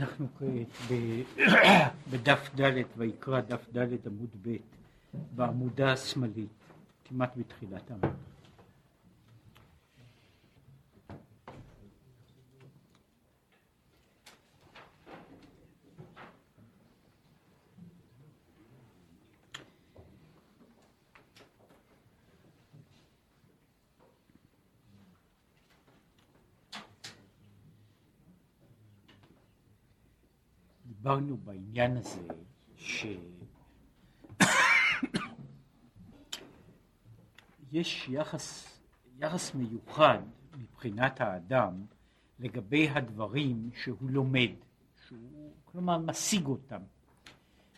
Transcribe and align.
אנחנו 0.00 0.26
כעת 0.38 0.90
בדף 2.10 2.50
ד' 2.60 2.82
ויקרא 2.96 3.40
דף 3.40 3.66
ד' 3.76 4.06
עמוד 4.06 4.30
ב' 4.42 4.56
בעמודה 5.36 5.92
השמאלית 5.92 6.48
כמעט 7.04 7.36
בתחילת 7.36 7.90
העמוד. 7.90 8.16
דיברנו 31.06 31.36
בעניין 31.36 31.96
הזה 31.96 32.20
שיש 32.76 33.18
יחס, 38.08 38.78
יחס 39.18 39.54
מיוחד 39.54 40.18
מבחינת 40.58 41.20
האדם 41.20 41.86
לגבי 42.38 42.88
הדברים 42.88 43.70
שהוא 43.74 44.10
לומד, 44.10 44.50
שהוא 45.06 45.52
כלומר 45.64 45.98
משיג 45.98 46.46
אותם, 46.46 46.80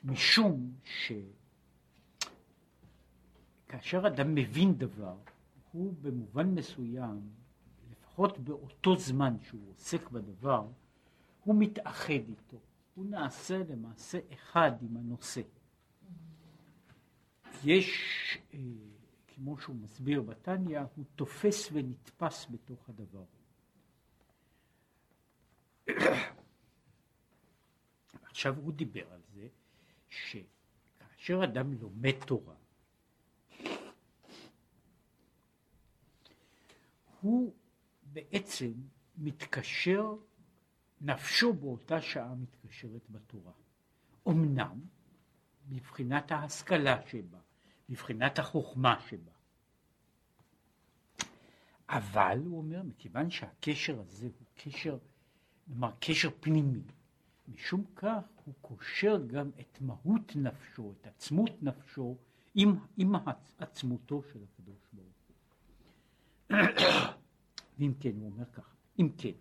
משום 0.04 0.72
שכאשר 3.66 4.06
אדם 4.06 4.34
מבין 4.34 4.78
דבר, 4.78 5.16
הוא 5.72 5.94
במובן 6.02 6.54
מסוים, 6.54 7.20
לפחות 7.90 8.38
באותו 8.38 8.96
זמן 8.96 9.36
שהוא 9.42 9.70
עוסק 9.70 10.10
בדבר, 10.10 10.66
הוא 11.44 11.54
מתאחד 11.58 12.28
איתו. 12.28 12.58
הוא 12.98 13.06
נעשה 13.06 13.58
למעשה 13.58 14.18
אחד 14.32 14.70
עם 14.82 14.96
הנושא. 14.96 15.40
יש, 17.64 17.88
אה, 18.54 18.58
כמו 19.26 19.58
שהוא 19.58 19.76
מסביר 19.76 20.22
בתניא, 20.22 20.80
הוא 20.96 21.04
תופס 21.16 21.68
ונתפס 21.72 22.46
בתוך 22.50 22.88
הדבר. 22.88 23.24
עכשיו 28.22 28.56
הוא 28.58 28.72
דיבר 28.72 29.12
על 29.12 29.20
זה 29.34 29.48
שכאשר 30.08 31.44
אדם 31.44 31.72
לומד 31.72 32.24
תורה, 32.26 32.56
הוא 37.20 37.54
בעצם 38.02 38.72
מתקשר 39.16 40.16
נפשו 41.00 41.52
באותה 41.52 42.00
שעה 42.00 42.34
מתקשרת 42.34 43.10
בתורה. 43.10 43.52
אמנם, 44.28 44.80
מבחינת 45.68 46.32
ההשכלה 46.32 47.06
שבה, 47.06 47.38
מבחינת 47.88 48.38
החוכמה 48.38 49.00
שבה. 49.08 49.32
אבל, 51.88 52.38
הוא 52.44 52.58
אומר, 52.58 52.82
מכיוון 52.82 53.30
שהקשר 53.30 54.00
הזה 54.00 54.26
הוא 54.26 54.46
קשר, 54.54 54.98
כלומר 55.66 55.90
קשר 56.00 56.30
פנימי, 56.40 56.82
משום 57.48 57.84
כך 57.96 58.24
הוא 58.44 58.54
קושר 58.60 59.26
גם 59.26 59.50
את 59.60 59.80
מהות 59.80 60.36
נפשו, 60.36 60.92
את 61.00 61.06
עצמות 61.06 61.62
נפשו, 61.62 62.16
עם, 62.54 62.78
עם 62.96 63.14
עצמותו 63.58 64.22
של 64.32 64.38
הקדוש 64.42 64.88
ברוך 64.92 65.08
הוא. 65.28 66.56
ואם 67.78 67.92
כן, 68.00 68.12
הוא 68.20 68.30
אומר 68.30 68.44
ככה, 68.52 68.74
אם 68.98 69.08
כן, 69.18 69.32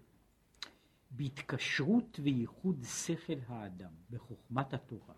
בהתקשרות 1.12 2.20
וייחוד 2.24 2.84
שכל 2.84 3.34
האדם 3.48 3.92
בחוכמת 4.10 4.74
התורה, 4.74 5.16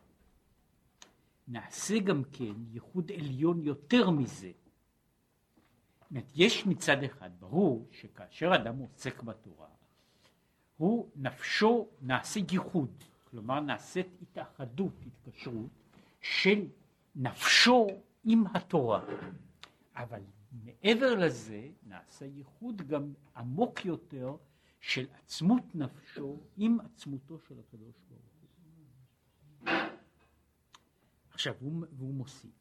נעשה 1.48 2.00
גם 2.00 2.23
כן 2.31 2.54
ייחוד 2.72 3.12
עליון 3.12 3.62
יותר 3.62 4.09
מזה. 4.09 4.52
זאת 6.12 6.24
יש 6.36 6.66
מצד 6.66 7.03
אחד, 7.03 7.30
ברור 7.40 7.88
שכאשר 7.91 8.56
אדם 8.56 8.78
עוסק 8.78 9.24
בתורה, 9.24 9.68
הוא 10.78 11.09
נפשו 11.16 11.88
נעשה 12.02 12.40
ייחוד, 12.52 13.03
כלומר 13.30 13.59
נעשית 13.59 14.08
התאחדות, 14.22 14.94
התקשרות, 15.06 15.69
של 16.22 16.68
נפשו 17.16 17.88
עם 18.24 18.44
התורה. 18.53 19.06
אבל 19.96 20.22
מעבר 20.52 21.16
לזה 21.16 21.68
נעשה 21.88 22.25
ייחוד 22.25 22.81
גם 22.88 23.13
עמוק 23.36 23.86
יותר 23.86 24.36
של 24.79 25.07
עצמות 25.13 25.75
נפשו 25.75 26.40
עם 26.57 26.79
עצמותו 26.79 27.40
של 27.40 27.59
הקדוש 27.59 27.95
ברוך 28.09 28.23
הוא. 28.40 29.69
עכשיו, 31.31 31.56
הוא, 31.59 31.85
והוא 31.91 32.13
מוסיף, 32.13 32.51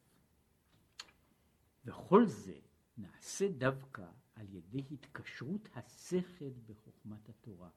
וכל 1.85 2.25
זה 2.25 2.59
נעשה 2.97 3.49
דווקא 3.49 4.05
על 4.35 4.45
ידי 4.49 4.83
התקשרות 4.91 5.69
השכל 5.75 6.51
בחוכמת 6.65 7.29
התורה. 7.29 7.69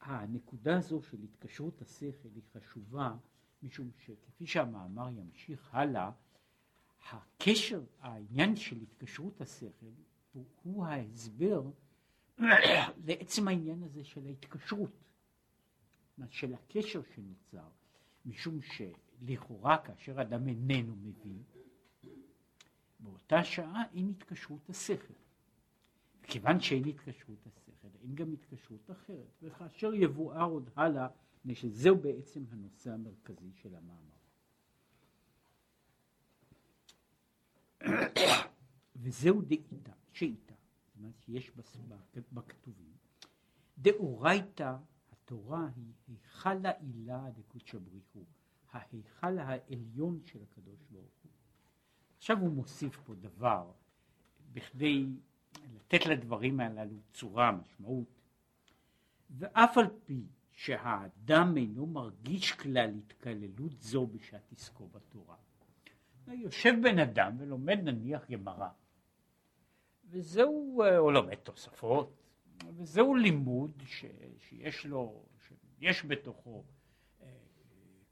הנקודה 0.00 0.78
הזו 0.78 1.02
של 1.02 1.22
התקשרות 1.22 1.82
השכל 1.82 2.28
היא 2.34 2.42
חשובה, 2.52 3.16
משום 3.62 3.90
שכפי 3.98 4.46
שהמאמר 4.46 5.08
ימשיך 5.08 5.74
הלאה, 5.74 6.10
הקשר, 7.10 7.84
העניין 8.00 8.56
של 8.56 8.76
התקשרות 8.80 9.40
השכל 9.40 9.92
הוא, 10.32 10.44
הוא 10.62 10.86
ההסבר 10.86 11.70
לעצם 13.06 13.48
העניין 13.48 13.82
הזה 13.82 14.04
של 14.04 14.26
ההתקשרות, 14.26 14.90
של 16.30 16.54
הקשר 16.54 17.00
שנוצר, 17.14 17.68
משום 18.26 18.58
שלכאורה 18.62 19.78
כאשר 19.78 20.22
אדם 20.22 20.48
איננו 20.48 20.96
מבין, 20.96 21.42
באותה 23.00 23.44
שעה 23.44 23.82
אין 23.94 24.08
התקשרות 24.08 24.70
השכל. 24.70 25.14
כיוון 26.22 26.60
שאין 26.60 26.84
התקשרות 26.88 27.46
השכל, 27.46 27.88
אין 28.02 28.14
גם 28.14 28.32
התקשרות 28.32 28.90
אחרת, 28.90 29.42
וכאשר 29.42 29.94
יבואר 29.94 30.44
עוד 30.44 30.70
הלאה, 30.76 31.08
מפני 31.44 31.54
שזהו 31.54 31.96
בעצם 31.96 32.44
הנושא 32.50 32.90
המרכזי 32.90 33.52
של 33.52 33.74
המאמר. 33.74 34.12
וזהו 39.02 39.42
דאיתה, 39.42 39.92
שאיתה. 40.12 40.51
אומרת 41.02 41.20
שיש 41.20 41.50
בכתובים, 42.32 42.92
דאורייתא 43.78 44.76
התורה 45.12 45.68
היא 45.76 45.92
היכל 46.08 46.66
העילה 46.66 47.30
דקודשא 47.30 47.78
בריחו, 47.78 48.24
ההיכל 48.72 49.38
העליון 49.38 50.20
של 50.24 50.42
הקדוש 50.42 50.80
ברוך 50.90 51.14
הוא. 51.22 51.32
עכשיו 52.18 52.38
הוא 52.38 52.52
מוסיף 52.52 52.96
פה 52.96 53.14
דבר 53.14 53.72
בכדי 54.52 55.06
לתת 55.74 56.06
לדברים 56.06 56.60
הללו 56.60 56.96
צורה, 57.12 57.52
משמעות, 57.52 58.20
ואף 59.30 59.78
על 59.78 59.86
פי 60.04 60.26
שהאדם 60.52 61.56
אינו 61.56 61.86
מרגיש 61.86 62.52
כלל 62.52 62.90
התקללות 62.98 63.80
זו 63.80 64.06
בשעת 64.06 64.52
עסקו 64.52 64.88
בתורה. 64.88 65.36
יושב 66.26 66.72
בן 66.82 66.98
אדם 66.98 67.36
ולומד 67.38 67.78
נניח 67.82 68.30
גמרא, 68.30 68.68
וזהו, 70.12 70.82
או 70.98 71.10
לומד 71.10 71.34
תוספות, 71.34 72.22
וזהו 72.76 73.14
לימוד 73.14 73.82
ש, 73.86 74.04
שיש 74.38 74.86
לו, 74.86 75.24
שיש 75.38 76.04
בתוכו 76.04 76.64
אה, 77.22 77.26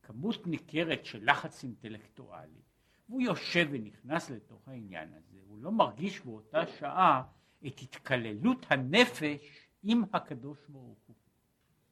כמות 0.03 0.47
ניכרת 0.47 1.05
של 1.05 1.31
לחץ 1.31 1.65
אינטלקטואלי, 1.65 2.61
והוא 3.09 3.21
יושב 3.21 3.69
ונכנס 3.71 4.31
לתוך 4.31 4.69
העניין 4.69 5.09
הזה, 5.15 5.39
הוא 5.47 5.59
לא 5.59 5.73
מרגיש 5.73 6.21
באותה 6.21 6.67
שעה 6.67 7.23
את 7.67 7.81
התקללות 7.83 8.67
הנפש 8.71 9.67
עם 9.83 10.03
הקדוש 10.13 10.59
ברוך 10.69 10.99
הוא. 11.07 11.17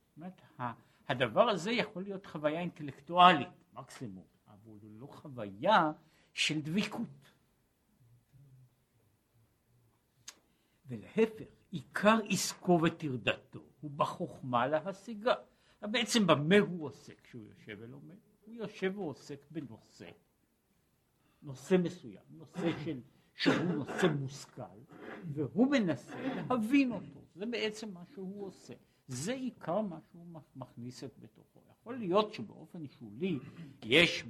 זאת 0.09 0.17
אומרת, 0.17 0.43
הדבר 1.09 1.49
הזה 1.49 1.73
יכול 1.73 2.03
להיות 2.03 2.27
חוויה 2.27 2.61
אינטלקטואלית, 2.61 3.49
מקסימום, 3.73 4.25
אבל 4.49 4.79
הוא 4.83 5.01
לא 5.01 5.07
חוויה 5.07 5.93
של 6.33 6.61
דביקות. 6.61 7.33
ולהפך, 10.89 11.45
עיקר 11.71 12.19
עסקו 12.29 12.81
וטרדתו 12.83 13.61
הוא 13.81 13.91
בחוכמה 13.91 14.67
להשיגה. 14.67 15.35
בעצם 15.83 16.27
במה 16.27 16.59
הוא 16.59 16.87
עוסק 16.87 17.21
כשהוא 17.21 17.43
יושב 17.49 17.77
ולומד? 17.81 18.17
הוא 18.47 18.55
יושב 18.55 18.93
ועוסק 18.97 19.47
בנושא, 19.51 20.11
נושא 21.43 21.77
מסוים, 21.83 22.23
נושא 22.31 22.85
של, 22.85 23.01
שהוא 23.35 23.55
נושא 23.55 24.07
מושכל, 24.21 24.63
והוא 25.33 25.71
מנסה 25.71 26.17
להבין 26.23 26.93
אותו, 26.93 27.21
זה 27.35 27.47
בעצם 27.47 27.95
מה 27.95 28.03
שהוא 28.15 28.47
עושה. 28.47 28.75
זה 29.09 29.33
עיקר 29.33 29.81
מה 29.81 29.99
שהוא 30.11 30.27
מכניס 30.57 31.05
את 31.05 31.19
בתוכו. 31.19 31.61
יכול 31.81 31.97
להיות 31.97 32.35
שבאופן 32.35 32.87
שולי 32.87 33.39
יש 33.83 34.25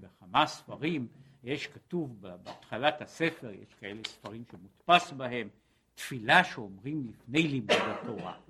בכמה 0.00 0.46
ספרים, 0.46 1.08
יש 1.42 1.66
כתוב 1.66 2.20
בהתחלת 2.20 3.02
הספר, 3.02 3.50
יש 3.50 3.74
כאלה 3.74 4.00
ספרים 4.06 4.44
שמודפס 4.50 5.12
בהם, 5.12 5.48
תפילה 5.94 6.44
שאומרים 6.44 7.06
לפני 7.06 7.48
לימוד 7.48 7.70
התורה. 7.70 8.40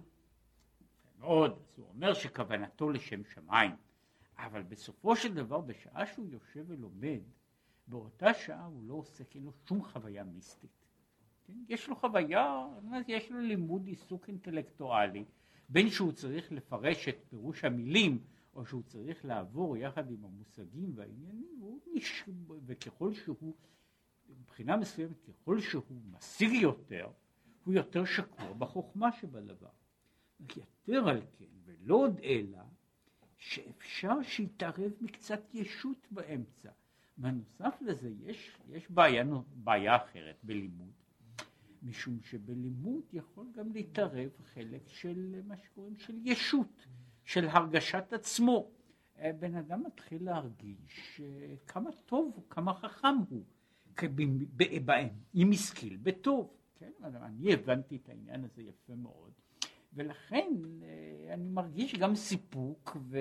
מאוד, 1.19 1.51
אז 1.51 1.79
הוא 1.79 1.89
אומר 1.89 2.15
שכוונתו 2.15 2.91
לשם 2.91 3.25
שמיים, 3.25 3.71
אבל 4.39 4.63
בסופו 4.63 5.17
של 5.17 5.35
דבר 5.35 5.61
בשעה 5.61 6.07
שהוא 6.07 6.27
יושב 6.31 6.65
ולומד, 6.69 7.21
באותה 7.87 8.35
שעה 8.35 8.65
הוא 8.65 8.83
לא 8.85 8.95
עוסק, 8.95 9.37
אין 9.37 9.45
לו 9.45 9.53
שום 9.69 9.85
חוויה 9.85 10.25
מיסטית. 10.25 10.71
כן? 11.47 11.53
יש 11.69 11.89
לו 11.89 11.97
חוויה, 11.97 12.67
יש 13.09 13.31
לו 13.31 13.41
לימוד 13.41 13.87
עיסוק 13.87 14.29
אינטלקטואלי, 14.29 15.25
בין 15.69 15.91
שהוא 15.91 16.13
צריך 16.13 16.53
לפרש 16.53 17.09
את 17.09 17.17
פירוש 17.31 17.65
המילים, 17.65 18.19
או 18.55 18.67
שהוא 18.67 18.83
צריך 18.83 19.25
לעבור 19.25 19.77
יחד 19.77 20.11
עם 20.11 20.25
המושגים 20.25 20.93
והעניינים, 20.95 21.79
נש... 21.95 22.25
וככל 22.67 23.15
שהוא, 23.15 23.55
מבחינה 24.41 24.77
מסוימת, 24.77 25.17
ככל 25.29 25.61
שהוא 25.61 25.83
משיג 26.11 26.53
יותר, 26.53 27.11
הוא 27.65 27.75
יותר 27.75 28.05
שקוע 28.05 28.53
בחוכמה 28.53 29.13
שבדבר. 29.13 29.69
יתר 30.41 31.09
על 31.09 31.21
כן, 31.39 31.45
ולא 31.65 31.95
עוד 31.95 32.21
אלא, 32.23 32.59
שאפשר 33.39 34.23
שיתערב 34.23 34.93
מקצת 35.01 35.55
ישות 35.55 36.09
באמצע. 36.11 36.71
בנוסף 37.17 37.75
לזה 37.81 38.11
יש, 38.21 38.57
יש 38.69 38.91
בעיה, 38.91 39.25
בעיה 39.55 39.97
אחרת 39.97 40.37
בלימוד, 40.43 40.93
משום 41.83 42.21
שבלימוד 42.23 43.03
יכול 43.13 43.47
גם 43.53 43.73
להתערב 43.73 44.31
חלק 44.55 44.89
של 44.89 45.41
מה 45.47 45.57
שקוראים 45.57 45.97
של 45.99 46.15
ישות, 46.25 46.87
של 47.25 47.49
הרגשת 47.49 48.13
עצמו. 48.13 48.71
אה, 49.19 49.33
בן 49.33 49.55
אדם 49.55 49.83
מתחיל 49.87 50.25
להרגיש 50.25 51.21
אה, 51.25 51.55
כמה 51.67 51.91
טוב 52.07 52.45
כמה 52.51 52.75
חכם 52.75 53.17
הוא, 53.29 53.45
אם 55.35 55.51
השכיל 55.53 55.97
בטוב. 56.03 56.62
כן? 56.83 57.15
אני 57.23 57.53
הבנתי 57.53 57.97
את 57.97 58.09
העניין 58.09 58.45
הזה 58.45 58.63
יפה 58.63 58.95
מאוד, 58.95 59.33
ולכן 59.95 60.49
אה, 60.83 61.35
אני 61.35 61.49
מרגיש 61.49 61.95
גם 61.95 62.15
סיפוק 62.15 62.97
ו... 63.01 63.19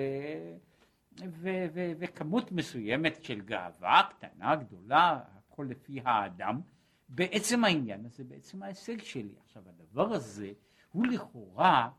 ו- 1.20 1.66
ו- 1.74 1.92
וכמות 1.98 2.52
מסוימת 2.52 3.24
של 3.24 3.40
גאווה 3.40 4.02
קטנה, 4.10 4.56
גדולה, 4.56 5.20
הכל 5.36 5.66
לפי 5.70 6.00
האדם, 6.04 6.60
בעצם 7.08 7.64
העניין 7.64 8.06
הזה, 8.06 8.24
בעצם 8.24 8.62
ההישג 8.62 9.02
שלי. 9.02 9.34
עכשיו 9.44 9.62
הדבר 9.68 10.12
הזה 10.12 10.52
הוא 10.92 11.06
לכאורה 11.06 11.90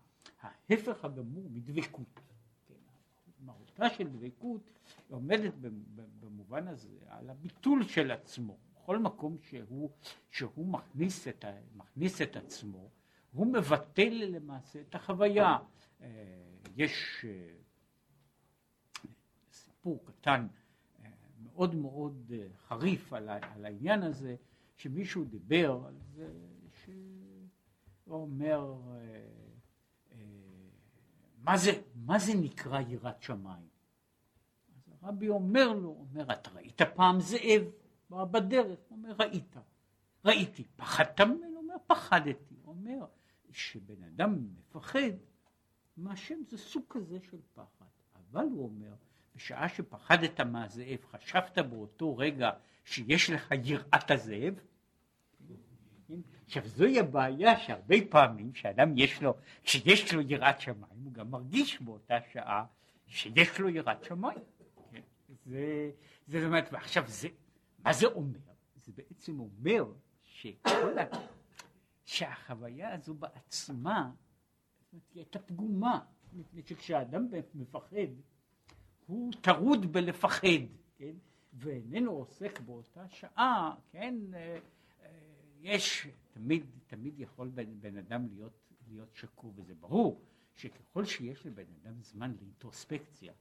ההפך 0.41 1.05
הגמור 1.05 1.49
מדבקות. 1.49 2.19
כן, 2.67 2.73
מהותה 3.39 3.89
של 3.89 4.07
דבקות 4.07 4.79
עומדת 5.09 5.53
במובן 6.19 6.67
הזה 6.67 6.97
על 7.07 7.29
הביטול 7.29 7.83
של 7.83 8.11
עצמו. 8.11 8.57
בכל 8.83 8.99
מקום 8.99 9.37
שהוא, 9.41 9.89
שהוא 10.31 10.67
מכניס, 10.67 11.27
את, 11.27 11.45
מכניס 11.75 12.21
את 12.21 12.35
עצמו, 12.35 12.89
הוא 13.31 13.53
מבטל 13.53 14.09
למעשה 14.09 14.81
את 14.81 14.95
החוויה. 14.95 15.57
אה, 16.01 16.07
יש 16.75 17.25
אה, 17.27 17.53
סיפור 19.51 20.05
קטן 20.05 20.47
אה, 21.03 21.09
מאוד 21.43 21.75
מאוד 21.75 22.31
חריף 22.67 23.13
על, 23.13 23.29
על 23.29 23.65
העניין 23.65 24.03
הזה, 24.03 24.35
שמישהו 24.77 25.23
דיבר 25.23 25.83
על 25.87 25.97
זה, 26.13 26.33
שהוא 26.83 28.21
אומר, 28.21 28.75
מה 31.43 31.57
זה, 31.57 31.71
מה 31.95 32.19
זה 32.19 32.33
נקרא 32.35 32.81
יראת 32.87 33.21
שמיים? 33.21 33.67
אז 34.75 34.93
הרבי 35.01 35.29
אומר 35.29 35.73
לו, 35.73 35.89
אומר, 35.89 36.33
אתה 36.33 36.49
ראית 36.49 36.81
פעם 36.95 37.19
זאב? 37.19 37.82
בדרך, 38.31 38.79
הוא 38.89 38.97
אומר, 38.97 39.15
ראית, 39.19 39.55
ראיתי, 40.25 40.63
פחדת 40.75 41.21
ממנו? 41.21 41.53
אומר, 41.73 41.75
פחדתי. 41.87 42.55
הוא 42.61 42.75
אומר, 42.75 43.05
שבן 43.51 44.03
אדם 44.03 44.47
מפחד, 44.57 45.11
מהשם 45.97 46.35
זה 46.47 46.57
סוג 46.57 46.83
כזה 46.89 47.17
של 47.29 47.37
פחד. 47.53 47.85
אבל 48.15 48.43
הוא 48.43 48.63
אומר, 48.63 48.93
בשעה 49.35 49.69
שפחדת 49.69 50.41
מהזאב, 50.41 50.97
חשבת 51.11 51.57
באותו 51.57 52.17
רגע 52.17 52.51
שיש 52.85 53.29
לך 53.29 53.53
יראת 53.63 54.11
הזאב? 54.11 54.53
עכשיו 56.45 56.67
זוהי 56.67 56.99
הבעיה 56.99 57.59
שהרבה 57.59 57.95
פעמים 58.09 58.55
שאדם 58.55 58.97
יש 58.97 59.21
לו, 59.21 59.33
כשיש 59.63 60.13
לו 60.13 60.21
יראת 60.21 60.61
שמיים, 60.61 61.03
הוא 61.03 61.13
גם 61.13 61.31
מרגיש 61.31 61.81
באותה 61.81 62.17
שעה 62.33 62.65
שיש 63.07 63.59
לו 63.59 63.69
יראת 63.69 64.03
שמיים. 64.03 64.39
כן? 64.91 65.01
זה, 65.45 65.91
זה 66.27 66.39
זאת 66.39 66.47
אומרת, 66.47 66.69
ועכשיו 66.71 67.03
זה, 67.07 67.27
מה 67.83 67.93
זה 67.93 68.05
אומר? 68.07 68.39
זה 68.75 68.91
בעצם 68.95 69.39
אומר 69.39 69.93
שכל 70.23 70.99
ה... 70.99 71.03
שהחוויה 72.05 72.93
הזו 72.93 73.13
בעצמה, 73.13 74.11
היא 74.91 75.01
הייתה 75.15 75.39
פגומה, 75.39 75.99
מפני 76.33 76.61
שכשאדם 76.65 77.27
מפחד, 77.55 78.07
הוא 79.05 79.33
טרוד 79.41 79.93
בלפחד, 79.93 80.47
כן? 80.95 81.15
ואיננו 81.53 82.11
עוסק 82.11 82.59
באותה 82.59 83.09
שעה, 83.09 83.75
כן? 83.91 84.15
אה, 84.33 84.57
אה, 85.01 85.09
יש, 85.61 86.07
תמיד, 86.31 86.65
תמיד 86.87 87.19
יכול 87.19 87.49
בן, 87.49 87.81
בן 87.81 87.97
אדם 87.97 88.27
להיות, 88.27 88.73
להיות 88.87 89.15
שקור, 89.15 89.53
וזה 89.55 89.75
ברור 89.75 90.21
שככל 90.53 91.05
שיש 91.05 91.45
לבן 91.45 91.73
אדם 91.81 92.01
זמן 92.01 92.35
לאינטרוספקציה, 92.35 93.33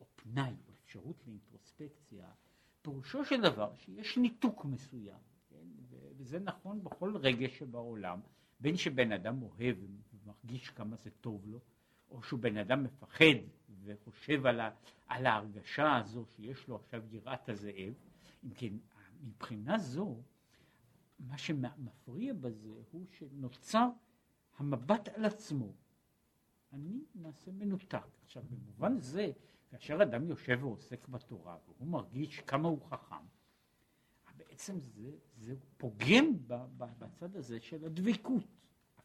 או 0.00 0.06
פנאי, 0.14 0.54
או 0.68 0.72
אפשרות 0.84 1.16
לאינטרוספקציה, 1.26 2.30
פירושו 2.82 3.24
של 3.24 3.40
דבר 3.40 3.74
שיש 3.76 4.18
ניתוק 4.18 4.64
מסוים, 4.64 5.18
כן? 5.48 5.66
וזה 6.16 6.38
נכון 6.38 6.84
בכל 6.84 7.16
רגע 7.16 7.48
שבעולם, 7.48 8.20
בין 8.60 8.76
שבן 8.76 9.12
אדם 9.12 9.42
אוהב 9.42 9.76
ומרגיש 10.12 10.70
כמה 10.70 10.96
זה 10.96 11.10
טוב 11.10 11.46
לו, 11.46 11.60
או 12.10 12.22
שהוא 12.22 12.40
בן 12.40 12.56
אדם 12.56 12.84
מפחד 12.84 13.24
וחושב 13.84 14.46
על, 14.46 14.60
ה, 14.60 14.70
על 15.06 15.26
ההרגשה 15.26 15.96
הזו 15.96 16.24
שיש 16.26 16.68
לו 16.68 16.76
עכשיו 16.76 17.02
יראת 17.10 17.48
הזאב, 17.48 17.94
אם 18.44 18.50
כן, 18.50 18.74
מבחינה 19.22 19.78
זו, 19.78 20.22
מה 21.18 21.38
שמפריע 21.38 22.32
בזה 22.32 22.68
הוא 22.90 23.06
שנוצר 23.18 23.88
המבט 24.58 25.08
על 25.08 25.24
עצמו. 25.24 25.72
אני 26.72 27.04
למעשה 27.14 27.52
מנותק. 27.52 28.06
עכשיו, 28.24 28.42
במובן 28.50 28.98
זה, 28.98 29.32
כאשר 29.70 30.02
אדם 30.02 30.28
יושב 30.28 30.58
ועוסק 30.60 31.08
בתורה 31.08 31.56
והוא 31.66 31.88
מרגיש 31.88 32.40
כמה 32.40 32.68
הוא 32.68 32.82
חכם, 32.90 33.24
בעצם 34.36 34.80
זה, 34.80 35.10
זה 35.36 35.54
פוגם 35.76 36.32
ב, 36.46 36.54
ב, 36.76 36.84
בצד 36.98 37.36
הזה 37.36 37.60
של 37.60 37.84
הדבקות, 37.84 38.44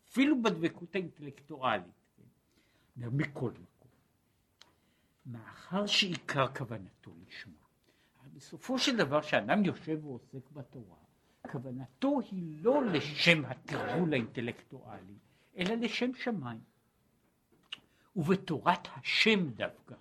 אפילו 0.09 0.41
בדבקות 0.41 0.95
האינטלקטואלית, 0.95 1.85
כן? 2.17 3.09
מכל 3.11 3.51
מקום. 3.51 3.91
מאחר 5.25 5.85
שעיקר 5.85 6.47
כוונתו 6.47 7.11
לשמה, 7.27 7.65
בסופו 8.33 8.79
של 8.79 8.97
דבר 8.97 9.21
כשאדם 9.21 9.65
יושב 9.65 10.05
ועוסק 10.05 10.51
בתורה, 10.53 10.97
כוונתו 11.51 12.19
היא 12.31 12.63
לא 12.63 12.85
לשם 12.85 13.45
התרגול 13.45 14.13
האינטלקטואלי, 14.13 15.17
אלא 15.57 15.75
לשם 15.75 16.13
שמיים. 16.13 16.63
ובתורת 18.15 18.87
השם 18.95 19.49
דווקא 19.49 19.95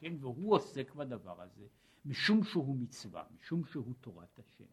כן, 0.00 0.16
והוא 0.20 0.54
עוסק 0.54 0.94
בדבר 0.94 1.42
הזה, 1.42 1.66
משום 2.04 2.44
שהוא 2.44 2.76
מצווה, 2.76 3.24
משום 3.34 3.64
שהוא 3.64 3.94
תורת 4.00 4.38
השם. 4.38 4.64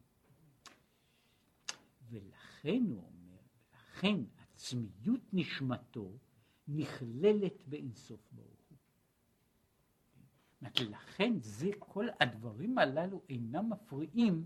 ולכן 2.09 2.83
הוא 2.89 3.03
אומר, 3.03 3.37
לכן 3.73 4.15
עצמיות 4.53 5.21
נשמתו 5.33 6.11
נכללת 6.67 7.67
באינסוף 7.67 8.19
ברוך 8.31 8.69
הוא. 8.69 8.77
לכן 10.89 11.33
זה, 11.39 11.69
כל 11.79 12.07
הדברים 12.19 12.77
הללו 12.77 13.21
אינם 13.29 13.69
מפריעים 13.69 14.45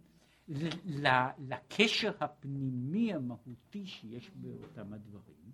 לקשר 1.38 2.12
הפנימי 2.20 3.14
המהותי 3.14 3.86
שיש 3.86 4.32
באותם 4.36 4.94
הדברים, 4.94 5.52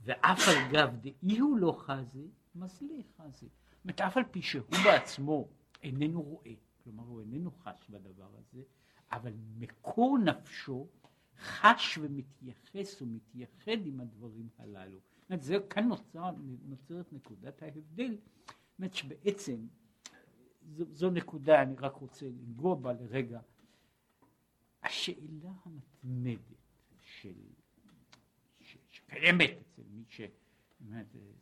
ואף 0.00 0.48
על 0.48 0.72
גב 0.72 0.96
דאי 1.00 1.38
הוא 1.38 1.58
לא 1.58 1.72
חזי, 1.78 2.28
מזלי 2.54 3.02
חזי. 3.16 3.48
אומרת, 3.84 4.00
אף 4.00 4.16
על 4.16 4.24
פי 4.30 4.42
שהוא 4.42 4.64
בעצמו 4.84 5.48
איננו 5.82 6.22
רואה, 6.22 6.52
כלומר 6.84 7.04
הוא 7.04 7.20
איננו 7.20 7.50
חש 7.50 7.88
בדבר 7.90 8.28
הזה, 8.38 8.62
אבל 9.12 9.32
מקור 9.58 10.18
נפשו 10.18 10.88
חש 11.38 11.98
ומתייחס 11.98 13.02
ומתייחד 13.02 13.86
עם 13.86 14.00
הדברים 14.00 14.48
הללו. 14.58 15.00
זאת 15.30 15.48
אומרת, 15.48 15.72
כאן 15.72 15.88
נוצר, 15.88 16.30
נוצרת 16.64 17.12
נקודת 17.12 17.62
ההבדל, 17.62 18.16
זאת 18.16 18.78
אומרת 18.78 18.94
שבעצם 18.94 19.66
זו, 20.62 20.84
זו 20.92 21.10
נקודה, 21.10 21.62
אני 21.62 21.74
רק 21.78 21.94
רוצה 21.94 22.26
לנגוע 22.26 22.74
בה 22.74 22.92
לרגע. 22.92 23.40
השאלה 24.82 25.50
המתמדת 25.64 26.38
של, 27.00 27.34
שקיימת 28.90 29.50
אצל 29.60 29.82
מי 29.90 30.04
ש... 30.08 30.20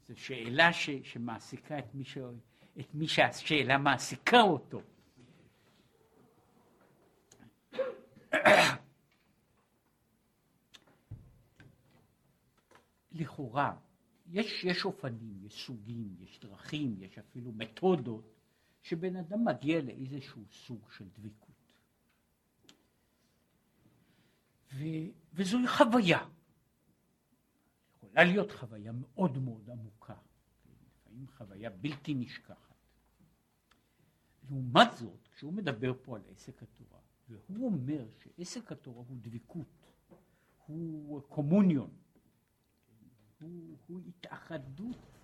זו 0.07 0.17
שאלה 0.17 0.73
ש, 0.73 0.91
שמעסיקה 0.91 1.79
את 1.79 1.95
מי, 1.95 2.05
ש, 2.05 2.19
את 2.81 2.95
מי 2.95 3.09
שהשאלה 3.09 3.79
מעסיקה 3.79 4.41
אותו. 4.41 4.81
לכאורה 13.13 13.77
יש, 14.27 14.65
יש 14.65 14.85
אופנים, 14.85 15.45
יש 15.45 15.67
סוגים, 15.67 16.17
יש 16.21 16.41
דרכים, 16.41 16.97
יש 16.99 17.19
אפילו 17.19 17.53
מתודות, 17.53 18.35
שבן 18.83 19.17
אדם 19.17 19.45
מגיע 19.45 19.83
לאיזשהו 19.83 20.43
סוג 20.53 20.91
של 20.97 21.05
דבקות. 21.09 21.73
ו, 24.75 24.85
וזוהי 25.33 25.69
חוויה. 25.69 26.29
יכולה 28.13 28.25
להיות 28.25 28.53
חוויה 28.53 28.93
מאוד 28.93 29.39
מאוד 29.39 29.71
עמוקה, 29.71 30.15
לפעמים 30.97 31.27
חוויה 31.29 31.71
בלתי 31.71 32.15
נשכחת. 32.15 32.75
לעומת 34.49 34.93
זאת, 34.93 35.29
כשהוא 35.29 35.53
מדבר 35.53 35.93
פה 36.03 36.17
על 36.17 36.23
עסק 36.31 36.63
התורה, 36.63 37.01
והוא 37.29 37.67
אומר 37.67 38.07
שעסק 38.19 38.73
התורה 38.73 39.05
הוא 39.09 39.17
דבקות, 39.21 39.67
הוא 40.67 41.23
קומוניון, 41.23 41.91
הוא, 43.41 43.77
הוא 43.87 44.01
התאחדות, 44.09 45.19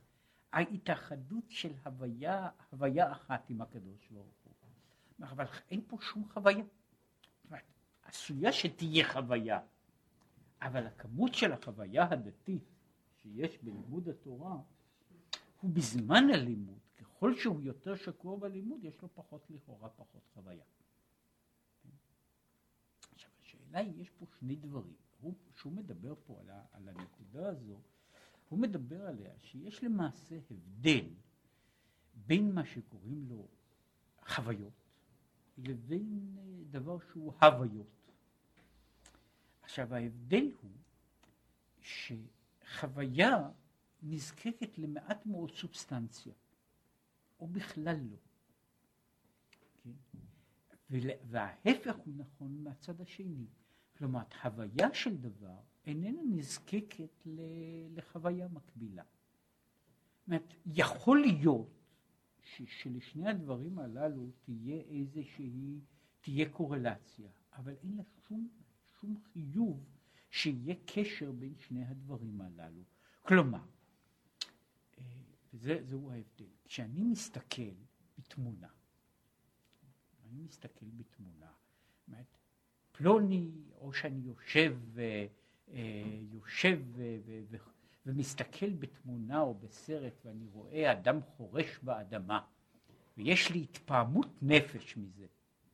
ההתאחדות 0.52 1.44
של 1.48 1.72
הוויה, 1.84 2.48
הוויה 2.70 3.12
אחת 3.12 3.50
עם 3.50 3.60
הקדוש 3.60 4.08
ברוך 4.10 4.36
הוא. 4.44 4.52
אבל 5.28 5.44
אין 5.70 5.80
פה 5.88 5.96
שום 6.00 6.28
חוויה. 6.28 6.64
עשויה 8.02 8.52
שתהיה 8.52 9.12
חוויה, 9.12 9.60
אבל 10.62 10.86
הכמות 10.86 11.34
של 11.34 11.52
החוויה 11.52 12.08
הדתית 12.10 12.77
שיש 13.28 13.58
בלימוד 13.62 14.08
התורה 14.08 14.56
הוא 15.60 15.70
בזמן 15.70 16.24
הלימוד, 16.34 16.78
ככל 16.96 17.36
שהוא 17.36 17.62
יותר 17.62 17.96
שקוע 17.96 18.38
בלימוד, 18.38 18.84
יש 18.84 19.02
לו 19.02 19.08
פחות 19.14 19.50
לכאורה 19.50 19.88
פחות 19.88 20.22
חוויה. 20.34 20.64
עכשיו 23.14 23.30
השאלה 23.42 23.78
היא, 23.78 24.02
יש 24.02 24.10
פה 24.10 24.26
שני 24.38 24.56
דברים. 24.56 24.94
הוא, 25.20 25.34
שהוא 25.56 25.72
מדבר 25.72 26.14
פה 26.26 26.40
על, 26.40 26.50
ה, 26.50 26.62
על 26.72 26.88
הנקודה 26.88 27.48
הזו, 27.48 27.80
הוא 28.48 28.58
מדבר 28.58 29.06
עליה 29.06 29.32
שיש 29.38 29.84
למעשה 29.84 30.38
הבדל 30.50 31.06
בין 32.26 32.54
מה 32.54 32.64
שקוראים 32.64 33.26
לו 33.28 33.48
חוויות 34.26 34.72
לבין 35.58 36.36
אה, 36.38 36.64
דבר 36.70 36.98
שהוא 37.12 37.32
הוויות. 37.42 38.12
עכשיו 39.62 39.94
ההבדל 39.94 40.50
הוא 40.62 40.70
שחוויה 42.72 43.48
נזקקת 44.02 44.78
למעט 44.78 45.26
מאוד 45.26 45.54
סובסטנציה, 45.54 46.32
או 47.40 47.46
בכלל 47.46 47.96
לא. 48.10 48.16
כן? 49.82 49.90
וההפך 51.28 51.96
הוא 51.96 52.14
נכון 52.16 52.62
מהצד 52.62 53.00
השני. 53.00 53.46
כלומר, 53.96 54.22
חוויה 54.42 54.94
של 54.94 55.16
דבר 55.16 55.60
איננה 55.86 56.22
נזקקת 56.30 57.26
לחוויה 57.90 58.48
מקבילה. 58.48 59.02
זאת 59.02 60.26
אומרת, 60.26 60.54
יכול 60.66 61.20
להיות 61.20 61.70
ש, 62.42 62.62
שלשני 62.66 63.28
הדברים 63.28 63.78
הללו 63.78 64.30
תהיה 64.42 64.80
איזושהי, 64.80 65.80
תהיה 66.20 66.48
קורלציה, 66.48 67.30
אבל 67.52 67.74
אין 67.82 67.96
לה 67.96 68.02
שום, 68.28 68.48
שום 69.00 69.16
חיוב 69.32 69.97
שיהיה 70.30 70.74
קשר 70.86 71.32
בין 71.32 71.54
שני 71.58 71.84
הדברים 71.84 72.40
הללו. 72.40 72.82
כלומר, 73.22 73.58
אה, 74.98 75.04
וזה, 75.54 75.78
זהו 75.82 76.10
ההבדל, 76.10 76.50
כשאני 76.64 77.02
מסתכל 77.02 77.74
בתמונה, 78.18 78.68
אני 80.24 80.42
מסתכל 80.42 80.86
בתמונה, 80.96 81.50
אומרת, 82.08 82.38
פלוני, 82.92 83.50
או 83.74 83.92
שאני 83.92 84.20
יושב, 84.20 84.78
אה, 84.98 85.26
אה, 85.68 86.20
יושב 86.32 86.80
ומסתכל 88.06 88.70
בתמונה 88.70 89.40
או 89.40 89.54
בסרט 89.54 90.12
ואני 90.24 90.46
רואה 90.46 90.92
אדם 90.92 91.20
חורש 91.22 91.78
באדמה 91.82 92.40
ויש 93.16 93.50
לי 93.50 93.62
התפעמות 93.62 94.42
נפש 94.42 94.96
מזה. 94.96 95.26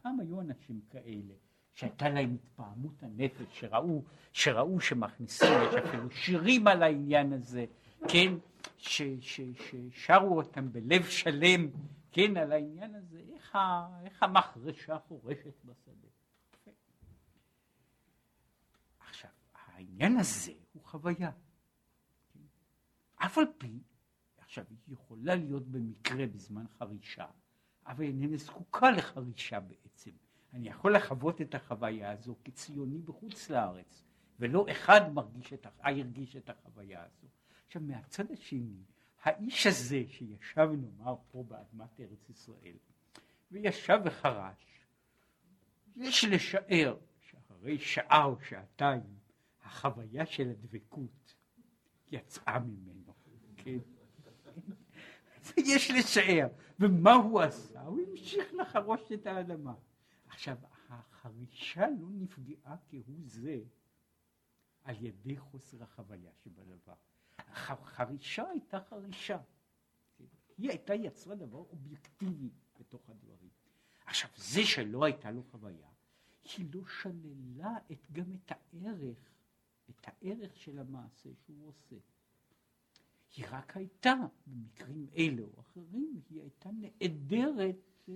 פעם 0.03 0.21
היו 0.21 0.41
אנשים 0.41 0.81
כאלה 0.91 1.35
שהייתה 1.75 2.09
להם 2.09 2.35
התפעמות 2.35 3.03
הנפש, 3.03 3.47
שראו, 3.61 4.03
שראו 4.33 4.81
שמכניסים, 4.81 5.49
יש 5.69 5.75
אפילו 5.75 6.11
שירים 6.11 6.67
על 6.67 6.83
העניין 6.83 7.33
הזה, 7.33 7.67
כן, 8.09 8.35
ש, 8.79 9.03
ש, 9.21 9.41
ששרו 9.41 10.37
אותם 10.37 10.73
בלב 10.73 11.05
שלם, 11.05 11.67
כן, 12.13 12.37
על 12.37 12.53
העניין 12.53 12.95
הזה, 12.95 13.21
איך, 13.35 13.59
איך 14.05 14.23
המחרשה 14.23 14.99
חורשת 14.99 15.65
בשדה. 15.65 16.09
עכשיו, 19.01 19.31
העניין 19.55 20.17
הזה 20.17 20.53
הוא 20.73 20.83
חוויה. 20.85 21.31
אף 23.17 23.39
על 23.39 23.45
פי, 23.59 23.79
עכשיו, 24.39 24.65
היא 24.69 24.95
יכולה 24.95 25.35
להיות 25.35 25.67
במקרה 25.67 26.27
בזמן 26.27 26.65
חרישה, 26.79 27.27
אבל 27.87 28.05
איננה 28.05 28.37
זקוקה 28.37 28.91
לחרישה 28.91 29.61
בעצם. 29.61 30.11
אני 30.55 30.69
יכול 30.69 30.97
לחוות 30.97 31.41
את 31.41 31.55
החוויה 31.55 32.11
הזו 32.11 32.35
כציוני 32.45 32.99
בחוץ 32.99 33.51
לארץ, 33.51 34.05
ולא 34.39 34.67
אחד 34.71 35.13
מרגיש 35.13 35.53
את, 35.53 35.67
ירגיש 35.91 36.37
את 36.37 36.51
החוויה 36.51 37.03
הזו. 37.05 37.27
עכשיו, 37.67 37.83
מהצד 37.83 38.31
השני, 38.31 38.83
האיש 39.23 39.67
הזה 39.67 40.03
שישב, 40.09 40.69
נאמר, 40.81 41.15
פה 41.31 41.45
באדמת 41.49 42.01
ארץ 42.01 42.31
ישראל, 42.31 42.77
וישב 43.51 43.99
וחרש, 44.05 44.87
יש 45.97 46.25
לשער 46.25 46.97
שאחרי 47.21 47.79
שעה 47.79 48.25
או 48.25 48.37
שעתיים, 48.41 49.19
החוויה 49.63 50.27
של 50.27 50.51
הדבקות 50.51 51.35
יצאה 52.11 52.59
ממנו, 52.59 53.13
כן? 53.57 53.79
יש 55.57 55.91
לשער. 55.91 56.49
ומה 56.81 57.13
הוא 57.13 57.41
עשה? 57.41 57.81
הוא 57.81 58.01
המשיך 58.11 58.55
לחרוש 58.55 59.13
את 59.13 59.27
האדמה. 59.27 59.75
עכשיו, 60.35 60.57
החרישה 60.89 61.87
לא 62.01 62.09
נפגעה 62.11 62.77
כהוא 62.89 63.21
זה 63.25 63.61
על 64.85 65.05
ידי 65.05 65.37
חוסר 65.37 65.83
החוויה 65.83 66.31
שבדבר. 66.45 66.95
החרישה 67.39 68.49
הייתה 68.49 68.81
חרישה. 68.81 69.39
היא 70.59 70.71
הייתה 70.71 70.95
יצרה 70.95 71.35
דבר 71.35 71.59
אובייקטיבי 71.59 72.51
בתוך 72.81 73.11
הדברים. 73.11 73.51
עכשיו, 74.07 74.31
זה 74.37 74.65
שלא 74.65 75.05
הייתה 75.05 75.31
לו 75.31 75.43
חוויה, 75.43 75.89
היא 76.57 76.67
לא 76.75 76.81
שללה 76.87 77.77
את, 77.93 78.11
גם 78.13 78.35
את 78.35 78.53
הערך, 78.53 79.19
את 79.91 80.07
הערך 80.09 80.57
של 80.57 80.79
המעשה 80.79 81.31
שהוא 81.45 81.69
עושה. 81.69 81.97
היא 83.37 83.45
רק 83.51 83.77
הייתה, 83.77 84.15
במקרים 84.47 85.07
אלה 85.17 85.43
או 85.43 85.61
אחרים, 85.61 86.21
היא 86.31 86.41
הייתה 86.41 86.71
נעדרת 86.71 87.77
אה, 88.09 88.15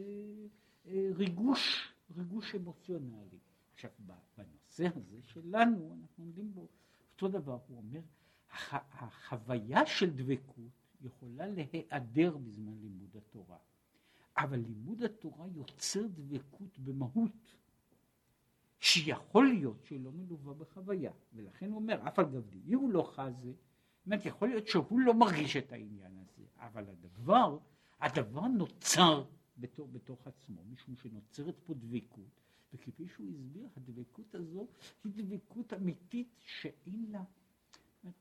אה, 0.86 1.08
ריגוש 1.14 1.87
ריגוש 2.16 2.54
אמוציונלי. 2.54 3.38
עכשיו, 3.74 3.90
בנושא 4.36 4.88
הזה 4.96 5.22
שלנו, 5.22 5.96
אנחנו 6.00 6.24
עומדים 6.24 6.54
בו 6.54 6.68
אותו 7.12 7.28
דבר, 7.28 7.58
הוא 7.68 7.78
אומר, 7.78 8.00
החוויה 8.70 9.86
של 9.86 10.10
דבקות 10.10 10.72
יכולה 11.00 11.46
להיעדר 11.46 12.36
בזמן 12.36 12.78
לימוד 12.80 13.16
התורה, 13.16 13.58
אבל 14.36 14.58
לימוד 14.58 15.02
התורה 15.02 15.46
יוצר 15.54 16.06
דבקות 16.14 16.78
במהות, 16.78 17.54
שיכול 18.80 19.48
להיות 19.48 19.84
שהיא 19.84 20.00
לא 20.00 20.12
מלווה 20.12 20.54
בחוויה, 20.54 21.12
ולכן 21.34 21.66
הוא 21.70 21.76
אומר, 21.76 22.08
אף 22.08 22.18
על 22.18 22.24
גב 22.24 22.46
דהירו 22.50 22.90
לא 22.90 23.12
חזה, 23.14 23.52
זאת 23.52 24.06
אומרת, 24.06 24.26
יכול 24.26 24.48
להיות 24.48 24.66
שהוא 24.68 25.00
לא 25.00 25.14
מרגיש 25.14 25.56
את 25.56 25.72
העניין 25.72 26.18
הזה, 26.18 26.42
אבל 26.56 26.84
הדבר, 26.88 27.58
הדבר 28.00 28.46
נוצר 28.46 29.24
בתוך, 29.58 29.88
בתוך 29.92 30.26
עצמו, 30.26 30.64
משום 30.64 30.96
שנוצרת 30.96 31.54
פה 31.66 31.74
דבקות, 31.74 32.40
וכפי 32.74 33.08
שהוא 33.08 33.28
הסביר, 33.30 33.68
הדבקות 33.76 34.34
הזו 34.34 34.66
היא 35.04 35.12
דבקות 35.16 35.72
אמיתית 35.72 36.28
שאין 36.42 37.06
לה, 37.10 37.24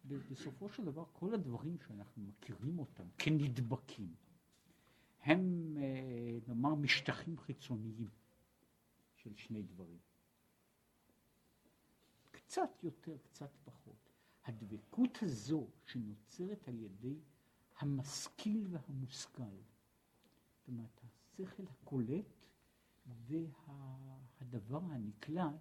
בסופו 0.08 0.70
של 0.70 0.86
דבר 0.86 1.06
כל 1.14 1.34
הדברים 1.34 1.78
שאנחנו 1.88 2.24
מכירים 2.24 2.80
אותם 2.80 3.08
כנדבקים, 3.18 4.16
הם 5.22 5.74
אה, 5.78 6.38
נאמר 6.48 6.76
משטחים 6.76 7.38
חיצוניים 7.38 8.10
של 9.16 9.36
שני 9.36 9.62
דברים. 9.64 10.00
קצת 12.32 12.84
יותר, 12.84 13.18
קצת 13.18 13.50
פחות. 13.64 14.10
הדבקות 14.46 15.18
הזו 15.22 15.68
שנוצרת 15.86 16.68
על 16.68 16.80
ידי 16.80 17.20
המשכיל 17.78 18.68
והמושכל, 18.70 19.44
זאת 20.58 20.68
אומרת, 20.68 21.02
השכל 21.40 21.64
הקולט 21.70 22.26
והדבר 23.28 24.82
הנקלט, 24.84 25.54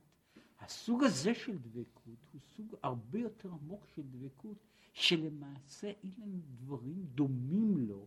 הסוג 0.61 1.04
הזה 1.04 1.35
של 1.35 1.59
דבקות 1.59 2.18
הוא 2.33 2.40
סוג 2.40 2.75
הרבה 2.83 3.18
יותר 3.18 3.52
עמוק 3.52 3.87
של 3.95 4.02
דבקות, 4.02 4.56
שלמעשה 4.92 5.87
אין 5.87 6.12
לנו 6.18 6.38
דברים 6.56 7.06
דומים 7.14 7.78
לו 7.78 8.06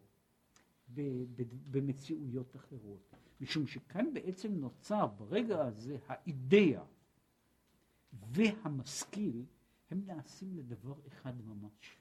במציאויות 1.71 2.55
אחרות. 2.55 3.13
משום 3.41 3.67
שכאן 3.67 4.13
בעצם 4.13 4.53
נוצר 4.53 5.07
ברגע 5.07 5.65
הזה 5.65 5.97
האידאה 6.07 6.83
והמשכיל 8.13 9.45
הם 9.89 10.01
נעשים 10.05 10.57
לדבר 10.57 10.95
אחד 11.07 11.41
ממש. 11.41 11.97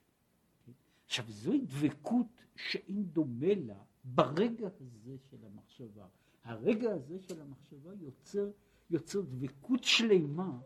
עכשיו 1.07 1.25
זוהי 1.29 1.61
דבקות 1.61 2.27
שאין 2.57 3.05
דומה 3.05 3.55
לה 3.55 3.83
ברגע 4.15 4.69
הזה 4.81 5.17
של 5.31 5.37
המחשבה. 5.47 6.07
הרגע 6.45 6.91
הזה 6.91 7.19
של 7.21 7.41
המחשבה 7.41 7.91
יוצר, 8.01 8.51
יוצר 8.91 9.21
דבקות 9.21 9.85
שלמה, 9.85 10.59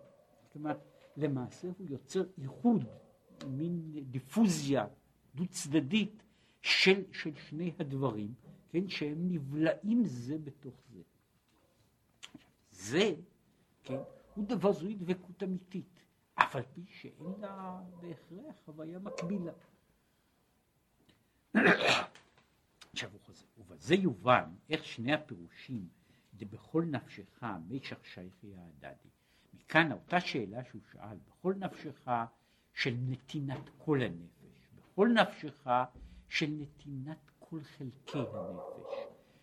זאת 0.44 0.54
אומרת 0.54 0.78
למעשה 1.16 1.68
הוא 1.78 1.86
יוצר 1.90 2.22
איחוד, 2.38 2.84
מין 3.46 4.04
דיפוזיה 4.10 4.86
דו 5.34 5.46
צדדית 5.46 6.22
של, 6.62 7.02
של 7.12 7.34
שני 7.34 7.72
הדברים, 7.78 8.34
כן, 8.68 8.88
שהם 8.88 9.28
נבלעים 9.28 10.04
זה 10.04 10.38
בתוך 10.38 10.74
זה. 10.92 11.00
זה, 12.70 13.14
כן, 13.82 14.00
הוא 14.34 14.44
דבר, 14.48 14.72
זוהי 14.72 14.94
דבקות 14.94 15.42
אמיתית, 15.42 16.00
אף 16.34 16.56
על 16.56 16.62
פי 16.74 16.84
שאין 16.86 17.32
לה 17.40 17.80
בהכרח 18.00 18.54
חוויה 18.64 18.98
מקבילה. 18.98 19.52
עכשיו 23.02 23.12
הוא 23.12 23.20
חוזר, 23.26 23.46
ובזה 23.58 23.94
יובן 23.94 24.44
איך 24.70 24.84
שני 24.84 25.14
הפירושים 25.14 25.88
דבכל 26.34 26.84
נפשך 26.84 27.44
משך 27.68 28.06
שייכי 28.06 28.54
האדדי. 28.56 29.08
מכאן 29.54 29.92
אותה 29.92 30.20
שאלה 30.20 30.64
שהוא 30.64 30.80
שאל, 30.92 31.16
בכל 31.28 31.54
נפשך 31.54 32.10
של 32.74 32.94
נתינת 33.08 33.70
כל 33.78 34.02
הנפש, 34.02 34.68
בכל 34.74 35.08
נפשך 35.08 35.68
של 36.28 36.46
נתינת 36.50 37.30
כל 37.38 37.60
חלקי 37.62 38.18
הנפש, 38.18 38.94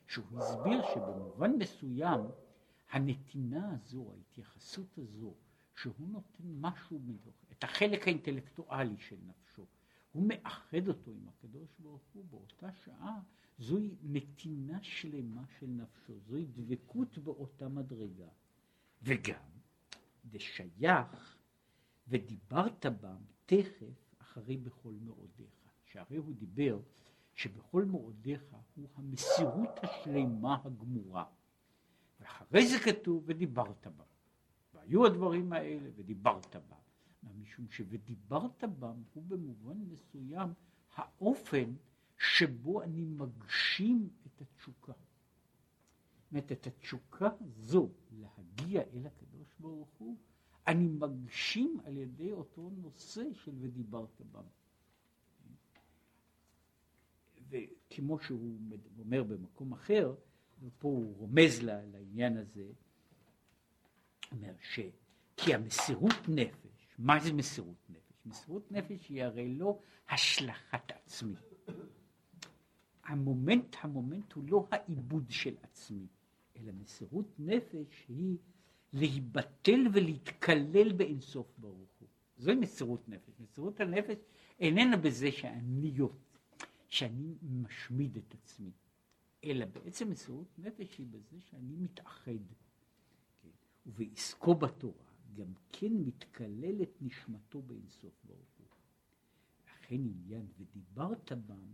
שהוא 0.07 0.39
הסביר 0.39 0.81
שבמובן 0.93 1.51
מסוים 1.51 2.21
הנתינה 2.91 3.73
הזו, 3.73 4.11
ההתייחסות 4.13 4.97
הזו, 4.97 5.33
שהוא 5.75 6.07
נותן 6.09 6.43
משהו 6.59 6.99
את 7.51 7.63
החלק 7.63 8.07
האינטלקטואלי 8.07 8.97
של 8.97 9.17
נפשו, 9.27 9.65
הוא 10.19 10.27
מאחד 10.27 10.87
אותו 10.87 11.11
עם 11.11 11.27
הקדוש 11.27 11.69
ברוך 11.79 12.01
הוא 12.13 12.25
באותה 12.29 12.71
שעה, 12.85 13.19
זוהי 13.59 13.95
נתינה 14.03 14.79
שלמה 14.81 15.43
של 15.59 15.65
נפשו, 15.67 16.13
זוהי 16.19 16.45
דבקות 16.45 17.17
באותה 17.17 17.69
מדרגה. 17.69 18.27
וגם, 19.03 19.49
דשייך 20.25 21.37
ודיברת 22.07 22.85
בם 22.85 23.21
תכף 23.45 24.15
אחרי 24.21 24.57
בכל 24.57 24.93
מאודיך. 25.01 25.71
שהרי 25.85 26.17
הוא 26.17 26.33
דיבר 26.33 26.79
שבכל 27.33 27.85
מאודיך 27.85 28.55
הוא 28.75 28.87
המסירות 28.95 29.79
השלמה 29.83 30.57
הגמורה. 30.63 31.25
ואחרי 32.19 32.67
זה 32.67 32.79
כתוב 32.79 33.23
ודיברת 33.25 33.87
בם. 33.87 34.03
והיו 34.73 35.05
הדברים 35.05 35.53
האלה 35.53 35.89
ודיברת 35.95 36.55
בם. 36.55 36.78
משום 37.37 37.69
ש"ודיברת 37.69 38.63
בם" 38.63 39.03
הוא 39.13 39.23
במובן 39.27 39.77
מסוים 39.77 40.53
האופן 40.95 41.73
שבו 42.17 42.81
אני 42.81 43.05
מגשים 43.05 44.09
את 44.25 44.41
התשוקה. 44.41 44.93
זאת 44.93 46.31
אומרת, 46.31 46.51
את 46.51 46.67
התשוקה 46.67 47.29
זו 47.57 47.89
להגיע 48.11 48.81
אל 48.81 49.07
הקדוש 49.07 49.47
ברוך 49.59 49.89
הוא, 49.97 50.17
אני 50.67 50.87
מגשים 50.87 51.79
על 51.83 51.97
ידי 51.97 52.31
אותו 52.31 52.69
נושא 52.69 53.23
של 53.33 53.51
ודיברת 53.59 54.21
בם. 54.31 54.43
וכמו 57.49 58.19
שהוא 58.19 58.59
אומר 58.99 59.23
במקום 59.23 59.73
אחר, 59.73 60.15
ופה 60.61 60.87
הוא 60.87 61.15
רומז 61.17 61.59
לעניין 61.61 62.37
הזה, 62.37 62.71
אומר 64.31 64.53
ש... 64.61 64.79
כי 65.41 65.53
המסירות 65.53 66.29
נפש, 66.29 66.68
מה 66.99 67.19
זה 67.19 67.33
מסירות 67.33 67.89
נפש? 67.89 68.25
מסירות 68.25 68.71
נפש 68.71 69.09
היא 69.09 69.23
הרי 69.23 69.55
לא 69.55 69.79
השלכת 70.09 70.91
עצמי. 70.91 71.35
המומנט, 73.03 73.75
המומנט 73.81 74.33
הוא 74.33 74.43
לא 74.47 74.67
האיבוד 74.71 75.25
של 75.29 75.55
עצמי, 75.61 76.07
אלא 76.57 76.71
מסירות 76.71 77.39
נפש 77.39 78.05
היא 78.07 78.37
להיבטל 78.93 79.87
ולהתכלל 79.93 80.93
באינסוף 80.93 81.47
ברוך 81.57 81.89
הוא. 81.99 82.09
זוהי 82.37 82.55
מסירות 82.55 83.09
נפש. 83.09 83.33
מסירות 83.39 83.79
הנפש 83.79 84.17
איננה 84.59 84.97
בזה 84.97 85.31
שאני 85.31 85.93
שאני 86.89 87.35
משמיד 87.41 88.17
את 88.17 88.33
עצמי, 88.33 88.71
אלא 89.43 89.65
בעצם 89.65 90.09
מסירות 90.09 90.47
נפש 90.57 90.97
היא 90.97 91.07
בזה 91.09 91.39
שאני 91.39 91.75
מתאחד. 91.75 92.31
כן? 93.41 93.49
ובעסקו 93.85 94.55
בתורה 94.55 95.08
גם 95.33 95.53
כן 95.69 95.93
מתקלל 95.93 96.81
את 96.81 97.01
נשמתו 97.01 97.61
באינסוף 97.61 98.13
ברוך 98.23 98.57
הוא. 98.57 98.67
לכן 99.65 99.95
עניין 99.95 100.47
ודיברת 100.57 101.31
בם 101.31 101.73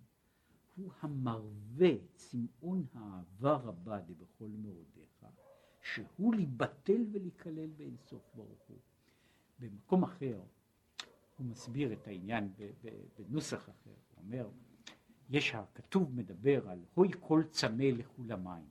הוא 0.75 0.91
המרווה 1.01 1.91
צמאון 2.15 2.85
האהבה 2.93 3.53
רבה 3.53 3.99
דבכל 3.99 4.49
מאודיך, 4.49 5.25
שהוא 5.81 6.35
להיבטל 6.35 7.05
ולהיכלל 7.11 7.69
באינסוף 7.77 8.31
ברוך 8.35 8.61
הוא. 8.67 8.77
במקום 9.59 10.03
אחר 10.03 10.41
הוא 11.37 11.47
מסביר 11.47 11.93
את 11.93 12.07
העניין 12.07 12.53
בנוסח 13.17 13.69
אחר, 13.69 13.89
הוא 13.89 14.23
אומר 14.23 14.49
יש 15.29 15.55
הכתוב 15.55 16.15
מדבר 16.15 16.69
על 16.69 16.85
הוי 16.93 17.09
כל 17.19 17.43
צמא 17.49 17.83
לכו 17.83 18.23
למים. 18.23 18.65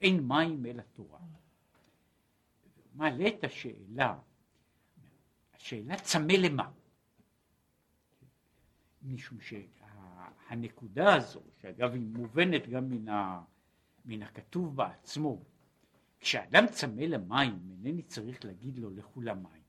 אין 0.00 0.20
מים 0.20 0.66
אלא 0.66 0.82
תורה. 0.82 1.20
מעלה 3.00 3.28
את 3.28 3.44
השאלה, 3.44 4.18
השאלה 5.54 5.96
צמא 5.96 6.32
למה? 6.32 6.70
משום 9.02 9.38
שהנקודה 9.40 11.14
הזו, 11.14 11.40
שאגב 11.60 11.92
היא 11.92 12.00
מובנת 12.00 12.68
גם 12.68 12.90
מן, 12.90 13.08
ה, 13.08 13.42
מן 14.04 14.22
הכתוב 14.22 14.76
בעצמו, 14.76 15.42
כשאדם 16.20 16.64
צמא 16.66 17.00
למים, 17.00 17.70
אינני 17.70 18.02
צריך 18.02 18.44
להגיד 18.44 18.78
לו 18.78 18.90
לכו 18.90 19.20
למים. 19.20 19.62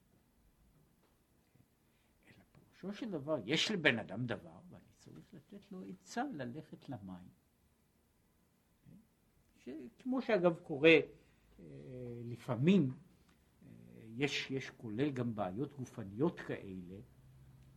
אלא 2.27 2.43
פירושו 2.51 2.93
של 2.93 3.11
דבר, 3.11 3.37
יש 3.45 3.71
לבן 3.71 3.99
אדם 3.99 4.25
דבר, 4.25 4.59
צריך 4.99 5.33
לתת 5.33 5.71
לו 5.71 5.83
עצה 5.83 6.23
ללכת 6.33 6.89
למים. 6.89 7.29
כמו 9.99 10.21
שאגב 10.21 10.55
קורה 10.59 10.99
אה, 11.59 11.65
לפעמים, 12.23 12.93
יש, 14.17 14.51
יש 14.51 14.69
כולל 14.69 15.09
גם 15.09 15.35
בעיות 15.35 15.77
גופניות 15.77 16.39
כאלה, 16.39 16.95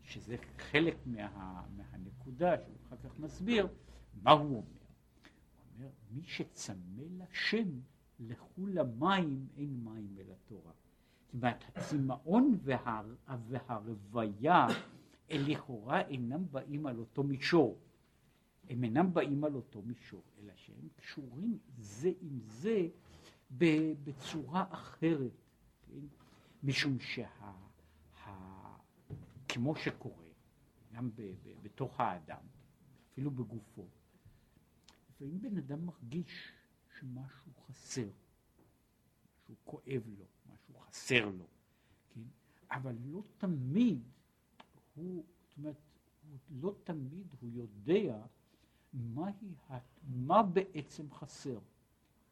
שזה 0.03 0.37
חלק 0.59 0.97
מה, 1.07 1.63
מהנקודה 1.77 2.59
שהוא 2.59 2.77
אחר 2.87 2.97
כך 2.97 3.19
מסביר, 3.19 3.69
מה 4.23 4.31
הוא 4.31 4.41
אומר? 4.41 4.57
הוא 4.57 4.65
אומר, 5.77 5.89
מי 6.11 6.23
שצמא 6.25 7.03
לשם, 7.19 7.69
לכו 8.21 8.67
למים, 8.67 9.47
אין 9.57 9.81
מים 9.85 10.17
אלא 10.19 10.35
תורה. 10.45 10.73
זאת 11.27 11.35
אומרת, 11.35 11.65
הצמאון 11.75 12.59
וה, 12.63 13.03
והרוויה 13.49 14.67
לכאורה 15.31 16.01
אינם 16.01 16.45
באים 16.51 16.87
על 16.87 16.99
אותו 16.99 17.23
מישור. 17.23 17.79
הם 18.69 18.85
אינם 18.85 19.15
באים 19.15 19.45
על 19.45 19.55
אותו 19.55 19.83
מישור, 19.83 20.23
אלא 20.39 20.53
שהם 20.57 20.89
קשורים 20.97 21.59
זה 21.79 22.11
עם 22.21 22.39
זה 22.41 22.89
בצורה 24.05 24.65
אחרת, 24.71 25.33
כן? 25.87 26.24
משום 26.65 27.01
שה... 27.01 27.29
ה, 28.25 28.77
כמו 29.49 29.77
שקורה, 29.77 30.25
גם 30.93 31.11
ב, 31.15 31.21
ב, 31.43 31.63
בתוך 31.63 32.01
האדם, 32.01 32.43
אפילו 33.13 33.31
בגופו, 33.31 33.87
לפעמים 35.11 35.43
בן 35.43 35.57
אדם 35.57 35.87
מרגיש 35.87 36.53
שמשהו 36.99 37.53
חסר, 37.67 38.09
משהו 39.43 39.55
כואב 39.65 40.03
לו, 40.19 40.25
משהו 40.53 40.75
חסר 40.79 41.29
לו, 41.29 41.47
כן? 42.15 42.21
אבל 42.71 42.97
לא 43.05 43.23
תמיד 43.39 44.03
הוא, 44.95 45.25
זאת 45.43 45.59
אומרת, 45.59 45.77
לא 46.51 46.75
תמיד 46.85 47.27
הוא 47.41 47.51
יודע 47.53 48.27
מהי, 48.93 49.33
מה 50.03 50.43
בעצם 50.43 51.11
חסר, 51.13 51.59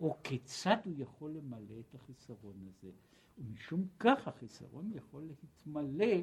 או 0.00 0.16
כיצד 0.24 0.76
הוא 0.84 0.94
יכול 0.98 1.30
למלא 1.30 1.80
את 1.80 1.94
החיסרון 1.94 2.68
הזה. 2.68 2.90
ומשום 3.38 3.86
כך 3.98 4.28
החיסרון 4.28 4.90
יכול 4.94 5.22
להתמלא, 5.22 6.16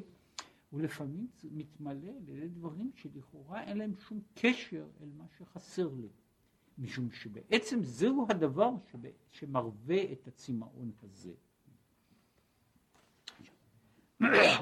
ולפעמים 0.72 1.26
מתמלא 1.44 2.08
על 2.08 2.28
ידי 2.28 2.48
דברים 2.48 2.90
שלכאורה 2.94 3.62
אין 3.62 3.78
להם 3.78 3.96
שום 3.96 4.20
קשר 4.34 4.88
אל 5.00 5.08
מה 5.16 5.24
שחסר 5.38 5.88
לי. 5.88 6.08
משום 6.78 7.10
שבעצם 7.10 7.82
זהו 7.82 8.26
הדבר 8.30 8.70
שמרווה 9.30 10.12
את 10.12 10.28
הצמאון 10.28 10.92
הזה. 11.02 11.32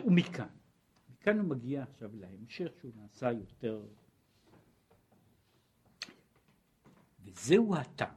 ומכאן 0.06 0.48
כאן 1.20 1.38
הוא 1.38 1.48
מגיע 1.48 1.82
עכשיו 1.82 2.10
להמשך 2.14 2.72
שהוא 2.80 2.92
נעשה 2.96 3.32
יותר 3.32 3.86
וזהו 7.24 7.76
הטעם 7.76 8.14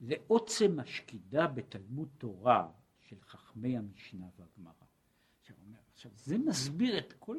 לעוצם 0.00 0.80
השקידה 0.80 1.46
בתלמוד 1.46 2.08
תורה 2.18 2.68
של 3.08 3.16
חכמי 3.20 3.76
המשנה 3.76 4.26
והגמרא. 4.38 4.72
עכשיו, 5.40 5.56
עכשיו 5.94 6.10
זה 6.14 6.38
מסביר 6.38 6.98
את 6.98 7.12
כל 7.12 7.36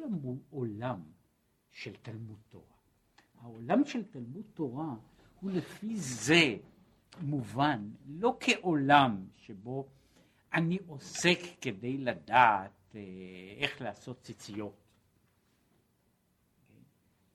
העולם 0.50 1.02
של 1.70 1.96
תלמוד 2.02 2.38
תורה. 2.48 2.64
העולם 3.40 3.84
של 3.84 4.04
תלמוד 4.04 4.44
תורה 4.54 4.94
הוא 5.40 5.50
לפי 5.50 5.96
זה 5.96 6.56
מובן 7.20 7.90
לא 8.06 8.36
כעולם 8.40 9.26
שבו 9.36 9.88
אני 10.52 10.78
עוסק 10.86 11.38
כדי 11.60 11.98
לדעת 11.98 12.94
אה, 12.94 13.00
איך 13.58 13.80
לעשות 13.80 14.20
ציציות. 14.20 14.74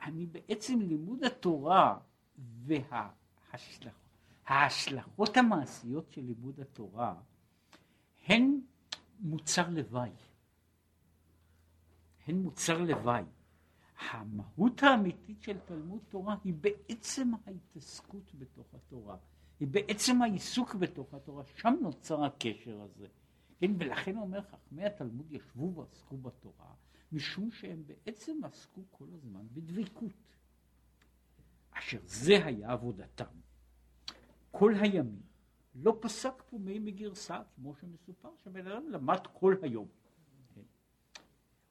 אני 0.02 0.26
בעצם 0.26 0.82
לימוד 0.82 1.24
התורה 1.24 2.00
וההשלכות 2.38 4.04
ההשלכות 4.46 5.38
המעשיות 5.38 6.12
של 6.12 6.22
לימוד 6.22 6.60
התורה 6.60 7.16
הן 8.24 8.60
מוצר 9.20 9.70
לוואי. 9.70 10.12
הן 12.28 12.36
מוצר 12.36 12.78
לוואי. 12.82 13.24
המהות 14.12 14.84
האמיתית 14.84 15.42
של 15.42 15.58
תלמוד 15.66 16.02
תורה 16.10 16.36
היא 16.44 16.54
בעצם 16.54 17.32
ההתעסקות 17.46 18.32
בתוך 18.36 18.74
התורה. 18.74 19.18
היא 19.60 19.68
בעצם 19.68 20.22
העיסוק 20.22 20.76
בתוך 20.76 21.14
התורה, 21.14 21.44
שם 21.56 21.76
נוצר 21.82 22.24
הקשר 22.24 22.82
הזה. 22.82 23.08
כן, 23.60 23.72
ולכן 23.80 24.18
אומר 24.18 24.42
חכמי 24.42 24.86
התלמוד 24.86 25.32
ישבו 25.32 25.74
ועסקו 25.76 26.18
בתורה, 26.18 26.74
משום 27.12 27.52
שהם 27.52 27.84
בעצם 27.86 28.44
עסקו 28.44 28.82
כל 28.92 29.06
הזמן 29.14 29.48
בדבקות. 29.54 30.12
אשר 31.72 32.00
זה 32.06 32.46
היה 32.46 32.72
עבודתם. 32.72 33.26
כל 34.52 34.74
הימים. 34.82 35.33
לא 35.76 35.98
פסק 36.00 36.44
פה 36.50 36.58
מי 36.58 36.80
מגרסה, 36.80 37.40
כמו 37.56 37.76
שמסופר, 37.76 38.30
שבן 38.44 38.68
אדם 38.68 38.90
למד 38.90 39.20
כל 39.34 39.56
היום. 39.62 39.88
כן? 40.56 40.62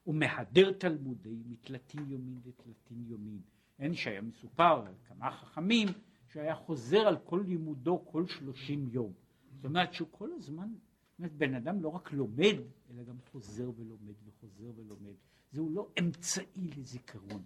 הוא 0.04 0.14
מהדר 0.14 0.72
תלמודי 0.72 1.42
מתלתין 1.46 2.10
יומין 2.10 2.40
לתלתין 2.44 3.04
יומין. 3.06 3.40
אין 3.78 3.94
שהיה 3.94 4.20
מסופר 4.20 4.84
על 4.86 4.94
כמה 5.08 5.30
חכמים 5.30 5.88
שהיה 6.32 6.54
חוזר 6.54 7.00
על 7.00 7.18
כל 7.24 7.44
לימודו 7.46 8.04
כל 8.06 8.26
שלושים 8.26 8.88
יום. 8.92 9.12
זאת 9.56 9.64
אומרת 9.64 9.92
שהוא 9.92 10.08
כל 10.10 10.32
הזמן, 10.32 10.68
זאת 11.10 11.18
אומרת 11.18 11.32
בן 11.32 11.54
אדם 11.54 11.82
לא 11.82 11.88
רק 11.88 12.12
לומד, 12.12 12.56
אלא 12.90 13.02
גם 13.02 13.16
חוזר 13.32 13.70
ולומד 13.76 14.14
וחוזר 14.24 14.70
ולומד. 14.76 15.14
זהו 15.52 15.70
לא 15.70 15.88
אמצעי 15.98 16.70
לזיכרון. 16.76 17.42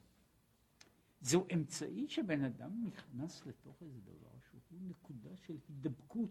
זהו 1.20 1.46
אמצעי 1.54 2.08
שבן 2.08 2.44
אדם 2.44 2.84
נכנס 2.84 3.46
לתוך 3.46 3.82
איזה 3.82 4.00
דבר 4.00 4.38
שהוא 4.50 4.80
נקודה 4.88 5.36
של 5.36 5.56
הידבקות 5.68 6.30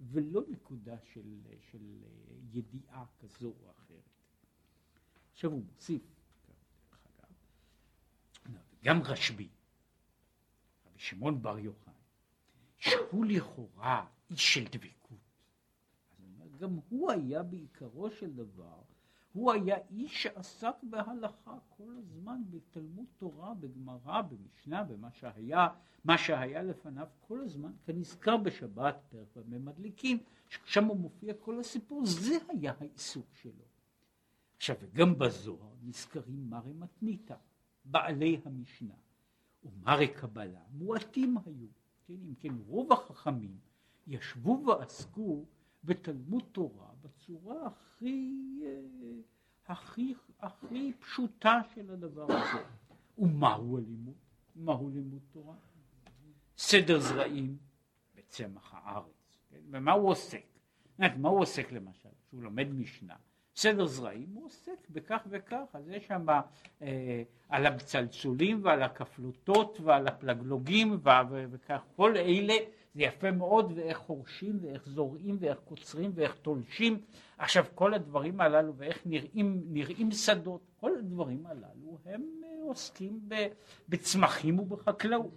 ולא 0.00 0.42
נקודה 0.48 0.98
של, 1.00 1.40
של 1.70 2.04
ידיעה 2.52 3.04
כזו 3.18 3.54
או 3.60 3.70
אחרת. 3.70 4.02
עכשיו 5.32 5.50
הוא 5.50 5.64
מוסיף, 5.64 6.02
גם 8.84 9.02
רשב"י, 9.02 9.48
רבי 10.86 10.98
שמעון 10.98 11.42
בר 11.42 11.58
יוחאי, 11.58 11.92
שהוא 12.76 13.26
לכאורה 13.26 14.06
איש 14.30 14.54
של 14.54 14.64
דבקות. 14.64 15.18
גם 16.58 16.78
הוא 16.88 17.10
היה 17.10 17.42
בעיקרו 17.42 18.10
של 18.10 18.32
דבר 18.32 18.82
הוא 19.32 19.52
היה 19.52 19.76
איש 19.90 20.22
שעסק 20.22 20.74
בהלכה 20.82 21.58
כל 21.76 21.96
הזמן 21.98 22.42
בתלמוד 22.50 23.06
תורה, 23.18 23.54
בגמרא, 23.54 24.22
במשנה, 24.22 24.84
במה 24.84 25.10
שהיה, 25.12 25.68
מה 26.04 26.18
שהיה 26.18 26.62
לפניו 26.62 27.06
כל 27.20 27.40
הזמן, 27.40 27.72
כנזכר 27.84 28.36
בשבת 28.36 28.96
פרק 29.08 29.36
במדליקים, 29.48 30.18
ששם 30.48 30.84
הוא 30.84 30.96
מופיע 30.96 31.34
כל 31.34 31.60
הסיפור, 31.60 32.06
זה 32.06 32.38
היה 32.48 32.72
העיסוק 32.80 33.26
שלו. 33.34 33.64
עכשיו, 34.56 34.76
וגם 34.80 35.18
בזוהר 35.18 35.74
נזכרים 35.82 36.50
מרי 36.50 36.72
מתניתא, 36.72 37.36
בעלי 37.84 38.40
המשנה, 38.44 38.94
ומרי 39.64 40.08
קבלה, 40.08 40.60
מועטים 40.70 41.36
היו, 41.46 41.66
כן, 42.06 42.14
אם 42.14 42.34
כן 42.40 42.54
רוב 42.66 42.92
החכמים 42.92 43.58
ישבו 44.06 44.64
ועסקו 44.66 45.44
בתלמוד 45.84 46.42
תורה 46.52 46.90
בצורה 47.02 47.66
הכי, 47.66 48.34
אה, 48.64 49.20
הכי, 49.66 50.14
הכי 50.40 50.92
פשוטה 51.00 51.60
של 51.74 51.90
הדבר 51.90 52.26
הזה. 52.32 52.64
ומהו 53.18 53.78
הלימוד? 53.78 54.14
מהו 54.56 54.90
לימוד 54.90 55.22
תורה? 55.32 55.54
סדר 56.58 57.00
זרעים 57.00 57.56
בצמח 58.14 58.74
הארץ. 58.74 59.38
כן? 59.50 59.60
ומה 59.70 59.92
הוא 59.92 60.10
עוסק? 60.10 60.44
מה 60.98 61.28
הוא 61.28 61.40
עוסק 61.40 61.72
למשל? 61.72 62.08
שהוא 62.30 62.42
לומד 62.42 62.68
משנה. 62.70 63.14
סדר 63.56 63.86
זרעים 63.86 64.28
הוא 64.34 64.44
עוסק 64.44 64.90
בכך 64.90 65.26
וכך, 65.30 65.64
אז 65.72 65.88
יש 65.88 66.06
שם 66.06 66.26
אה, 66.82 67.22
על 67.48 67.66
הבצלצולים 67.66 68.60
ועל 68.64 68.82
הכפלוטות 68.82 69.78
ועל 69.80 70.08
הפלגלוגים 70.08 71.00
וכך, 71.50 71.80
כל 71.96 72.16
אלה 72.16 72.54
זה 72.94 73.02
יפה 73.02 73.30
מאוד, 73.30 73.72
ואיך 73.76 73.98
חורשים, 73.98 74.58
ואיך 74.62 74.88
זורעים, 74.88 75.36
ואיך 75.40 75.58
קוצרים, 75.64 76.10
ואיך 76.14 76.34
תולשים. 76.42 77.00
עכשיו, 77.38 77.64
כל 77.74 77.94
הדברים 77.94 78.40
הללו, 78.40 78.76
ואיך 78.76 79.06
נראים, 79.06 79.62
נראים 79.66 80.10
שדות, 80.10 80.60
כל 80.80 80.96
הדברים 80.98 81.46
הללו, 81.46 81.98
הם 82.04 82.22
אה, 82.44 82.48
עוסקים 82.62 83.20
בצמחים 83.88 84.58
ובחקלאות. 84.58 85.34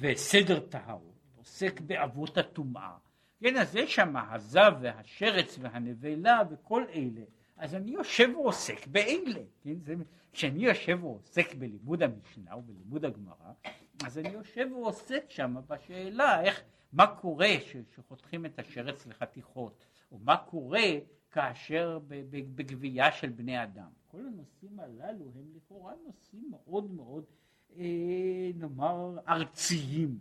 וסדר 0.00 0.60
טהרות 0.60 1.20
עוסק 1.40 1.80
באבות 1.80 2.38
הטומאה. 2.38 2.96
כן, 3.40 3.56
אז 3.56 3.76
יש 3.76 3.94
שם 3.94 4.14
הזב 4.16 4.72
והשרץ 4.80 5.58
והנבלה 5.60 6.42
וכל 6.50 6.84
אלה. 6.94 7.24
אז 7.56 7.74
אני 7.74 7.90
יושב 7.90 8.28
ועוסק 8.34 8.86
באלה. 8.86 9.40
כן? 9.62 9.74
זה, 9.80 9.94
כשאני 10.32 10.64
יושב 10.64 10.98
ועוסק 11.04 11.54
בלימוד 11.54 12.02
המשנה 12.02 12.56
ובלימוד 12.56 13.04
הגמרא, 13.04 13.52
אז 14.06 14.18
אני 14.18 14.28
יושב 14.28 14.68
ועוסק 14.72 15.24
שם 15.28 15.56
בשאלה 15.66 16.42
איך, 16.42 16.62
מה 16.92 17.06
קורה 17.06 17.48
שחותכים 17.94 18.46
את 18.46 18.58
השרץ 18.58 19.06
לחתיכות, 19.06 19.86
או 20.12 20.18
מה 20.18 20.36
קורה 20.36 20.88
כאשר 21.30 21.98
בגבייה 22.30 23.12
של 23.12 23.28
בני 23.28 23.62
אדם. 23.62 23.90
כל 24.06 24.26
הנושאים 24.26 24.80
הללו 24.80 25.24
הם 25.34 25.52
לכאורה 25.56 25.92
נושאים 26.06 26.50
מאוד 26.50 26.90
מאוד, 26.90 27.24
אה, 27.76 28.50
נאמר, 28.54 29.18
ארציים, 29.28 30.18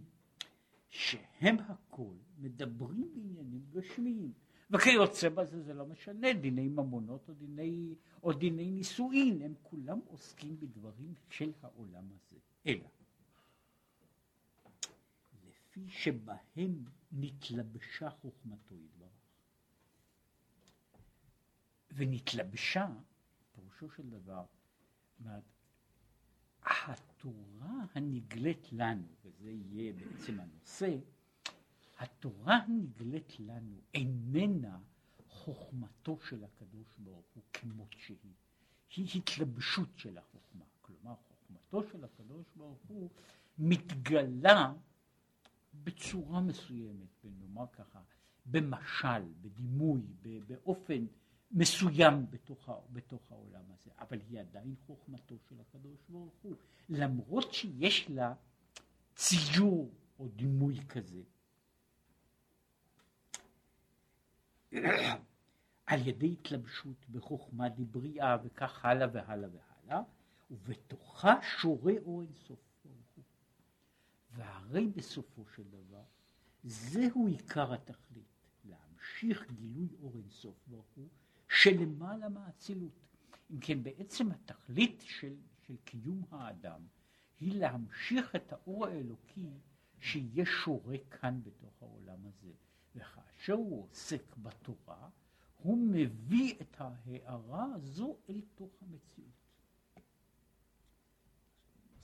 שהם 0.90 1.58
הכל 1.68 2.14
מדברים 2.40 3.12
בעניינים 3.16 3.62
גשמיים. 3.74 4.32
וכיוצא 4.72 5.30
בזה 5.30 5.62
זה 5.62 5.74
לא 5.74 5.86
משנה, 5.86 6.34
דיני 6.34 6.68
ממונות 6.68 7.30
או 7.30 7.34
דיני, 7.34 7.96
או 8.24 8.34
דיני 8.34 8.72
נישואין, 8.72 9.42
הם 9.42 9.54
כולם 9.64 10.00
עוסקים 10.08 10.60
בדברים 10.60 11.14
של 11.30 11.52
העולם 11.62 12.04
הזה. 12.16 12.38
אלא 12.68 12.99
כפי 15.88 15.92
שבהם 15.92 16.86
נתלבשה 17.12 18.10
חוכמתו 18.10 18.76
יתברך. 18.76 19.10
ונתלבשה, 21.92 22.88
פירושו 23.56 23.90
של 23.90 24.10
דבר, 24.10 24.46
התורה 26.64 27.86
הנגלית 27.96 28.68
לנו, 28.72 29.08
וזה 29.24 29.52
יהיה 29.52 29.94
בעצם 29.94 30.40
הנושא, 30.40 30.98
התורה 31.98 32.56
הנגלית 32.56 33.40
לנו 33.40 33.82
איננה 33.94 34.80
חוכמתו 35.28 36.20
של 36.22 36.44
הקדוש 36.44 36.88
ברוך 36.98 37.26
הוא 37.34 37.44
כמות 37.54 37.96
שהיא, 37.98 38.18
היא 38.96 39.08
התלבשות 39.16 39.90
של 39.98 40.18
החוכמה. 40.18 40.66
כלומר, 40.82 41.16
חוכמתו 41.16 41.84
של 41.92 42.04
הקדוש 42.04 42.46
ברוך 42.56 42.80
הוא 42.88 43.10
מתגלה 43.58 44.74
בצורה 45.84 46.42
מסוימת, 46.42 47.26
נאמר 47.40 47.66
ככה, 47.72 48.00
במשל, 48.46 49.24
בדימוי, 49.42 50.02
באופן 50.48 51.06
מסוים 51.52 52.26
בתוך, 52.30 52.70
בתוך 52.94 53.32
העולם 53.32 53.64
הזה, 53.72 53.92
אבל 54.00 54.20
היא 54.30 54.40
עדיין 54.40 54.76
חוכמתו 54.88 55.36
של 55.50 55.56
הקדוש 55.60 56.00
ברוך 56.10 56.34
הוא, 56.42 56.56
למרות 56.90 57.54
שיש 57.54 58.10
לה 58.10 58.34
ציור 59.16 59.92
או 60.20 60.28
דימוי 60.28 60.80
כזה. 60.90 61.22
על 65.86 66.08
ידי 66.08 66.32
התלבשות 66.32 67.10
בחוכמה 67.10 67.70
דבריאה 67.70 68.38
וכך 68.44 68.86
הלאה 68.86 69.08
והלאה 69.14 69.50
והלאה, 69.50 70.02
ובתוכה 70.52 71.34
שורה 71.42 71.94
אור 72.06 72.22
אינסוף. 72.22 72.69
והרי 74.40 74.88
בסופו 74.88 75.46
של 75.56 75.64
דבר 75.64 76.04
זהו 76.64 77.28
עיקר 77.28 77.74
התכלית, 77.74 78.26
להמשיך 78.66 79.52
גילוי 79.52 79.88
אור 80.02 80.18
אינסוף 80.18 80.56
ברוך 80.68 80.92
הוא 80.96 81.08
שלמעלה 81.50 82.30
מהאצילות. 82.30 83.00
אם 83.52 83.60
כן 83.60 83.84
בעצם 83.84 84.32
התכלית 84.32 85.04
של, 85.06 85.36
של 85.68 85.76
קיום 85.86 86.24
האדם 86.32 86.82
היא 87.40 87.60
להמשיך 87.60 88.36
את 88.36 88.54
האור 88.54 88.86
האלוקי 88.86 89.50
שיהיה 90.00 90.46
שורה 90.46 90.98
כאן 91.10 91.40
בתוך 91.44 91.84
העולם 91.84 92.26
הזה. 92.26 92.52
וכאשר 92.96 93.54
הוא 93.54 93.84
עוסק 93.84 94.36
בתורה, 94.38 95.10
הוא 95.58 95.78
מביא 95.78 96.56
את 96.62 96.82
ההערה 96.82 97.66
הזו 97.74 98.18
אל 98.30 98.42
תוך 98.56 98.72
המציאות. 98.82 99.40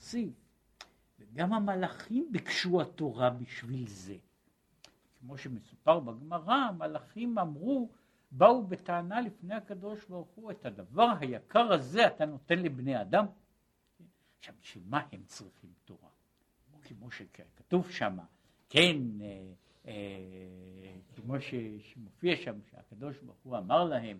מוסיף, 0.06 0.45
וגם 1.18 1.52
המלאכים 1.52 2.28
ביקשו 2.32 2.80
התורה 2.80 3.30
בשביל 3.30 3.86
זה. 3.88 4.16
כמו 5.20 5.38
שמסופר 5.38 6.00
בגמרא, 6.00 6.54
המלאכים 6.54 7.38
אמרו, 7.38 7.88
באו 8.30 8.66
בטענה 8.66 9.20
לפני 9.20 9.54
הקדוש 9.54 10.04
ברוך 10.04 10.28
הוא, 10.34 10.50
את 10.50 10.66
הדבר 10.66 11.08
היקר 11.20 11.72
הזה 11.72 12.06
אתה 12.06 12.26
נותן 12.26 12.58
לבני 12.58 13.00
אדם? 13.00 13.26
עכשיו, 14.38 14.54
בשביל 14.60 14.84
מה 14.86 15.02
הם 15.12 15.22
צריכים 15.24 15.70
תורה? 15.84 16.08
כמו 16.82 17.10
שכתוב 17.10 17.90
שם, 17.90 18.18
כן, 18.68 18.96
אה, 19.20 19.52
אה, 19.86 19.92
כמו 21.16 21.34
שמופיע 21.80 22.36
שם, 22.36 22.58
שהקדוש 22.70 23.16
ברוך 23.22 23.38
הוא 23.42 23.58
אמר 23.58 23.84
להם, 23.84 24.18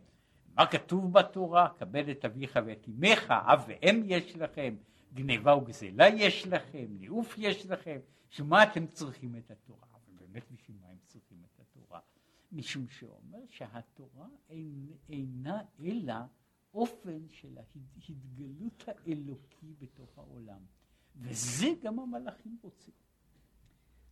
מה 0.54 0.66
כתוב 0.66 1.12
בתורה? 1.12 1.68
כבד 1.78 2.08
את 2.08 2.24
אביך 2.24 2.58
ואת 2.66 2.88
אמך, 2.88 3.30
אב 3.30 3.64
ואם 3.68 4.02
יש 4.06 4.36
לכם, 4.36 4.76
גניבה 5.16 5.56
וגזלה 5.56 6.08
יש 6.08 6.46
לכם, 6.46 6.86
ניאוף 6.90 7.34
יש 7.38 7.66
לכם, 7.66 7.98
שמה 8.28 8.62
אתם 8.62 8.86
צריכים 8.86 9.36
את 9.36 9.50
התורה? 9.50 9.86
אבל 9.92 10.12
באמת 10.18 10.50
בשביל 10.52 10.76
מה 10.82 10.88
הם 10.88 10.98
צריכים 11.06 11.38
את 11.44 11.60
התורה? 11.60 12.00
משום 12.52 12.88
שאומר 12.88 13.38
שהתורה 13.50 14.28
אינה 15.08 15.62
אלא 15.80 16.14
אופן 16.74 17.28
של 17.30 17.58
ההתגלות 17.58 18.84
האלוקי 18.86 19.74
בתוך 19.78 20.18
העולם. 20.18 20.60
וזה 21.16 21.66
גם 21.82 22.00
המלאכים 22.00 22.58
רוצים. 22.62 22.94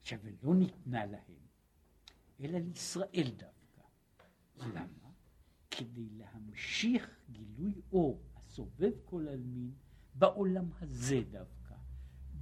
עכשיו, 0.01 0.19
ולא 0.23 0.55
ניתנה 0.55 1.07
להם, 1.07 1.47
אלא 2.40 2.59
לישראל 2.59 3.31
דווקא. 3.37 3.83
למה? 4.57 5.11
כדי 5.71 6.09
להמשיך 6.11 7.21
גילוי 7.31 7.75
אור 7.93 8.23
הסובב 8.37 8.93
כל 9.05 9.29
עלמין 9.29 9.73
בעולם 10.14 10.64
הזה 10.81 11.20
דווקא, 11.31 11.74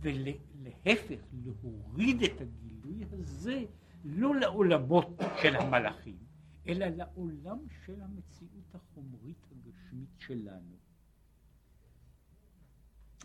ולהפך, 0.01 1.17
להוריד 1.33 2.23
את 2.23 2.41
הגילוי 2.41 3.05
הזה 3.13 3.65
לא 4.05 4.35
לעולמות 4.35 5.21
של 5.43 5.57
המלאכים, 5.57 6.19
אלא 6.67 6.87
לעולם 6.87 7.59
של 7.85 8.03
המציאות 8.03 8.75
החומרית 8.75 9.47
הגשמית 9.51 10.11
שלנו. 10.19 10.77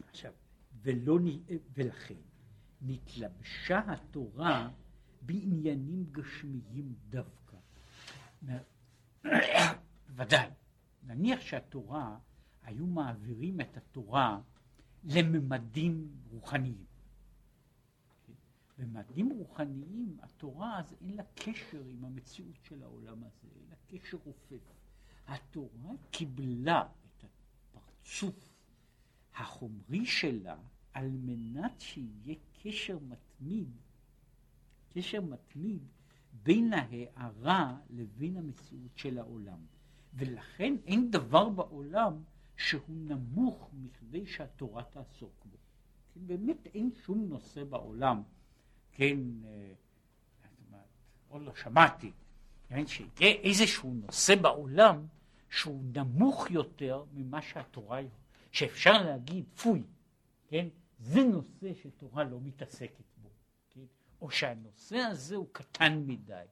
עכשיו, 0.09 0.33
ולא, 0.81 1.19
ולכן 1.73 2.21
נתלבשה 2.81 3.79
התורה 3.87 4.69
בעניינים 5.21 6.05
גשמיים 6.11 6.95
דווקא. 7.09 7.57
ודאי, 10.15 10.49
נניח 11.03 11.41
שהתורה, 11.41 12.17
היו 12.67 12.87
מעבירים 12.87 13.61
את 13.61 13.77
התורה 13.77 14.41
לממדים 15.03 16.11
רוחניים. 16.29 16.85
בממדים 18.77 19.29
רוחניים 19.29 20.17
התורה 20.21 20.79
אז 20.79 20.95
אין 21.01 21.15
לה 21.15 21.23
קשר 21.35 21.83
עם 21.85 22.05
המציאות 22.05 22.55
של 22.63 22.83
העולם 22.83 23.23
הזה, 23.23 23.47
אין 23.55 23.65
לה 23.69 23.75
קשר 23.87 24.17
רופף. 24.23 24.73
התורה 25.27 25.91
קיבלה 26.11 26.81
את 26.81 27.23
הפרצוף 27.23 28.59
החומרי 29.35 30.05
שלה 30.05 30.57
על 30.93 31.09
מנת 31.09 31.81
שיהיה 31.81 32.35
קשר 32.63 32.99
מתמיד, 32.99 33.71
קשר 34.89 35.21
מתמיד 35.21 35.83
בין 36.43 36.73
ההערה 36.73 37.77
לבין 37.89 38.37
המציאות 38.37 38.97
של 38.97 39.17
העולם. 39.17 39.59
ולכן 40.13 40.75
אין 40.85 41.11
דבר 41.11 41.49
בעולם 41.49 42.23
שהוא 42.57 42.81
נמוך 42.89 43.69
מכדי 43.73 44.25
שהתורה 44.25 44.83
תעסוק 44.83 45.45
בו. 45.45 45.57
כן, 46.13 46.27
באמת 46.27 46.67
אין 46.73 46.91
שום 47.05 47.25
נושא 47.29 47.63
בעולם, 47.63 48.23
כן, 48.91 49.19
אה, 49.45 49.73
עוד 51.29 51.41
לא 51.41 51.55
שמעתי, 51.55 52.11
כן, 52.69 52.87
שיהיה 52.87 53.35
איזשהו 53.43 53.93
נושא 53.93 54.35
בעולם 54.35 55.05
שהוא 55.49 55.83
נמוך 55.93 56.51
יותר 56.51 57.03
ממה 57.13 57.41
שהתורה, 57.41 58.01
שאפשר 58.51 59.03
להגיד, 59.03 59.45
פוי, 59.55 59.83
כן, 60.47 60.67
זה 60.99 61.23
נושא 61.23 61.73
שתורה 61.73 62.23
לא 62.23 62.39
מתעסקת 62.41 63.05
בו, 63.17 63.29
כן? 63.69 63.85
או 64.21 64.31
שהנושא 64.31 64.97
הזה 64.97 65.35
הוא 65.35 65.47
קטן 65.51 66.03
מדי, 66.07 66.45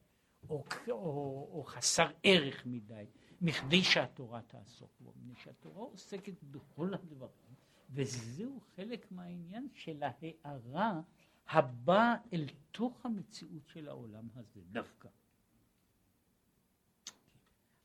או, 0.49 0.63
או, 0.89 1.49
או 1.51 1.63
חסר 1.63 2.07
ערך 2.23 2.65
מדי, 2.65 3.05
מכדי 3.41 3.83
שהתורה 3.83 4.41
תעסוק 4.41 4.91
בו, 4.99 5.13
מפני 5.15 5.43
שהתורה 5.43 5.81
עוסקת 5.81 6.43
בכל 6.43 6.93
הדברים, 6.93 7.55
וזהו 7.89 8.59
חלק 8.75 9.11
מהעניין 9.11 9.67
של 9.73 10.03
ההארה 10.03 11.01
הבאה 11.47 12.15
אל 12.33 12.45
תוך 12.71 13.05
המציאות 13.05 13.67
של 13.67 13.89
העולם 13.89 14.27
הזה 14.35 14.61
דווקא. 14.71 15.09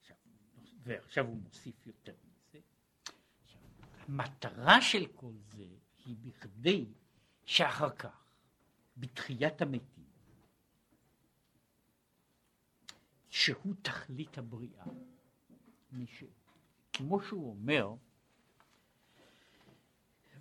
עכשיו, 0.01 0.17
ועכשיו 0.83 1.27
הוא 1.27 1.37
מוסיף 1.37 1.87
יותר 1.87 2.15
מזה. 2.25 2.59
המטרה 4.09 4.81
של 4.81 5.07
כל 5.07 5.33
זה 5.53 5.67
היא 6.05 6.17
בכדי 6.23 6.87
שאחר 7.45 7.91
כך, 7.91 8.25
בתחיית 8.97 9.63
המתים, 9.63 10.05
שהוא 13.31 13.75
תכלית 13.83 14.39
הבריאה, 14.39 14.85
מש... 15.93 16.25
כמו 16.93 17.21
שהוא 17.23 17.51
אומר, 17.51 17.95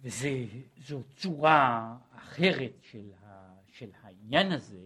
וזו 0.01 1.03
צורה 1.15 1.97
אחרת 2.11 2.73
של, 2.81 3.11
ה, 3.23 3.53
של 3.67 3.89
העניין 4.01 4.51
הזה, 4.51 4.85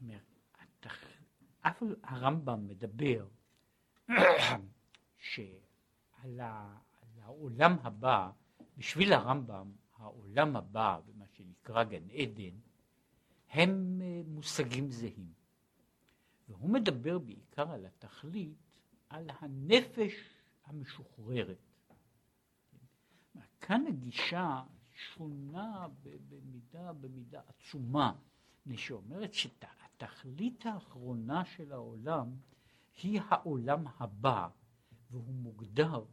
אומר, 0.00 0.18
התח... 0.60 1.04
אף 1.60 1.82
הרמב"ם 2.02 2.66
מדבר 2.66 3.26
שעל 5.18 6.40
ה... 6.40 6.78
העולם 7.24 7.76
הבא, 7.82 8.30
בשביל 8.78 9.12
הרמב"ם, 9.12 9.72
העולם 9.96 10.56
הבא, 10.56 10.98
ומה 11.06 11.24
שנקרא 11.32 11.84
גן 11.84 12.10
עדן, 12.10 12.56
הם 13.50 14.00
אה, 14.02 14.22
מושגים 14.26 14.90
זהים. 14.90 15.32
והוא 16.48 16.70
מדבר 16.70 17.18
בעיקר 17.18 17.70
על 17.72 17.86
התכלית, 17.86 18.78
על 19.08 19.26
הנפש 19.40 20.12
המשוחררת. 20.64 21.58
כאן 23.60 23.86
הגישה 23.86 24.62
שונה 24.94 25.86
במידה, 26.28 26.92
במידה 26.92 27.40
עצומה, 27.48 28.12
מפני 28.60 28.76
שאומרת 28.76 29.34
שהתכלית 29.34 30.66
האחרונה 30.66 31.44
של 31.44 31.72
העולם 31.72 32.30
היא 33.02 33.20
העולם 33.28 33.84
הבא, 33.98 34.48
והוא 35.10 35.34
מוגדר 35.34 36.04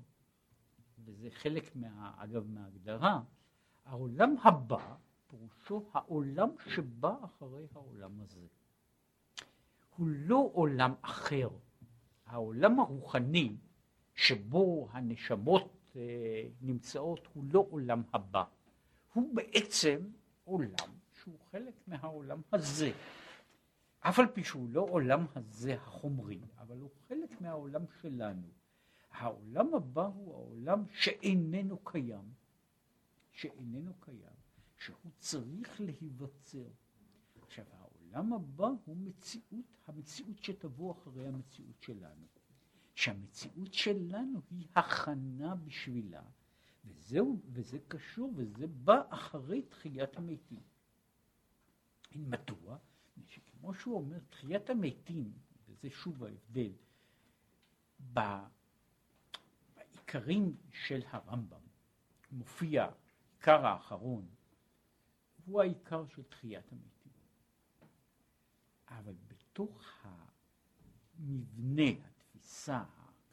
וזה 1.06 1.30
חלק, 1.32 1.76
מה, 1.76 2.14
אגב, 2.18 2.48
מההגדרה, 2.48 3.22
העולם 3.86 4.36
הבא, 4.44 4.96
פירושו 5.28 5.90
העולם 5.94 6.50
שבא 6.74 7.16
אחרי 7.26 7.68
העולם 7.74 8.20
הזה. 8.20 8.48
הוא 9.98 10.08
לא 10.10 10.50
עולם 10.54 10.94
אחר. 11.02 11.50
העולם 12.26 12.80
הרוחני 12.80 13.56
שבו 14.16 14.88
הנשמות 14.92 15.78
אה, 15.96 16.02
נמצאות 16.62 17.28
הוא 17.34 17.44
לא 17.52 17.68
עולם 17.70 18.04
הבא. 18.14 18.44
הוא 19.14 19.36
בעצם 19.36 20.00
עולם 20.44 20.92
שהוא 21.14 21.38
חלק 21.52 21.74
מהעולם 21.88 22.42
הזה. 22.54 22.92
אף 24.00 24.20
על 24.20 24.28
פי 24.28 24.44
שהוא 24.44 24.70
לא 24.70 24.82
עולם 24.82 25.26
הזה 25.36 25.74
החומרי, 25.76 26.40
אבל 26.60 26.78
הוא 26.78 26.90
חלק 27.08 27.42
מהעולם 27.42 27.82
שלנו. 28.02 28.48
העולם 29.12 29.74
הבא 29.74 30.06
הוא 30.06 30.34
העולם 30.34 30.84
שאיננו 30.94 31.78
קיים, 31.84 32.34
שאיננו 33.32 33.94
קיים, 34.00 34.36
שהוא 34.78 35.12
צריך 35.20 35.82
להיווצר. 35.82 36.68
העולם 38.14 38.34
הבא 38.34 38.68
הוא 38.86 38.98
מציאות, 38.98 39.78
המציאות 39.88 40.44
שתבוא 40.44 40.92
אחרי 40.92 41.28
המציאות 41.28 41.82
שלנו. 41.82 42.26
שהמציאות 42.96 43.74
שלנו 43.74 44.42
היא 44.50 44.68
הכנה 44.76 45.56
בשבילה, 45.56 46.24
וזהו, 46.86 47.42
וזה 47.52 47.80
קשור, 47.88 48.34
וזה 48.36 48.68
בא 48.68 49.02
אחרי 49.10 49.62
תחיית 49.62 50.18
המתים. 50.18 50.62
מדוע? 52.16 52.78
שכמו 53.28 53.74
שהוא 53.74 53.96
אומר, 53.96 54.20
תחיית 54.30 54.70
המתים, 54.70 55.34
וזה 55.68 55.90
שוב 55.90 56.24
ההבדל, 56.24 56.72
העיקרים 59.76 60.56
של 60.72 61.02
הרמב"ם 61.08 61.62
מופיע, 62.32 62.88
עיקר 63.34 63.66
האחרון, 63.66 64.30
הוא 65.46 65.62
העיקר 65.62 66.08
של 66.08 66.24
תחיית 66.24 66.72
המתים. 66.72 67.01
אבל 69.00 69.14
בתוך 69.28 69.82
המבנה, 71.20 71.90
התפיסה, 72.08 72.84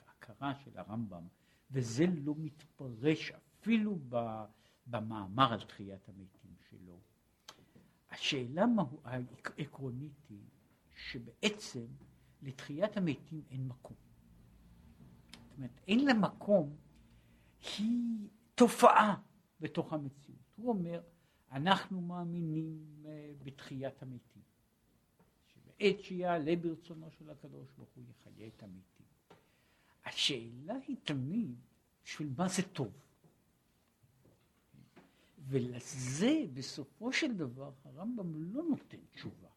ההכרה 0.06 0.54
של 0.54 0.78
הרמב"ם, 0.78 1.26
וזה 1.70 2.04
לא 2.06 2.34
מתפרש 2.38 3.30
אפילו 3.30 3.98
במאמר 4.86 5.52
על 5.52 5.60
תחיית 5.60 6.08
המתים 6.08 6.54
שלו. 6.70 7.00
השאלה 8.10 8.64
העקרונית 9.04 10.20
היא 10.28 10.42
שבעצם 10.96 11.86
לתחיית 12.42 12.96
המתים 12.96 13.42
אין 13.50 13.68
מקום. 13.68 13.96
זאת 15.30 15.56
אומרת, 15.56 15.80
אין 15.88 16.04
לה 16.04 16.14
מקום, 16.14 16.76
היא 17.78 18.28
תופעה 18.54 19.20
בתוך 19.60 19.92
המציאות. 19.92 20.38
הוא 20.56 20.68
אומר, 20.68 21.00
אנחנו 21.52 22.00
מאמינים 22.00 23.04
אה, 23.06 23.32
בתחיית 23.44 24.02
המתים. 24.02 24.37
שבעת 25.78 26.04
שיעלה 26.04 26.56
ברצונו 26.56 27.10
של 27.10 27.30
הקדוש 27.30 27.68
ברוך 27.76 27.88
הוא 27.94 28.04
יחיה 28.10 28.46
את 28.46 28.62
המתים. 28.62 29.06
השאלה 30.04 30.74
היא 30.88 30.96
תמיד, 31.04 31.54
בשביל 32.04 32.28
מה 32.36 32.48
זה 32.48 32.62
טוב? 32.62 32.92
ולזה 35.48 36.44
בסופו 36.54 37.12
של 37.12 37.36
דבר 37.36 37.72
הרמב"ם 37.84 38.54
לא 38.54 38.62
נותן 38.62 38.98
תשובה, 39.12 39.48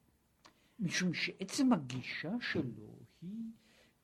משום 0.80 1.14
שעצם 1.14 1.74
הגישה 1.74 2.32
שלו 2.42 2.96
היא, 3.22 3.52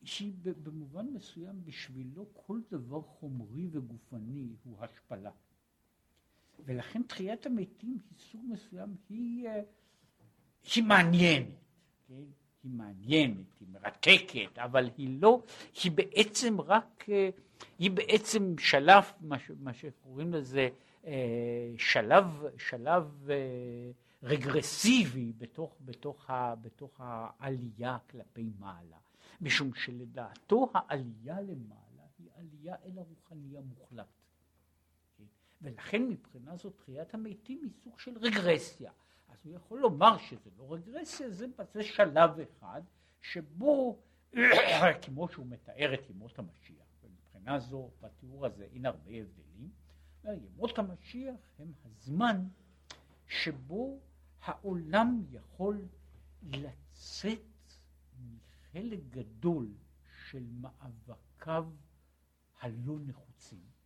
שהיא 0.04 0.34
במובן 0.44 1.08
מסוים 1.08 1.66
בשבילו 1.66 2.26
כל 2.34 2.62
דבר 2.72 3.02
חומרי 3.02 3.68
וגופני 3.72 4.56
הוא 4.64 4.84
השפלה. 4.84 5.32
ולכן 6.66 7.04
תחיית 7.04 7.46
המתים 7.46 8.00
היא 8.10 8.18
סוג 8.18 8.42
מסוים, 8.50 8.96
היא, 9.10 9.48
אה, 9.48 9.62
היא 10.76 10.84
מעניינת, 10.84 11.67
כן? 12.08 12.24
היא 12.64 12.72
מעניינת, 12.72 13.60
היא 13.60 13.68
מרתקת, 13.72 14.58
אבל 14.58 14.90
היא 14.98 15.22
לא, 15.22 15.44
היא 15.84 15.92
בעצם 15.92 16.62
רק, 16.62 17.06
אה, 17.10 17.30
היא 17.80 17.92
בעצם 17.92 18.56
שלב, 18.60 19.04
מה, 19.22 19.38
מה 19.60 19.74
שקוראים 19.74 20.34
לזה, 20.34 20.70
אה, 21.06 21.74
שלב, 21.78 22.44
שלב 22.58 23.30
רגרסיבי 24.24 25.34
בתוך, 25.38 25.76
בתוך, 25.86 26.30
ה, 26.30 26.56
בתוך 26.56 27.02
העלייה 27.04 27.98
כלפי 28.10 28.50
מעלה, 28.60 28.98
משום 29.42 29.74
שלדעתו 29.74 30.72
העלייה 30.74 31.42
למעלה 31.42 32.04
היא 32.20 32.28
עלייה 32.36 32.76
אל 32.86 32.98
הרוחני 32.98 33.58
המוחלט. 33.58 34.06
ולכן 35.62 36.10
מבחינה 36.10 36.58
זאת 36.58 36.74
תחיית 36.78 37.14
המתים 37.14 37.60
היא 37.64 37.72
סוג 37.84 38.00
של 38.00 38.18
רגרסיה. 38.18 38.92
אז 39.28 39.46
הוא 39.46 39.54
יכול 39.56 39.80
לומר 39.80 40.18
שזה 40.18 40.50
לא 40.58 40.74
רגרסיה, 40.74 41.30
זה, 41.30 41.46
זה 41.74 41.84
שלב 41.84 42.40
אחד 42.40 42.82
שבו, 43.22 44.00
כמו 45.02 45.30
שהוא 45.30 45.46
מתאר 45.46 45.94
את 45.94 46.10
ימות 46.10 46.40
המשיח, 46.40 46.86
ומבחינה 47.04 47.60
זו, 47.60 47.90
בתיאור 48.02 48.46
הזה 48.46 48.64
אין 48.64 48.86
הרבה 48.86 49.12
הבדלים, 49.12 49.70
ימות 50.24 50.80
המשיח 50.80 51.40
הם 51.60 51.72
הזמן 51.86 52.48
שבו 53.28 54.00
העולם 54.42 55.24
יכול 55.32 55.86
לצאת 56.44 57.40
מחלק 58.20 59.00
גדול 59.10 59.68
של 60.30 60.44
מאבקיו 60.62 61.70
הלא 62.60 63.00
נחוצים. 63.06 63.77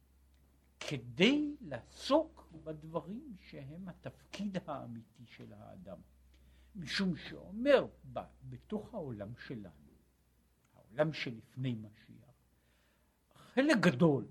כדי 0.91 1.55
לעסוק 1.61 2.51
בדברים 2.63 3.35
שהם 3.39 3.87
התפקיד 3.87 4.57
האמיתי 4.65 5.25
של 5.25 5.53
האדם. 5.53 5.97
משום 6.75 7.15
שאומר, 7.15 7.87
בתוך 8.49 8.93
העולם 8.93 9.35
שלנו, 9.47 9.91
העולם 10.75 11.13
שלפני 11.13 11.75
משיח, 11.75 12.35
חלק 13.35 13.77
גדול, 13.79 14.25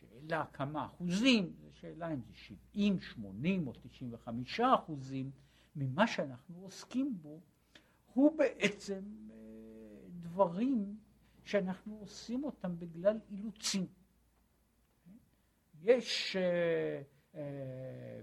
שאלה 0.00 0.44
כמה 0.52 0.86
אחוזים, 0.86 1.54
זו 1.60 1.68
שאלה 1.72 2.12
אם 2.12 2.20
זה 2.20 2.34
70, 2.34 3.00
80 3.00 3.66
או 3.66 3.72
95 3.72 4.60
אחוזים, 4.60 5.30
ממה 5.76 6.06
שאנחנו 6.06 6.60
עוסקים 6.62 7.18
בו, 7.22 7.40
הוא 8.14 8.38
בעצם 8.38 9.02
אה, 9.30 9.36
דברים 10.20 10.96
שאנחנו 11.44 11.96
עושים 11.96 12.44
אותם 12.44 12.78
בגלל 12.78 13.20
אילוצים. 13.30 13.86
יש 15.86 16.36
אה, 16.36 17.02
אה, 17.34 18.20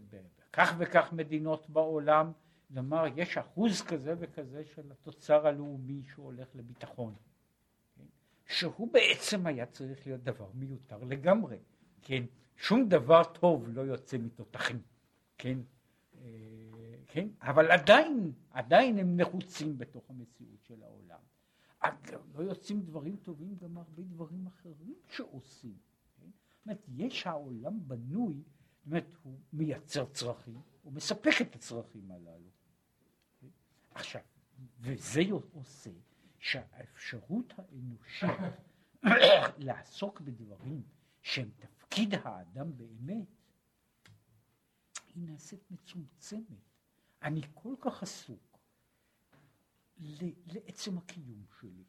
כך 0.53 0.75
וכך 0.77 1.13
מדינות 1.13 1.69
בעולם, 1.69 2.31
נאמר, 2.69 3.05
יש 3.15 3.37
אחוז 3.37 3.81
כזה 3.81 4.15
וכזה 4.19 4.63
של 4.65 4.91
התוצר 4.91 5.47
הלאומי 5.47 6.03
שהולך 6.13 6.47
לביטחון, 6.55 7.15
כן? 7.95 8.03
שהוא 8.45 8.93
בעצם 8.93 9.45
היה 9.47 9.65
צריך 9.65 10.07
להיות 10.07 10.23
דבר 10.23 10.49
מיותר 10.53 11.03
לגמרי, 11.03 11.57
כן? 12.01 12.23
שום 12.57 12.89
דבר 12.89 13.23
טוב 13.23 13.67
לא 13.69 13.81
יוצא 13.81 14.17
מתותחים, 14.17 14.81
כן? 15.37 15.57
אה, 16.15 16.21
כן? 17.07 17.27
אבל 17.41 17.71
עדיין, 17.71 18.31
עדיין 18.51 18.97
הם 18.97 19.17
נחוצים 19.17 19.77
בתוך 19.77 20.03
המציאות 20.09 20.63
של 20.63 20.83
העולם. 20.83 21.19
לא 22.35 22.43
יוצאים 22.43 22.81
דברים 22.81 23.15
טובים 23.15 23.55
גם 23.61 23.77
הרבה 23.77 24.01
דברים 24.03 24.47
אחרים 24.47 24.95
שעושים. 25.09 25.92
אומרת, 26.65 26.85
יש 26.87 27.27
העולם 27.27 27.87
בנוי, 27.87 28.35
זאת 28.35 28.85
אומרת, 28.85 29.15
הוא 29.23 29.39
מייצר 29.53 30.05
צרכים, 30.05 30.61
הוא 30.83 30.93
מספק 30.93 31.33
את 31.41 31.55
הצרכים 31.55 32.11
הללו. 32.11 32.49
עכשיו, 33.91 34.21
וזה 34.79 35.21
עושה 35.53 35.91
שהאפשרות 36.39 37.53
האנושית 37.57 38.29
לעסוק 39.65 40.21
בדברים 40.21 40.83
שהם 41.21 41.49
תפקיד 41.57 42.13
האדם 42.13 42.77
באמת, 42.77 43.27
היא 45.15 45.29
נעשית 45.29 45.71
מצומצמת. 45.71 46.43
אני 47.21 47.41
כל 47.53 47.75
כך 47.81 48.03
עסוק 48.03 48.59
לעצם 50.47 50.97
הקיום 50.97 51.45
שלי. 51.59 51.83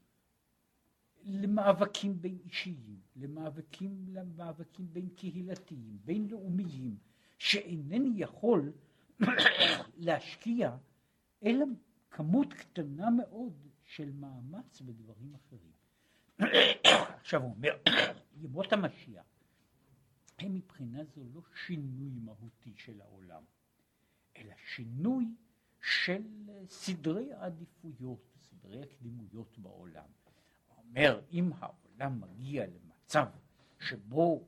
למאבקים 1.25 2.23
בין 2.23 2.39
אישיים, 2.45 3.01
למאבקים, 3.17 4.05
למאבקים 4.09 4.87
בין 4.93 5.09
קהילתיים, 5.09 5.99
בין 6.05 6.29
לאומיים, 6.29 6.97
שאינני 7.39 8.13
יכול 8.17 8.73
להשקיע 9.97 10.77
אלא 11.45 11.65
כמות 12.11 12.53
קטנה 12.53 13.11
מאוד 13.11 13.53
של 13.83 14.11
מאמץ 14.13 14.81
בדברים 14.81 15.35
אחרים. 15.35 15.73
עכשיו 17.21 17.43
הוא 17.43 17.51
אומר, 17.51 17.77
ימות 18.43 18.73
המשיח 18.73 19.25
הם 20.39 20.55
מבחינה 20.55 21.05
זו 21.05 21.23
לא 21.35 21.41
שינוי 21.67 22.19
מהותי 22.25 22.75
של 22.77 23.01
העולם, 23.01 23.43
אלא 24.37 24.53
שינוי 24.67 25.35
של 25.81 26.23
סדרי 26.67 27.33
העדיפויות, 27.33 28.31
סדרי 28.39 28.83
הקדימויות 28.83 29.59
בעולם. 29.59 30.09
אומר, 30.89 31.21
אם 31.31 31.51
העולם 31.59 32.21
מגיע 32.21 32.67
למצב 32.67 33.27
שבו 33.81 34.47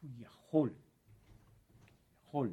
הוא 0.00 0.10
יכול, 0.18 0.74
יכול 2.22 2.52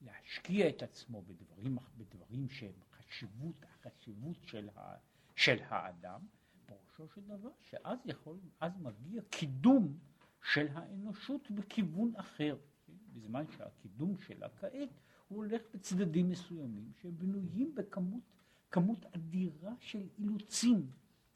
להשקיע 0.00 0.68
את 0.68 0.82
עצמו 0.82 1.22
בדברים, 1.22 1.78
בדברים 1.96 2.48
שהם 2.48 2.80
חשיבות, 2.92 3.64
החשיבות 3.64 4.36
של, 4.42 4.68
ה, 4.76 4.96
של 5.36 5.58
האדם, 5.68 6.20
פירושו 6.66 7.08
של 7.14 7.20
דבר 7.20 7.50
שאז 7.60 7.98
יכול, 8.04 8.38
אז 8.60 8.72
מגיע 8.78 9.22
קידום 9.30 9.98
של 10.52 10.66
האנושות 10.72 11.50
בכיוון 11.50 12.12
אחר, 12.16 12.56
כן? 12.86 12.92
בזמן 13.12 13.44
שהקידום 13.56 14.16
שלה 14.18 14.48
כעת 14.48 15.00
הוא 15.28 15.38
הולך 15.38 15.62
בצדדים 15.74 16.28
מסוימים 16.28 16.92
שבנויים 17.02 17.74
בכמות 17.74 18.22
כמות 18.70 19.06
אדירה 19.06 19.72
של 19.80 20.08
אילוצים 20.18 20.90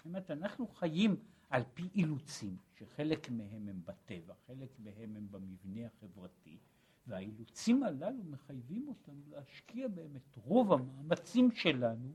זאת 0.06 0.10
אומרת, 0.10 0.30
אנחנו 0.30 0.68
חיים 0.68 1.16
על 1.50 1.62
פי 1.74 1.88
אילוצים, 1.94 2.56
שחלק 2.74 3.30
מהם 3.30 3.68
הם 3.68 3.80
בטבע, 3.84 4.34
חלק 4.46 4.68
מהם 4.78 5.16
הם 5.16 5.26
במבנה 5.30 5.86
החברתי, 5.86 6.58
והאילוצים 7.06 7.82
הללו 7.82 8.24
מחייבים 8.24 8.88
אותנו 8.88 9.22
להשקיע 9.28 9.88
בהם 9.88 10.16
את 10.16 10.36
רוב 10.36 10.72
המאמצים 10.72 11.50
שלנו 11.50 12.14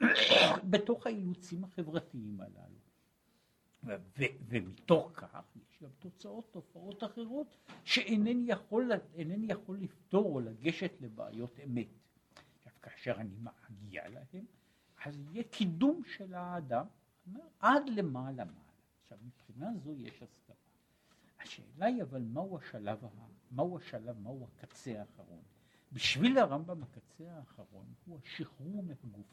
בתוך 0.70 1.06
האילוצים 1.06 1.64
החברתיים 1.64 2.40
הללו. 2.40 2.78
ו- 3.84 4.24
ומתוך 4.48 5.10
כך 5.14 5.56
יש 5.56 5.82
גם 5.82 5.90
תוצאות, 5.98 6.52
תופעות 6.52 7.04
אחרות 7.04 7.56
שאינני 7.84 8.44
יכול, 8.46 8.90
יכול 9.42 9.78
לפתור 9.78 10.34
או 10.34 10.40
לגשת 10.40 10.92
לבעיות 11.00 11.60
אמת. 11.64 11.88
כאשר 12.82 13.14
אני 13.18 13.36
מגיע 13.70 14.08
להם, 14.08 14.44
אז 15.04 15.20
יהיה 15.20 15.42
קידום 15.42 16.02
של 16.04 16.34
האדם 16.34 16.86
עד 17.60 17.88
למעלה 17.88 18.44
מעלה. 18.44 18.60
עכשיו, 19.02 19.18
מבחינה 19.22 19.70
זו 19.84 19.94
יש 19.94 20.22
הסכמה. 20.22 20.56
השאלה 21.40 21.86
היא 21.86 22.02
אבל 22.02 22.22
מהו 22.22 22.58
השלב, 22.58 22.98
מהו 23.50 23.78
השלב, 23.78 24.18
מהו 24.18 24.46
הקצה 24.46 25.00
האחרון. 25.00 25.42
בשביל 25.92 26.38
הרמב"ם 26.38 26.82
הקצה 26.82 27.36
האחרון 27.36 27.86
הוא 28.04 28.18
השחרור 28.24 28.82
מהגוף. 28.82 29.26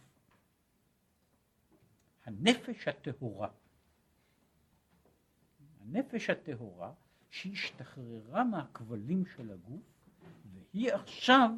הנפש 2.26 2.88
הטהורה. 2.88 3.50
הנפש 5.82 6.30
הטהורה 6.30 6.94
שהשתחררה 7.30 8.44
מהכבלים 8.44 9.26
של 9.26 9.52
הגוף, 9.52 9.82
והיא 10.54 10.94
עכשיו 10.94 11.50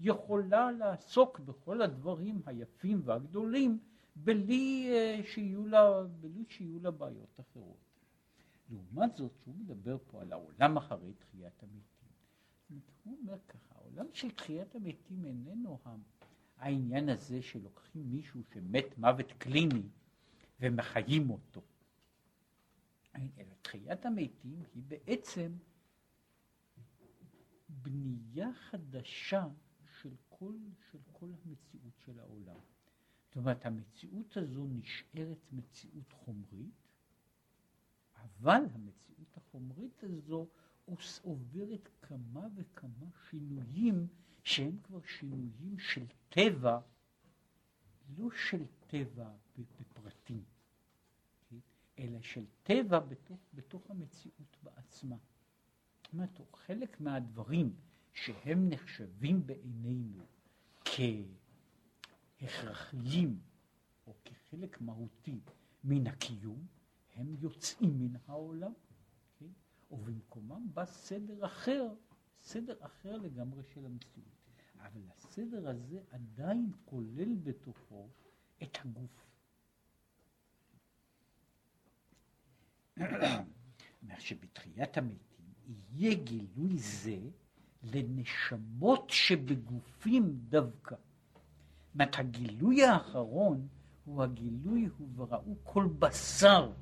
יכולה 0.00 0.70
לעסוק 0.70 1.38
בכל 1.38 1.82
הדברים 1.82 2.42
היפים 2.46 3.00
והגדולים 3.04 3.78
בלי 4.16 4.90
אה, 4.90 5.20
שיהיו 5.24 5.66
לה, 5.66 6.02
בלי 6.20 6.44
שיהיו 6.48 6.80
לה 6.80 6.90
בעיות 6.90 7.40
אחרות. 7.40 7.76
לעומת 8.70 9.16
זאת, 9.16 9.32
שהוא 9.42 9.54
מדבר 9.54 9.96
פה 10.06 10.20
על 10.20 10.32
העולם 10.32 10.76
אחרי 10.76 11.12
תחיית 11.12 11.62
המתים, 11.62 12.80
הוא 13.04 13.18
אומר 13.22 13.38
ככה, 13.48 13.74
העולם 13.74 14.06
של 14.12 14.30
תחיית 14.30 14.74
המתים 14.74 15.24
איננו 15.24 15.78
העניין 16.56 17.08
הזה 17.08 17.42
שלוקחים 17.42 18.10
מישהו 18.10 18.42
שמת 18.54 18.98
מוות 18.98 19.32
קליני 19.38 19.82
ומחיים 20.60 21.30
אותו. 21.30 21.62
אלא 23.14 23.54
תחיית 23.62 24.06
המתים 24.06 24.62
היא 24.74 24.82
בעצם 24.88 25.52
בנייה 27.68 28.48
חדשה 28.54 29.48
של 30.00 30.14
כל, 30.28 30.54
של 30.90 30.98
כל 31.12 31.26
המציאות 31.44 31.98
של 32.04 32.20
העולם. 32.20 32.56
זאת 33.30 33.36
אומרת, 33.36 33.66
המציאות 33.66 34.36
הזו 34.36 34.66
נשארת 34.66 35.52
מציאות 35.52 36.12
חומרית, 36.12 36.88
אבל 38.14 38.62
המציאות 38.74 39.36
החומרית 39.36 40.04
הזו 40.04 40.46
עוברת 41.22 41.88
כמה 42.02 42.48
וכמה 42.54 43.06
שינויים 43.30 44.06
שהם 44.44 44.78
כבר 44.82 45.00
שינויים 45.02 45.78
של 45.78 46.06
טבע, 46.28 46.80
לא 48.18 48.28
של 48.30 48.64
טבע 48.86 49.30
בפרטים, 49.80 50.44
כן? 51.48 51.58
אלא 51.98 52.22
של 52.22 52.44
טבע 52.62 52.98
בתוך, 52.98 53.40
בתוך 53.54 53.90
המציאות 53.90 54.56
בעצמה. 54.62 55.16
זאת 56.02 56.12
אומרת, 56.12 56.40
חלק 56.54 57.00
מהדברים 57.00 57.74
שהם 58.12 58.68
נחשבים 58.68 59.46
בעינינו 59.46 60.24
כהכרחיים 62.40 63.40
או 64.06 64.14
כחלק 64.24 64.80
מהותי 64.80 65.40
מן 65.84 66.06
הקיום, 66.06 66.66
הם 67.14 67.34
יוצאים 67.40 67.98
מן 67.98 68.16
העולם, 68.26 68.72
כן? 69.38 69.46
ובמקומם 69.90 70.66
בא 70.74 70.84
סדר 70.84 71.46
אחר, 71.46 71.94
סדר 72.40 72.76
אחר 72.80 73.16
לגמרי 73.16 73.62
של 73.64 73.86
המציאות. 73.86 74.28
אבל 74.78 75.00
הסדר 75.10 75.68
הזה 75.68 76.00
עדיין 76.10 76.72
כולל 76.84 77.34
בתוכו 77.34 78.08
את 78.62 78.78
הגוף. 78.84 79.26
אומר 84.02 84.18
שבתחיית 84.18 84.96
המתים 84.96 85.52
יהיה 85.66 86.14
גילוי 86.14 86.78
זה 86.78 87.18
לנשמות 87.82 89.10
שבגופים 89.10 90.40
דווקא. 90.48 90.96
זאת 91.94 92.18
הגילוי 92.18 92.84
האחרון 92.84 93.68
הוא 94.04 94.22
הגילוי, 94.22 94.88
הוא 94.98 95.08
וראו 95.16 95.54
כל 95.62 95.88
בשר. 95.98 96.72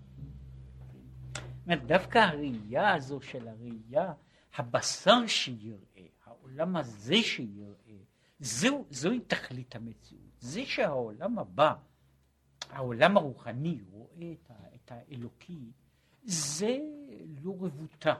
אומרת, 1.64 1.86
דווקא 1.86 2.18
הראייה 2.18 2.94
הזו 2.94 3.20
של 3.20 3.48
הראייה, 3.48 4.12
הבשר 4.56 5.26
שיראה, 5.26 6.06
העולם 6.24 6.76
הזה 6.76 7.16
שיראה, 7.22 7.98
זו, 8.40 8.84
זוהי 8.90 9.20
תכלית 9.20 9.76
המציאות. 9.76 10.32
זה 10.40 10.66
שהעולם 10.66 11.38
הבא, 11.38 11.74
העולם 12.70 13.16
הרוחני, 13.16 13.80
רואה 13.90 14.32
את, 14.32 14.50
ה, 14.50 14.54
את 14.74 14.92
האלוקי, 14.92 15.72
זה 16.24 16.78
לא 17.42 17.56
רבותה. 17.60 18.14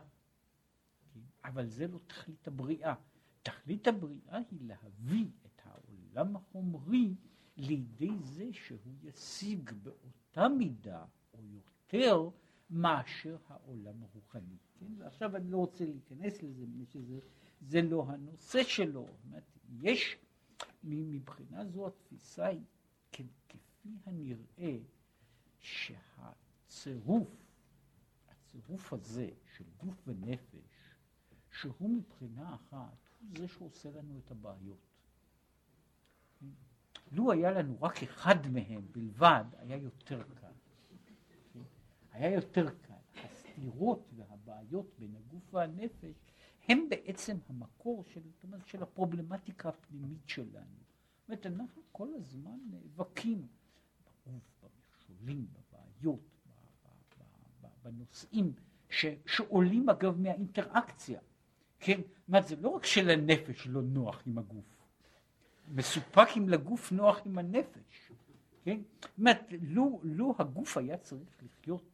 אבל 1.45 1.66
זה 1.66 1.86
לא 1.86 1.99
תכלית 2.07 2.49
הבריאה. 2.49 2.95
תכלית 3.43 3.89
הבריאה 3.89 4.39
היא 4.51 4.59
להביא 4.61 5.26
העולם 6.14 6.36
החומרי 6.36 7.14
לידי 7.56 8.18
זה 8.22 8.52
שהוא 8.52 8.94
ישיג 9.02 9.70
באותה 9.82 10.48
מידה 10.48 11.04
או 11.34 11.38
יותר 11.44 12.28
מאשר 12.70 13.36
העולם 13.48 14.02
הרוחני. 14.02 14.56
כן? 14.80 14.86
ועכשיו 14.98 15.36
אני 15.36 15.50
לא 15.50 15.56
רוצה 15.56 15.84
להיכנס 15.84 16.42
לזה, 16.42 16.66
מפני 16.66 16.86
שזה 16.86 17.20
זה 17.61 17.82
לא 17.82 18.04
הנושא 18.09 18.62
שלו. 18.62 19.06
אומרת, 19.24 19.44
יש, 19.80 20.16
מבחינה 20.84 21.64
זו 21.64 21.86
התפיסה 21.86 22.46
היא 22.46 22.61
כפי 23.48 23.88
הנראה 24.06 24.78
שהצירוף, 25.59 27.28
הצירוף 28.28 28.92
הזה 28.92 29.30
של 29.56 29.64
גוף 29.76 30.09
ונפש 30.09 30.94
שהוא 31.50 31.90
מבחינה 31.90 32.54
אחת 32.54 32.96
הוא 33.20 33.28
זה 33.38 33.48
שעושה 33.48 33.90
לנו 33.90 34.18
את 34.24 34.30
הבעיות. 34.30 34.78
לו 37.12 37.32
היה 37.32 37.51
לנו 37.51 37.82
רק 37.82 38.03
אחד 38.03 38.49
מהם 38.53 38.82
בלבד, 38.93 39.45
היה 39.59 39.76
יותר 39.76 40.22
קל. 40.22 40.47
היה 42.12 42.34
יותר 42.34 42.70
קל. 42.70 43.22
הסתירות 43.24 44.09
והבעיות 44.16 44.86
בין 44.99 45.14
הגוף 45.16 45.55
והנפש 45.55 46.16
הם 46.68 46.89
בעצם 46.89 47.36
המקור 47.49 48.05
של, 48.05 48.20
אומרת, 48.43 48.66
של 48.66 48.82
הפרובלמטיקה 48.82 49.68
הפנימית 49.68 50.28
שלנו. 50.28 50.78
זאת 51.20 51.28
אומרת, 51.28 51.47
אנחנו 51.47 51.82
כל 51.93 52.09
הזמן 52.14 52.59
נאבקים 52.70 53.47
בגוף, 54.26 54.43
במכשולים, 54.62 55.47
בבעיות, 55.53 56.20
בנושאים 57.82 58.53
ש, 58.91 59.07
שעולים 59.26 59.89
אגב 59.89 60.20
מהאינטראקציה. 60.20 61.20
כן? 61.80 62.01
זאת 62.01 62.28
אומרת, 62.28 62.47
זה 62.47 62.57
לא 62.57 62.68
רק 62.68 62.84
שלנפש 62.84 63.66
לא 63.66 63.82
נוח 63.82 64.22
עם 64.26 64.39
הגוף, 64.39 64.78
מסופק 65.71 66.29
אם 66.37 66.49
לגוף 66.49 66.93
נוח 66.93 67.21
עם 67.25 67.39
הנפש, 67.39 68.12
כן? 68.64 68.81
זאת 69.01 69.19
אומרת, 69.19 69.53
לו, 69.61 70.01
לו 70.03 70.35
הגוף 70.39 70.77
היה 70.77 70.99
צריך 70.99 71.43
לחיות, 71.43 71.85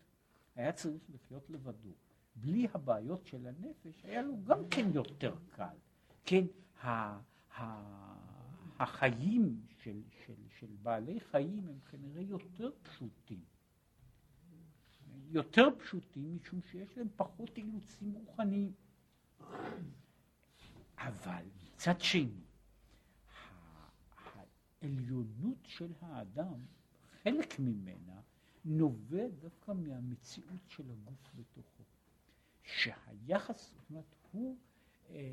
היה 0.57 0.73
צריך 0.73 1.03
לחיות 1.15 1.51
לבדו, 1.51 1.91
בלי 2.37 2.67
הבעיות 2.75 3.27
של 3.27 3.47
הנפש, 3.47 4.05
היה 4.05 4.23
לו 4.23 4.45
גם 4.45 4.69
כן 4.71 4.91
יותר 4.93 5.35
קל, 5.51 5.77
כן? 6.25 6.45
ה, 6.83 7.19
ה, 7.57 7.65
החיים 8.79 9.61
של, 9.83 10.03
של, 10.27 10.35
של 10.59 10.67
בעלי 10.83 11.21
חיים 11.21 11.69
הם 11.69 11.79
כנראה 11.91 12.23
יותר 12.23 12.71
פשוטים. 12.83 13.41
יותר 15.31 15.69
פשוטים 15.79 16.37
משום 16.37 16.61
שיש 16.71 16.99
להם 16.99 17.09
פחות 17.17 17.59
אילוצים 17.59 18.13
רוחניים. 18.13 18.73
אבל 20.99 21.45
מצד 21.75 22.01
שני, 22.01 22.45
העליונות 24.85 25.59
של 25.63 25.93
האדם, 26.01 26.61
חלק 27.23 27.59
ממנה, 27.59 28.21
נובע 28.65 29.29
דווקא 29.41 29.73
מהמציאות 29.73 30.61
של 30.69 30.91
הגוף 30.91 31.31
בתוכו. 31.35 31.83
שהיחס, 32.63 33.73
זאת 33.73 33.91
אומרת, 33.91 34.15
הוא, 34.33 34.57
אה, 35.11 35.33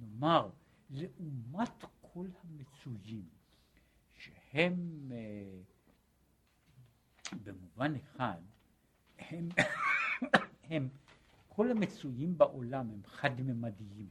נאמר, 0.00 0.50
לעומת 0.90 1.84
כל 2.00 2.26
המצויים, 2.42 3.28
שהם 4.14 5.10
אה, 5.12 5.60
במובן 7.44 7.94
אחד, 7.94 8.40
הם, 9.18 9.48
הם 10.70 10.88
כל 11.48 11.70
המצויים 11.70 12.38
בעולם 12.38 12.90
הם 12.90 13.02
חד-ממדיים. 13.06 14.08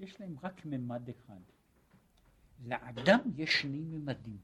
יש 0.00 0.20
להם 0.20 0.36
רק 0.42 0.64
ממד 0.64 1.08
אחד. 1.08 1.40
לאדם 2.66 3.18
יש 3.36 3.60
שני 3.60 3.80
ממדים. 3.80 4.38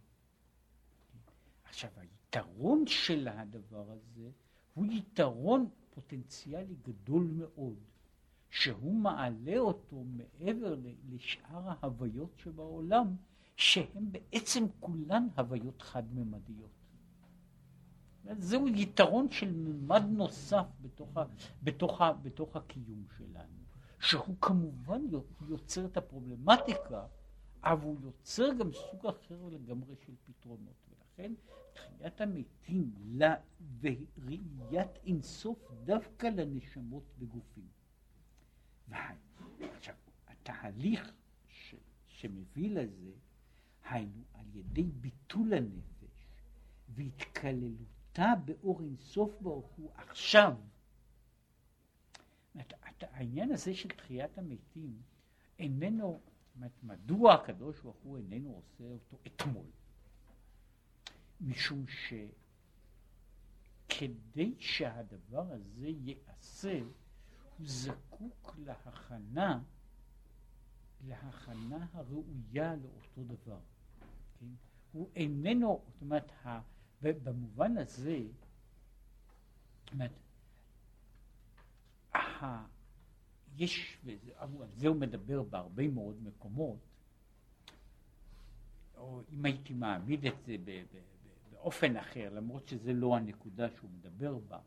עכשיו, 1.64 1.90
היתרון 1.96 2.86
של 2.86 3.28
הדבר 3.28 3.90
הזה 3.90 4.30
הוא 4.74 4.86
יתרון 4.86 5.68
פוטנציאלי 5.94 6.74
גדול 6.82 7.30
מאוד, 7.36 7.78
שהוא 8.50 8.94
מעלה 8.94 9.58
אותו 9.58 10.04
מעבר 10.04 10.76
לשאר 11.08 11.68
ההוויות 11.68 12.30
שבעולם, 12.36 13.16
שהן 13.56 14.12
בעצם 14.12 14.64
כולן 14.80 15.28
הוויות 15.36 15.82
חד-ממדיות. 15.82 16.70
זהו 18.38 18.68
יתרון 18.68 19.30
של 19.30 19.52
ממד 19.52 20.02
נוסף 20.08 20.66
בתוך, 20.82 21.16
ה, 21.16 21.24
בתוך, 21.62 22.00
ה, 22.00 22.12
בתוך 22.12 22.56
הקיום 22.56 23.04
שלנו, 23.18 23.60
שהוא 23.98 24.36
כמובן 24.40 25.02
יוצר 25.48 25.86
את 25.86 25.96
הפרובלמטיקה, 25.96 27.06
אבל 27.62 27.82
הוא 27.84 27.96
יוצר 28.02 28.54
גם 28.58 28.72
סוג 28.72 29.06
אחר 29.06 29.48
לגמרי 29.50 29.94
של 30.06 30.12
פתרונות. 30.24 30.74
ולכן 30.88 31.32
תחיית 31.72 32.20
המתים 32.20 32.94
וראיית 33.80 34.96
אינסוף 35.06 35.70
דווקא 35.84 36.26
לנשמות 36.26 37.04
בגופים. 37.18 37.68
עכשיו, 39.60 39.94
התהליך 40.28 41.12
ש, 41.48 41.74
שמביא 42.06 42.70
לזה, 42.70 43.12
היינו 43.84 44.22
על 44.34 44.46
ידי 44.54 44.82
ביטול 44.82 45.54
הנפש 45.54 46.26
והתקללות 46.88 48.00
אתה 48.12 48.32
באור 48.44 48.80
אינסוף 48.80 49.40
ברוך 49.40 49.66
הוא 49.66 49.90
עכשיו 49.94 50.54
העניין 53.00 53.52
הזה 53.52 53.74
של 53.74 53.88
תחיית 53.88 54.38
המתים 54.38 55.02
איננו, 55.58 56.20
מדוע 56.82 57.34
הקדוש 57.34 57.80
ברוך 57.80 57.96
הוא 58.02 58.18
איננו 58.18 58.54
עושה 58.54 58.84
אותו 58.84 59.18
אתמול? 59.26 59.66
משום 61.40 61.84
שכדי 63.86 64.54
שהדבר 64.58 65.52
הזה 65.52 65.86
ייעשה, 65.88 66.80
הוא 67.58 67.66
זקוק 67.66 68.54
להכנה, 68.58 69.60
להכנה 71.06 71.86
הראויה 71.92 72.76
לאותו 72.76 73.24
דבר. 73.24 73.60
כן? 74.40 74.46
הוא 74.92 75.10
איננו, 75.16 75.84
זאת 75.86 76.02
אומרת, 76.02 76.32
במובן 77.02 77.78
הזה, 77.78 78.18
זאת 79.80 79.92
אומרת, 79.92 80.12
יש, 83.56 83.98
על 84.36 84.48
זה 84.76 84.88
הוא 84.88 84.96
מדבר 84.96 85.42
בהרבה 85.42 85.88
מאוד 85.88 86.22
מקומות, 86.22 86.78
או 88.96 89.22
אם 89.32 89.44
הייתי 89.44 89.74
מעמיד 89.74 90.26
את 90.26 90.34
זה 90.46 90.56
באופן 91.50 91.96
אחר, 91.96 92.34
למרות 92.34 92.68
שזה 92.68 92.92
לא 92.92 93.16
הנקודה 93.16 93.70
שהוא 93.76 93.90
מדבר 93.90 94.38
בה, 94.38 94.60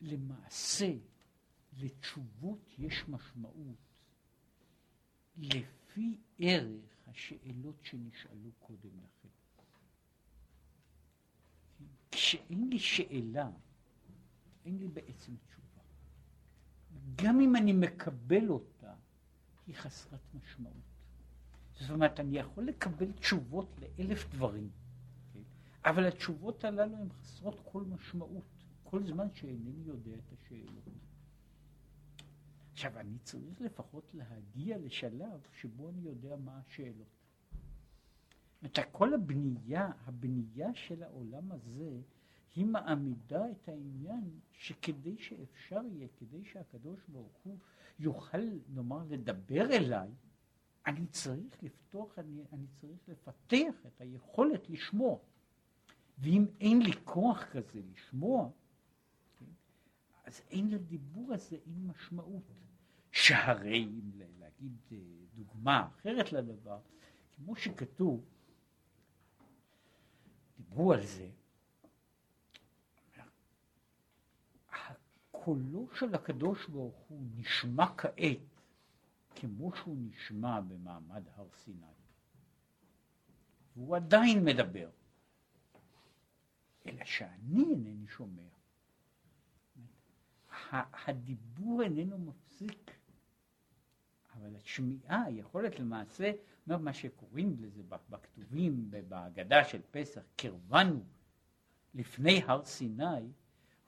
למעשה 0.00 0.92
לתשובות 1.72 2.78
יש 2.78 3.08
משמעות 3.08 3.76
לפי 5.36 6.20
ערך 6.38 6.92
השאלות 7.06 7.76
שנשאלו 7.82 8.50
קודם 8.58 8.90
לכן. 9.04 9.28
כשאין 12.10 12.68
לי 12.68 12.78
שאלה, 12.78 13.50
אין 14.64 14.78
לי 14.78 14.88
בעצם 14.88 15.32
תשובה. 15.36 15.61
גם 17.16 17.40
אם 17.40 17.56
אני 17.56 17.72
מקבל 17.72 18.48
אותה, 18.48 18.92
היא 19.66 19.74
חסרת 19.74 20.20
משמעות. 20.34 20.92
זאת 21.80 21.90
אומרת, 21.90 22.20
אני 22.20 22.38
יכול 22.38 22.64
לקבל 22.64 23.12
תשובות 23.12 23.76
לאלף 23.78 24.28
דברים, 24.30 24.70
כן? 25.32 25.40
אבל 25.84 26.06
התשובות 26.06 26.64
הללו 26.64 26.96
הן 26.96 27.08
חסרות 27.12 27.60
כל 27.64 27.82
משמעות, 27.82 28.44
כל 28.84 29.06
זמן 29.06 29.26
שאינני 29.34 29.82
יודע 29.84 30.14
את 30.14 30.32
השאלות. 30.32 30.88
עכשיו, 32.72 32.98
אני 32.98 33.18
צריך 33.18 33.60
לפחות 33.60 34.14
להגיע 34.14 34.78
לשלב 34.78 35.40
שבו 35.60 35.88
אני 35.88 36.00
יודע 36.02 36.36
מה 36.36 36.58
השאלות. 36.58 37.08
זאת 38.62 38.78
אומרת, 38.78 38.92
כל 38.92 39.14
הבנייה, 39.14 39.90
הבנייה 40.04 40.74
של 40.74 41.02
העולם 41.02 41.52
הזה, 41.52 42.00
היא 42.54 42.66
מעמידה 42.66 43.50
את 43.50 43.68
העניין 43.68 44.40
שכדי 44.52 45.16
שאפשר 45.18 45.80
יהיה, 45.92 46.08
כדי 46.18 46.44
שהקדוש 46.44 47.00
ברוך 47.08 47.38
הוא 47.42 47.58
יוכל, 47.98 48.58
נאמר, 48.68 49.04
לדבר 49.08 49.76
אליי, 49.76 50.10
אני 50.86 51.06
צריך 51.06 51.62
לפתוח, 51.62 52.18
אני, 52.18 52.42
אני 52.52 52.66
צריך 52.80 53.08
לפתח 53.08 53.86
את 53.86 54.00
היכולת 54.00 54.70
לשמוע. 54.70 55.18
ואם 56.18 56.46
אין 56.60 56.82
לי 56.82 56.92
כוח 57.04 57.44
כזה 57.44 57.80
לשמוע, 57.92 58.50
כן, 59.38 59.44
אז 60.24 60.40
אין 60.50 60.70
לדיבור 60.70 61.34
הזה, 61.34 61.56
אין 61.66 61.86
משמעות. 61.86 62.42
שהרי, 63.12 63.84
אם 63.84 64.10
להגיד 64.38 64.76
אה, 64.92 64.98
דוגמה 65.34 65.86
אחרת 65.86 66.32
לדבר, 66.32 66.78
כמו 67.36 67.56
שכתוב, 67.56 68.24
דיברו 70.56 70.92
על 70.92 71.06
זה, 71.06 71.28
קולו 75.44 75.88
של 75.94 76.14
הקדוש 76.14 76.66
ברוך 76.68 76.96
הוא 77.08 77.22
נשמע 77.36 77.86
כעת 77.96 78.38
כמו 79.34 79.76
שהוא 79.76 79.96
נשמע 79.98 80.60
במעמד 80.60 81.22
הר 81.34 81.48
סיני. 81.64 81.86
והוא 83.76 83.96
עדיין 83.96 84.44
מדבר, 84.44 84.90
אלא 86.86 87.04
שאני 87.04 87.64
אינני 87.70 88.06
שומע. 88.06 88.42
הדיבור 91.06 91.82
איננו 91.82 92.18
מפסיק, 92.18 92.90
אבל 94.34 94.56
השמיעה, 94.56 95.22
היכולת 95.24 95.78
למעשה, 95.78 96.32
מה 96.66 96.92
שקוראים 96.92 97.56
לזה 97.60 97.82
בכתובים, 98.10 98.90
בהגדה 99.08 99.64
של 99.64 99.80
פסח, 99.90 100.22
קרבנו 100.36 101.04
לפני 101.94 102.42
הר 102.46 102.64
סיני, 102.64 103.32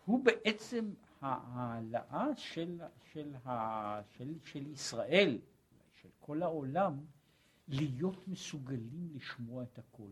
הוא 0.05 0.24
בעצם 0.24 0.94
ההעלאה 1.25 2.37
של, 2.37 2.81
של, 3.12 3.35
של, 4.16 4.39
של 4.45 4.66
ישראל, 4.66 5.39
של 6.01 6.09
כל 6.20 6.43
העולם, 6.43 7.05
להיות 7.68 8.29
מסוגלים 8.29 9.09
לשמוע 9.14 9.62
את 9.62 9.79
הכל. 9.79 10.11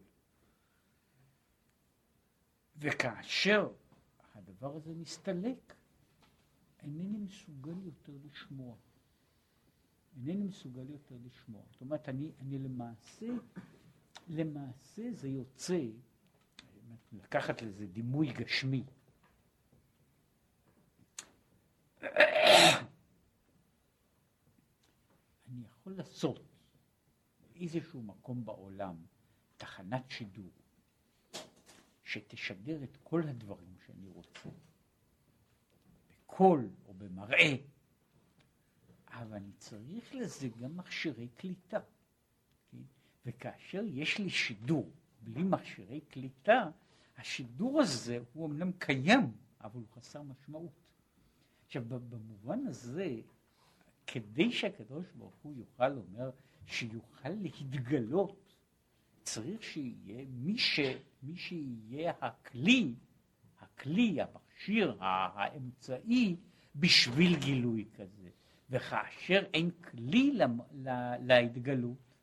וכאשר 2.76 3.68
הדבר 4.34 4.76
הזה 4.76 4.94
מסתלק, 4.94 5.74
אינני 6.82 7.18
מסוגל 7.18 7.82
יותר 7.84 8.12
לשמוע. 8.24 8.76
אינני 10.16 10.44
מסוגל 10.44 10.90
יותר 10.90 11.16
לשמוע. 11.24 11.62
זאת 11.72 11.80
אומרת, 11.80 12.08
אני, 12.08 12.32
אני 12.40 12.58
למעשה, 12.58 13.26
למעשה 14.28 15.12
זה 15.12 15.28
יוצא, 15.28 15.80
לקחת 17.12 17.62
לזה 17.62 17.86
דימוי 17.86 18.32
גשמי, 18.32 18.84
אני 25.48 25.64
יכול 25.64 25.92
לעשות 25.96 26.40
באיזשהו 27.40 28.02
מקום 28.02 28.44
בעולם 28.44 28.96
תחנת 29.56 30.10
שידור 30.10 30.50
שתשדר 32.04 32.84
את 32.84 32.96
כל 33.02 33.22
הדברים 33.28 33.74
שאני 33.86 34.08
רוצה, 34.08 34.48
בקול 36.10 36.70
או 36.86 36.94
במראה, 36.94 37.56
אבל 39.08 39.36
אני 39.36 39.52
צריך 39.52 40.14
לזה 40.14 40.48
גם 40.48 40.76
מכשירי 40.76 41.28
קליטה. 41.28 41.80
כן? 42.70 42.78
וכאשר 43.26 43.84
יש 43.86 44.18
לי 44.18 44.30
שידור 44.30 44.90
בלי 45.20 45.42
מכשירי 45.42 46.00
קליטה, 46.00 46.70
השידור 47.16 47.80
הזה 47.80 48.18
הוא 48.32 48.46
אמנם 48.46 48.72
קיים, 48.72 49.32
אבל 49.60 49.80
הוא 49.80 49.88
חסר 49.94 50.22
משמעות. 50.22 50.81
עכשיו, 51.72 51.84
במובן 51.88 52.66
הזה, 52.66 53.16
כדי 54.06 54.52
שהקדוש 54.52 55.06
ברוך 55.14 55.34
הוא 55.42 55.54
יוכל 55.56 55.88
לומר, 55.88 56.30
שיוכל 56.66 57.28
להתגלות, 57.28 58.54
צריך 59.22 59.62
שיהיה 59.62 60.24
מי, 60.28 60.58
ש, 60.58 60.80
מי 61.22 61.36
שיהיה 61.36 62.12
הכלי, 62.20 62.94
הכלי, 63.60 64.18
המכשיר, 64.20 64.96
האמצעי, 65.00 66.36
בשביל 66.76 67.38
גילוי 67.38 67.84
כזה. 67.96 68.28
וכאשר 68.70 69.44
אין 69.54 69.70
כלי 69.70 70.32
לה, 70.32 70.46
לה, 70.74 71.18
להתגלות, 71.18 72.14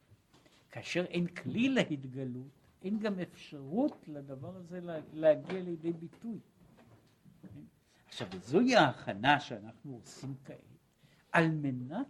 כאשר 0.72 1.06
אין 1.06 1.28
כלי 1.28 1.70
להתגלות, 1.70 2.52
אין 2.84 3.00
גם 3.00 3.20
אפשרות 3.20 4.06
לדבר 4.08 4.56
הזה 4.56 4.80
להגיע 5.14 5.62
לידי 5.62 5.94
ביטוי. 5.94 6.40
עכשיו, 8.10 8.28
זוהי 8.44 8.76
ההכנה 8.76 9.40
שאנחנו 9.40 9.96
עושים 9.96 10.36
כעת, 10.46 10.58
על 11.32 11.52
מנת, 11.52 12.08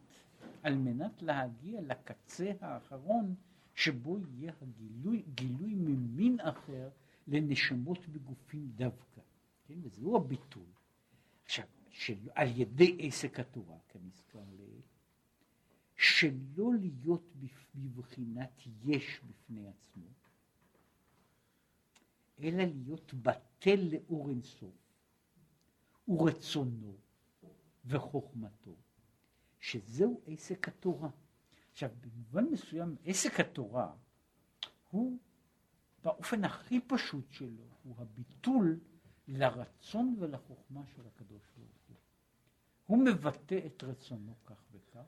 על 0.64 0.76
מנת 0.76 1.22
להגיע 1.22 1.82
לקצה 1.82 2.52
האחרון, 2.62 3.36
שבו 3.76 4.18
יהיה 4.20 4.54
הגילוי, 4.62 5.24
גילוי 5.36 5.76
ממין 5.76 6.40
אחר 6.40 6.90
לנשמות 7.28 8.08
בגופים 8.08 8.72
דווקא, 8.76 9.22
כן? 9.68 9.74
וזהו 9.84 10.18
הביטול. 10.18 10.66
עכשיו, 11.46 11.66
של, 11.90 12.30
על 12.36 12.48
ידי 12.56 12.98
עסק 13.00 13.40
התורה, 13.40 13.78
כנזכר 13.88 14.44
לעיל, 14.58 14.82
שלא 15.96 16.72
להיות 16.82 17.34
בבחינת 17.76 18.62
יש 18.86 19.22
בפני 19.28 19.68
עצמו, 19.68 20.08
אלא 22.40 22.64
להיות 22.64 23.14
בטל 23.14 23.80
לאור 23.92 24.30
אינסוף. 24.30 24.89
ורצונו 26.10 26.98
וחוכמתו, 27.86 28.76
שזהו 29.60 30.22
עסק 30.26 30.68
התורה. 30.68 31.10
עכשיו, 31.72 31.90
במובן 32.02 32.46
מסוים, 32.46 32.96
עסק 33.06 33.40
התורה 33.40 33.94
הוא, 34.92 35.20
באופן 36.04 36.44
הכי 36.44 36.80
פשוט 36.88 37.32
שלו, 37.32 37.64
הוא 37.84 37.96
הביטול 37.98 38.80
לרצון 39.28 40.16
ולחוכמה 40.20 40.82
של 40.96 41.08
הקדוש 41.08 41.44
ברוך 41.58 41.88
הוא. 41.88 41.98
הוא 42.86 43.06
מבטא 43.06 43.60
את 43.66 43.84
רצונו 43.84 44.36
כך 44.46 44.64
וכך, 44.72 45.06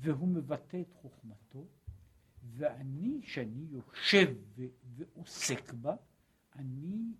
והוא 0.00 0.28
מבטא 0.28 0.80
את 0.80 0.92
חוכמתו, 0.92 1.66
ואני, 2.42 3.20
שאני 3.22 3.66
יושב 3.70 4.36
ועוסק 4.96 5.72
בה, 5.72 5.96
אני 6.56 7.12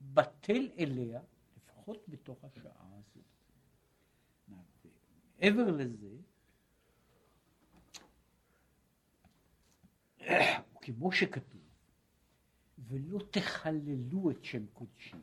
בטל 0.00 0.68
אליה 0.78 1.20
לפחות 1.84 2.08
בתוך 2.08 2.44
השעה 2.44 2.98
הזאת. 2.98 3.24
מעבר 5.38 5.70
לזה, 5.70 6.16
כמו 10.82 11.12
שכתוב, 11.12 11.60
ולא 12.78 13.18
תחללו 13.30 14.30
את 14.30 14.44
שם 14.44 14.66
קודשי. 14.66 15.16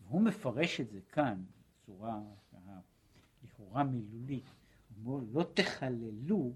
והוא 0.00 0.20
מפרש 0.20 0.80
את 0.80 0.90
זה 0.90 1.00
כאן 1.00 1.44
בצורה 1.82 2.20
לכאורה 3.44 3.84
מילולית, 3.84 4.44
הוא 5.04 5.14
אומר 5.14 5.24
לא 5.32 5.44
תחללו 5.54 6.52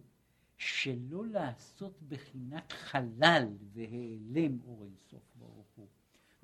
שלא 0.57 1.27
לעשות 1.27 2.03
בחינת 2.09 2.73
חלל 2.73 3.49
והיעלם 3.73 4.59
אור 4.65 4.85
אינסוף 4.85 5.23
ברוך 5.39 5.67
הוא. 5.75 5.89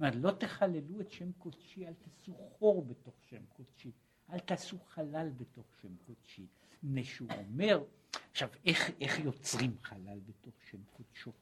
אומרת, 0.02 0.16
לא 0.16 0.30
תחללו 0.30 1.00
את 1.00 1.12
שם 1.12 1.32
קודשי, 1.32 1.86
אל 1.86 1.94
תעשו 1.94 2.34
חור 2.34 2.84
בתוך 2.84 3.14
שם 3.30 3.42
קודשי, 3.56 3.90
אל 4.30 4.38
תעשו 4.38 4.78
חלל 4.78 5.30
בתוך 5.36 5.66
שם 5.82 5.96
קודשי. 6.06 6.46
מפני 6.82 7.04
שהוא 7.04 7.28
אומר, 7.30 7.84
עכשיו, 8.30 8.48
איך, 8.64 8.90
איך 9.00 9.18
יוצרים 9.18 9.76
חלל 9.82 10.18
בתוך 10.26 10.54
שם 10.70 10.78
קודשו? 10.96 11.32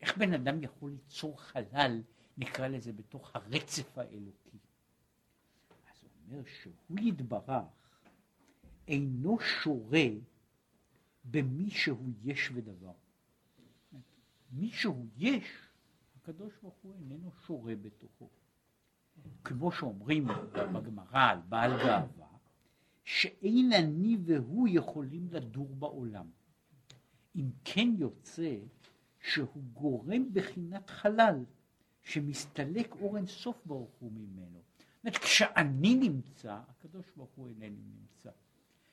איך 0.00 0.18
בן 0.18 0.34
אדם 0.34 0.62
יכול 0.62 0.90
ליצור 0.90 1.40
חלל, 1.40 2.02
נקרא 2.38 2.68
לזה, 2.68 2.92
בתוך 2.92 3.36
הרצף 3.36 3.98
האלוקי? 3.98 4.58
אז 5.90 6.02
הוא 6.02 6.10
אומר 6.26 6.42
שהוא 6.62 6.98
יתברך, 7.00 8.00
אינו 8.88 9.40
שורה 9.40 10.08
במי 11.24 11.70
שהוא 11.70 12.12
יש 12.22 12.50
ודבר. 12.54 12.92
מי 14.52 14.70
שהוא 14.70 15.06
יש, 15.16 15.71
הקדוש 16.22 16.52
ברוך 16.62 16.74
הוא 16.82 16.94
איננו 16.94 17.30
שורה 17.46 17.76
בתוכו. 17.76 18.28
כמו 19.44 19.72
שאומרים 19.72 20.26
בגמרא 20.72 21.30
על 21.30 21.38
בעל 21.48 21.70
גאווה, 21.78 22.28
שאין 23.04 23.72
אני 23.72 24.16
והוא 24.24 24.68
יכולים 24.70 25.28
לדור 25.30 25.68
בעולם. 25.74 26.26
אם 27.36 27.50
כן 27.64 27.88
יוצא 27.98 28.58
שהוא 29.20 29.62
גורם 29.72 30.32
בחינת 30.32 30.90
חלל, 30.90 31.44
שמסתלק 32.02 32.92
אור 33.00 33.16
אין 33.16 33.26
סוף 33.26 33.62
ברוך 33.66 33.94
הוא 34.00 34.12
ממנו. 34.12 34.62
זאת 34.96 35.04
אומרת, 35.04 35.16
כשאני 35.18 35.94
נמצא, 35.94 36.60
הקדוש 36.68 37.06
ברוך 37.16 37.30
הוא 37.34 37.48
איננו 37.48 37.82
נמצא. 38.00 38.30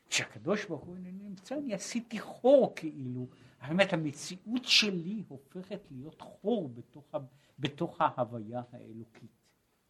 כשהקדוש 0.10 0.66
ברוך 0.66 0.84
הוא 0.84 0.95
איננו 0.95 1.24
נמצא, 1.24 1.57
אני 1.57 1.74
עשיתי 1.74 2.20
חור 2.20 2.74
כאילו. 2.76 3.28
אומרת, 3.70 3.93
המציאות 3.93 4.66
שלי 4.66 5.24
הופכת 5.28 5.80
להיות 5.91 6.22
חור 6.22 6.70
בתוך, 6.70 7.16
בתוך 7.60 8.01
ההוויה 8.01 8.62
האלוקית. 8.72 9.32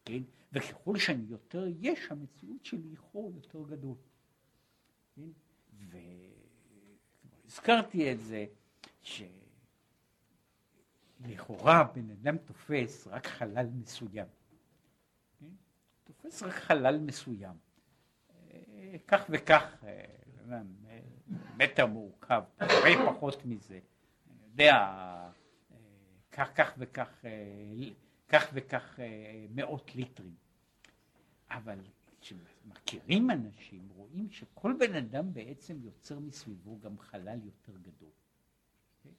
כן? 0.05 0.23
וככל 0.53 0.97
שאני 0.97 1.23
יותר 1.27 1.65
יש, 1.79 1.99
המציאות 2.09 2.65
שלי 2.65 2.87
היא 2.89 2.97
חור 2.97 3.31
יותר 3.35 3.63
גדול. 3.63 3.95
כן? 5.15 5.29
והזכרתי 7.45 8.11
את 8.11 8.19
זה, 8.19 8.45
שלכאורה 11.21 11.83
בן 11.83 12.11
אדם 12.11 12.37
תופס 12.37 13.07
רק 13.07 13.27
חלל 13.27 13.67
מסוים. 13.73 14.27
כן? 15.39 15.51
תופס 16.03 16.43
רק 16.43 16.53
חלל 16.53 16.97
מסוים. 16.97 17.68
כך 19.07 19.25
וכך, 19.29 19.83
אה, 19.83 20.61
מטר 21.57 21.85
מורכב, 21.85 22.43
הרבה 22.59 23.11
פחות 23.11 23.45
מזה, 23.45 23.79
אני 24.29 24.43
יודע, 24.51 24.75
אה, 24.75 25.29
כך, 26.31 26.51
כך 26.55 26.73
וכך, 26.77 27.25
אה, 27.25 27.31
כך 28.27 28.49
וכך 28.53 28.99
מאות 29.49 29.95
ליטרים. 29.95 30.35
אבל 31.49 31.79
כשמכירים 32.21 33.31
אנשים, 33.31 33.89
רואים 33.95 34.29
שכל 34.31 34.73
בן 34.79 34.95
אדם 34.95 35.33
בעצם 35.33 35.77
יוצר 35.83 36.19
מסביבו 36.19 36.79
גם 36.79 36.99
חלל 36.99 37.39
יותר 37.43 37.73
גדול. 37.77 38.09
Okay? 39.03 39.09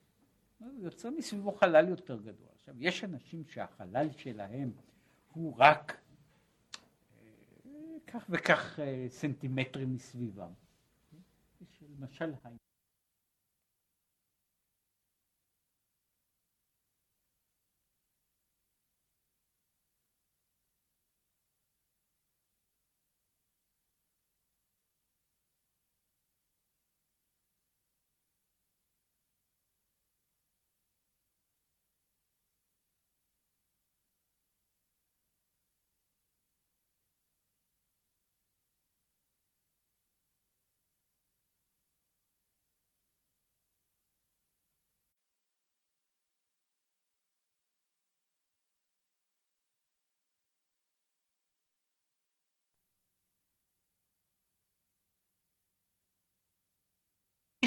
הוא 0.64 0.84
יוצר 0.84 1.10
מסביבו 1.10 1.52
חלל 1.52 1.88
יותר 1.88 2.20
גדול. 2.20 2.48
עכשיו, 2.54 2.74
יש 2.78 3.04
אנשים 3.04 3.44
שהחלל 3.44 4.08
שלהם 4.16 4.72
הוא 5.32 5.54
רק 5.58 6.00
כך 8.12 8.24
וכך 8.30 8.80
אה, 8.80 9.06
סנטימטרים 9.08 9.94
מסביבם. 9.94 10.52
יש 11.60 11.82
למשל 11.98 12.32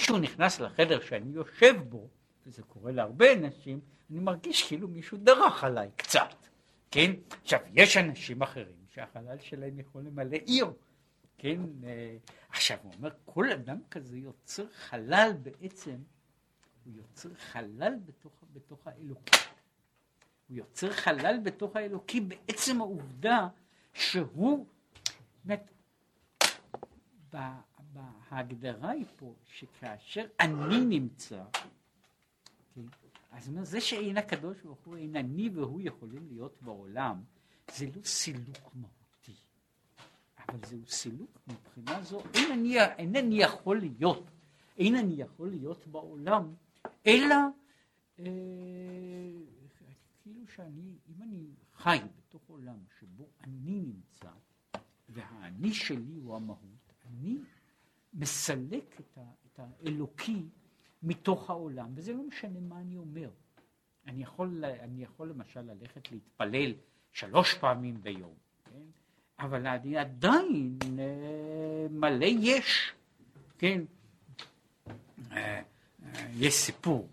מישהו 0.04 0.18
נכנס 0.18 0.60
לחדר 0.60 1.01
שאני 1.01 1.36
יושב 1.36 1.76
בו, 1.89 2.08
וזה 2.45 2.64
קורה 2.64 2.91
להרבה 2.91 3.34
אנשים, 3.34 3.80
אני 4.12 4.20
מרגיש 4.20 4.68
כאילו 4.68 4.88
מישהו 4.88 5.18
דרך 5.18 5.64
עליי 5.64 5.89
קצת, 5.95 6.36
כן? 6.91 7.12
עכשיו, 7.41 7.60
יש 7.74 7.97
אנשים 7.97 8.41
אחרים 8.41 8.86
שהחלל 8.89 9.38
שלהם 9.39 9.80
יכול 9.80 10.01
למלא 10.01 10.38
עיר, 10.45 10.66
כן? 11.38 11.62
אה, 11.84 12.18
עכשיו, 12.49 12.78
הוא 12.84 12.93
אומר, 12.97 13.10
כל 13.26 13.51
אדם 13.51 13.78
כזה 13.91 14.18
יוצר 14.18 14.66
חלל 14.70 15.32
בעצם, 15.41 15.95
הוא 16.86 16.93
יוצר 16.95 17.30
חלל 17.36 17.93
בתוך, 18.06 18.34
בתוך 18.54 18.88
האלוקי. 18.88 19.38
הוא 20.47 20.58
יוצר 20.58 20.93
חלל 20.93 21.39
בתוך 21.43 21.76
האלוקי 21.76 22.22
בעצם 22.22 22.82
העובדה 22.82 23.47
שהוא, 23.93 24.66
באמת, 25.45 25.72
ההגדרה 28.34 28.90
היא 28.90 29.06
פה 29.16 29.34
שכאשר 29.46 30.26
אני 30.40 30.86
נמצא, 30.86 31.44
כן, 32.76 32.82
אז 33.32 33.52
זה 33.64 33.82
שאין 33.82 34.18
הקדוש 34.18 34.62
ברוך 34.62 34.80
הוא, 34.86 34.98
אין 34.98 35.16
אני 35.16 35.50
והוא 35.50 35.82
יכולים 35.84 36.28
להיות 36.32 36.58
בעולם, 36.62 37.24
זה 37.72 37.86
לא 37.96 38.04
סילוק 38.04 38.72
מהותי, 38.76 39.36
אבל 40.40 40.60
זהו 40.68 40.88
סילוק 40.88 41.40
מבחינה 41.48 42.04
זו, 42.04 42.22
אין 42.34 42.52
אני, 42.52 42.82
אין 42.82 43.16
אני 43.16 43.36
יכול 43.36 43.80
להיות, 43.80 44.24
אין 44.78 44.96
אני 44.96 45.14
יכול 45.14 45.50
להיות 45.50 45.88
בעולם, 45.88 46.54
אלא 47.08 47.36
אה, 48.20 48.26
כאילו 50.24 50.48
שאני, 50.56 50.98
אם 51.10 51.24
אני 51.24 51.46
חי 51.74 51.98
בתוך 52.18 52.42
עולם 52.48 52.78
שבו 53.00 53.28
אני 53.44 53.82
נמצא, 53.82 54.30
והאני 55.10 55.74
שלי 55.74 56.16
הוא 56.24 56.36
המהות, 56.36 56.94
אני 57.06 57.38
מסלק 58.14 58.99
את, 58.99 59.18
ה, 59.18 59.22
את 59.45 59.59
האלוקי 59.59 60.43
מתוך 61.03 61.49
העולם, 61.49 61.91
וזה 61.95 62.14
לא 62.14 62.24
משנה 62.24 62.59
מה 62.59 62.80
אני 62.80 62.97
אומר. 62.97 63.30
אני 64.07 64.24
יכול, 64.24 64.66
אני 64.66 65.03
יכול 65.03 65.30
למשל 65.30 65.61
ללכת 65.61 66.11
להתפלל 66.11 66.74
שלוש 67.11 67.53
פעמים 67.53 68.01
ביום, 68.01 68.34
כן? 68.66 68.82
אבל 69.39 69.68
אני 69.68 69.97
עדיין 69.97 70.78
אה, 70.99 71.88
מלא 71.89 72.26
יש, 72.26 72.93
כן? 73.57 73.82
אה, 75.32 75.61
אה, 76.05 76.28
יש 76.34 76.53
סיפור 76.53 77.07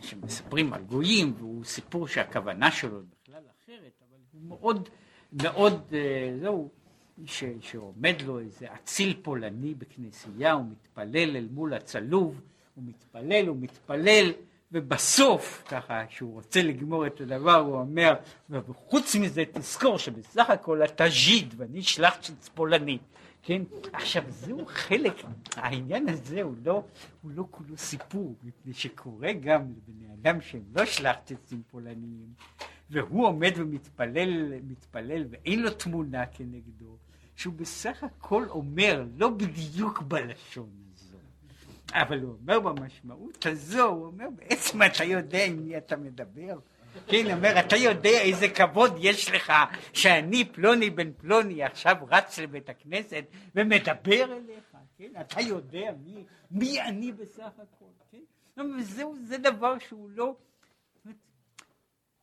שמספרים 0.00 0.72
על 0.72 0.82
גויים, 0.82 1.34
והוא 1.38 1.64
סיפור 1.64 2.08
שהכוונה 2.08 2.70
שלו 2.70 3.00
בכלל 3.22 3.42
אחרת, 3.62 4.02
אבל 4.08 4.18
הוא 4.32 4.42
מאוד 4.42 4.88
מאוד, 5.32 5.92
זהו, 6.40 6.70
ש, 7.26 7.44
שעומד 7.60 8.22
לו 8.22 8.38
איזה 8.38 8.66
אציל 8.74 9.20
פולני 9.22 9.74
בכנסייה, 9.74 10.52
הוא 10.52 10.64
מתפלל 10.70 11.36
אל 11.36 11.48
מול 11.50 11.74
הצלוב, 11.74 12.40
הוא 12.74 12.84
מתפלל, 12.86 13.46
הוא 13.46 13.56
מתפלל, 13.60 14.32
ובסוף, 14.72 15.64
ככה, 15.68 16.06
כשהוא 16.08 16.34
רוצה 16.34 16.62
לגמור 16.62 17.06
את 17.06 17.20
הדבר, 17.20 17.56
הוא 17.56 17.80
אומר, 17.80 18.14
וחוץ 18.50 19.16
מזה 19.16 19.44
תזכור 19.52 19.98
שבסך 19.98 20.50
הכל 20.50 20.84
אתה 20.84 21.08
ז'יד 21.08 21.54
ואני 21.56 21.82
שלחצ'יץ 21.82 22.48
פולני. 22.48 22.98
כן? 23.42 23.62
עכשיו 23.92 24.22
זהו 24.28 24.66
חלק, 24.66 25.14
העניין 25.56 26.08
הזה 26.08 26.42
הוא 26.42 26.54
לא, 26.64 26.82
הוא 27.22 27.30
לא 27.34 27.44
כולו 27.50 27.76
סיפור, 27.76 28.34
מפני 28.42 28.74
שקורה 28.74 29.32
גם 29.32 29.62
לבני 29.62 30.14
אדם 30.14 30.40
שהם 30.40 30.62
לא 30.74 30.84
שלחצ'יצים 30.84 31.62
פולניים, 31.70 32.28
והוא 32.90 33.26
עומד 33.26 33.52
ומתפלל, 33.56 34.52
מתפלל, 34.68 35.24
ואין 35.30 35.62
לו 35.62 35.70
תמונה 35.70 36.26
כנגדו, 36.26 36.96
שהוא 37.38 37.54
בסך 37.54 38.04
הכל 38.04 38.44
אומר, 38.48 39.04
לא 39.16 39.30
בדיוק 39.30 40.02
בלשון 40.02 40.70
הזו, 40.92 41.18
אבל 41.92 42.20
הוא 42.20 42.36
אומר 42.40 42.60
במשמעות 42.60 43.46
הזו, 43.46 43.84
הוא 43.84 44.06
אומר, 44.06 44.26
בעצם 44.36 44.82
אתה 44.82 45.04
יודע 45.04 45.44
עם 45.44 45.66
מי 45.66 45.78
אתה 45.78 45.96
מדבר. 45.96 46.58
כן, 47.06 47.32
אומר, 47.32 47.60
אתה 47.60 47.76
יודע 47.76 48.20
איזה 48.20 48.48
כבוד 48.48 48.92
יש 49.00 49.30
לך 49.30 49.52
שאני 49.92 50.44
פלוני 50.52 50.90
בן 50.90 51.12
פלוני 51.12 51.62
עכשיו 51.62 51.96
רץ 52.08 52.38
לבית 52.38 52.68
הכנסת 52.68 53.24
ומדבר 53.54 54.36
אליך, 54.36 54.76
כן? 54.96 55.12
אתה 55.20 55.40
יודע 55.40 55.92
מי, 56.04 56.24
מי 56.50 56.82
אני 56.82 57.12
בסך 57.12 57.52
הכל, 57.58 57.84
כן? 58.10 58.70
וזהו, 58.78 59.16
זה 59.24 59.38
דבר 59.38 59.78
שהוא 59.78 60.10
לא, 60.10 60.36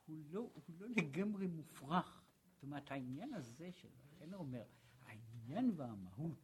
הוא 0.07 0.17
לא, 0.31 0.39
הוא 0.39 0.75
לא 0.79 0.87
לגמרי 0.97 1.47
מופרך. 1.47 2.21
זאת 2.55 2.63
אומרת, 2.63 2.91
העניין 2.91 3.33
הזה 3.33 3.69
של, 3.81 3.87
כן 4.19 4.33
הוא 4.33 4.39
אומר, 4.39 4.61
העניין 5.45 5.71
והמהות, 5.75 6.37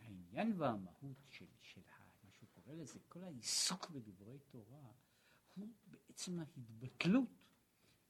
העניין 0.00 0.52
והמהות 0.56 1.16
של, 1.28 1.46
של 1.60 1.80
מה 2.24 2.30
שהוא 2.30 2.48
קורא 2.52 2.74
לזה, 2.74 2.98
כל 3.08 3.22
העיסוק 3.24 3.90
בדברי 3.90 4.38
תורה, 4.50 4.92
הוא 5.54 5.68
בעצם 5.86 6.38
ההתבטלות 6.38 7.28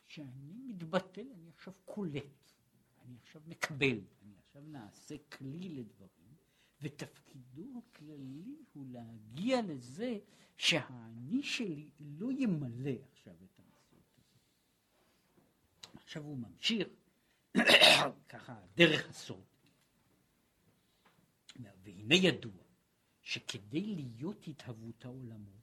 שאני 0.06 0.52
מתבטל, 0.66 1.32
אני 1.34 1.48
עכשיו 1.48 1.74
קולט, 1.84 2.52
אני 3.02 3.16
עכשיו 3.22 3.42
מקבל, 3.46 4.00
אני 4.22 4.34
עכשיו 4.38 4.62
נעשה 4.62 5.16
כלי 5.18 5.68
לדברים, 5.68 6.34
ותפקידו 6.82 7.64
הכללי 7.78 8.56
הוא 8.72 8.86
להגיע 8.90 9.62
לזה 9.62 10.18
שהאני 10.56 11.42
שלי 11.42 11.90
לא 12.00 12.32
ימלא 12.32 12.92
עכשיו 13.12 13.34
את 13.34 13.58
המציאות 13.58 14.18
הזאת. 14.18 14.40
עכשיו 15.94 16.22
הוא 16.22 16.38
ממשיך, 16.38 16.88
ככה 18.28 18.54
דרך 18.74 19.08
הסוד, 19.10 19.44
והנה 21.82 22.14
ידוע 22.14 22.62
שכדי 23.22 23.80
להיות 23.82 24.48
התהוות 24.48 25.04
העולמות 25.04 25.60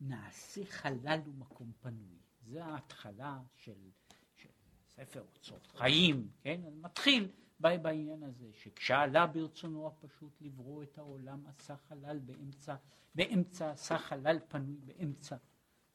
נעשה 0.00 0.64
חלל 0.64 1.20
ומקום 1.26 1.72
פנוי. 1.80 2.18
זה 2.46 2.64
ההתחלה 2.64 3.38
של, 3.54 3.90
של 4.36 4.48
ספר 4.88 5.20
אוצרות 5.20 5.66
חיים, 5.66 6.28
כן? 6.40 6.60
אני 6.66 6.76
מתחיל 6.76 7.28
בעניין 7.60 8.22
הזה, 8.22 8.50
שכשעלה 8.52 9.26
ברצונו 9.26 9.86
הפשוט 9.86 10.32
לברוא 10.40 10.82
את 10.82 10.98
העולם, 10.98 11.46
עשה 11.46 11.76
חלל 11.76 12.18
באמצע, 12.18 12.74
באמצע 13.14 13.70
עשה 13.70 13.98
חלל 13.98 14.38
פנוי 14.48 14.76
באמצע, 14.84 15.36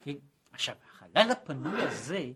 כן? 0.00 0.16
עכשיו, 0.52 0.76
החלל 0.84 1.30
הפנוי 1.30 1.82
הזה, 1.82 2.32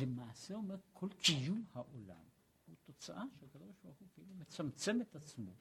למעשה 0.00 0.54
אומר 0.54 0.76
כל 0.92 1.08
קיום 1.22 1.64
העולם, 1.74 2.24
הוא 2.66 2.76
תוצאה 2.82 3.22
שהקדוש 3.40 3.76
ברוך 3.84 3.98
הוא 3.98 4.08
כאילו 4.14 4.34
מצמצם 4.34 5.00
את 5.00 5.16
עצמו 5.16 5.52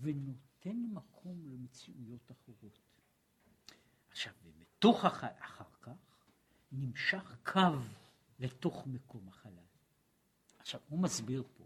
ונותן 0.00 0.76
מקום 0.92 1.46
למציאויות 1.46 2.32
אחרות. 2.32 2.78
עכשיו, 4.10 4.32
בתוך 4.58 5.04
הח... 5.04 5.24
אחר 5.24 5.64
כך 5.82 5.92
נמשך 6.72 7.36
קו 7.44 7.78
לתוך 8.38 8.86
מקום 8.86 9.28
החלל. 9.28 9.64
עכשיו, 10.58 10.80
הוא 10.88 10.98
מסביר 10.98 11.42
פה, 11.56 11.64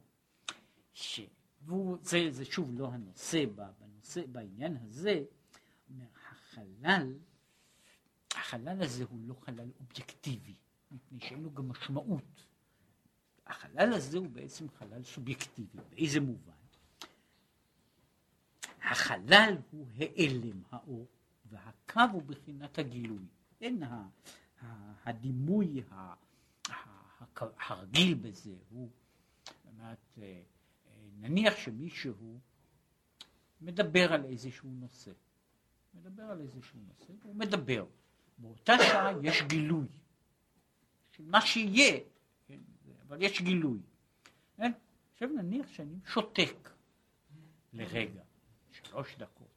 ש... 0.93 1.21
והוא, 1.61 1.99
זה, 2.03 2.19
זה 2.31 2.45
שוב 2.45 2.71
לא 2.79 2.93
הנושא, 2.93 3.45
בנושא, 3.47 4.27
בעניין 4.27 4.77
הזה, 4.77 5.25
אומר, 5.91 6.07
החלל, 6.15 7.19
החלל 8.35 8.83
הזה 8.83 9.05
הוא 9.05 9.21
לא 9.21 9.35
חלל 9.35 9.71
אובייקטיבי, 9.81 10.55
מפני 10.95 11.21
שאין 11.21 11.43
לו 11.43 11.55
גם 11.55 11.69
משמעות. 11.69 12.45
החלל 13.47 13.93
הזה 13.93 14.19
הוא 14.19 14.29
בעצם 14.29 14.69
חלל 14.69 15.03
סובייקטיבי. 15.03 15.79
באיזה 15.91 16.21
מובן? 16.21 16.53
החלל 18.83 19.57
הוא 19.71 19.87
העלם, 19.97 20.63
האור, 20.71 21.07
והקו 21.45 22.01
הוא 22.13 22.23
בחינת 22.23 22.79
הגילוי. 22.79 23.27
אין 23.61 23.83
הדימוי 25.05 25.83
הרגיל 27.37 28.15
בזה 28.15 28.55
הוא, 28.71 28.91
באמת, 29.65 30.19
אה, 30.19 30.43
נניח 31.19 31.57
שמישהו 31.57 32.39
מדבר 33.61 34.13
על 34.13 34.25
איזשהו 34.25 34.71
נושא, 34.71 35.11
מדבר 35.95 36.23
על 36.23 36.41
איזשהו 36.41 36.81
נושא, 36.87 37.13
הוא 37.23 37.35
מדבר. 37.35 37.87
באותה 38.39 38.73
שעה 38.79 39.13
יש 39.23 39.43
גילוי 39.43 39.87
מה 41.19 41.41
שיהיה, 41.41 42.01
כן, 42.47 42.61
אבל 43.03 43.23
יש 43.23 43.43
גילוי. 43.43 43.81
כן? 44.57 44.73
עכשיו 45.13 45.29
נניח 45.29 45.69
שאני 45.69 45.99
שותק 46.07 46.71
לרגע, 47.73 48.23
שלוש 48.71 49.17
דקות. 49.19 49.49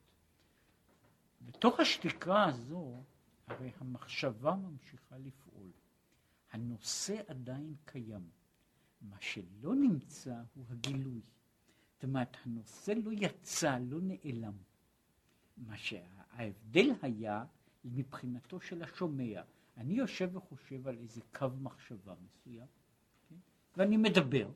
בתוך 1.41 1.79
השתיקה 1.79 2.45
הזו, 2.45 3.03
הרי 3.47 3.71
המחשבה 3.79 4.55
ממשיכה 4.55 5.17
לפעול. 5.17 5.71
הנושא 6.51 7.21
עדיין 7.27 7.75
קיים. 7.85 8.29
מה 9.01 9.17
שלא 9.19 9.75
נמצא 9.75 10.41
הוא 10.53 10.65
הגילוי. 10.69 11.21
זאת 11.93 12.03
אומרת, 12.03 12.37
הנושא 12.45 12.91
לא 12.91 13.11
יצא, 13.13 13.77
לא 13.81 13.97
נעלם. 14.01 14.57
מה 15.57 15.77
שההבדל 15.77 16.91
היה 17.01 17.45
מבחינתו 17.85 18.59
של 18.59 18.83
השומע. 18.83 19.41
אני 19.77 19.93
יושב 19.93 20.35
וחושב 20.35 20.87
על 20.87 20.97
איזה 20.97 21.21
קו 21.33 21.47
מחשבה 21.61 22.13
מסוים, 22.25 22.67
כן? 23.29 23.35
ואני 23.77 23.97
מדבר, 23.97 24.49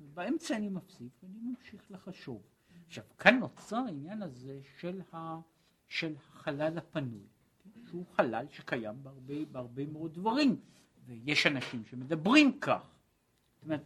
ובאמצע 0.00 0.56
אני 0.56 0.68
מפסיק 0.68 1.12
ואני 1.22 1.38
ממשיך 1.40 1.90
לחשוב. 1.90 2.42
עכשיו, 2.86 3.04
כאן 3.18 3.38
נוצר 3.38 3.76
העניין 3.76 4.22
הזה 4.22 4.60
של 4.78 5.00
ה... 5.12 5.40
של 5.88 6.16
החלל 6.16 6.78
הפנוי, 6.78 7.26
שהוא 7.88 8.06
חלל 8.06 8.46
שקיים 8.50 9.02
בהרבה, 9.02 9.44
בהרבה 9.52 9.86
מאוד 9.86 10.14
דברים, 10.14 10.60
ויש 11.06 11.46
אנשים 11.46 11.84
שמדברים 11.84 12.60
כך. 12.60 12.90
זאת 13.54 13.64
אומרת, 13.64 13.82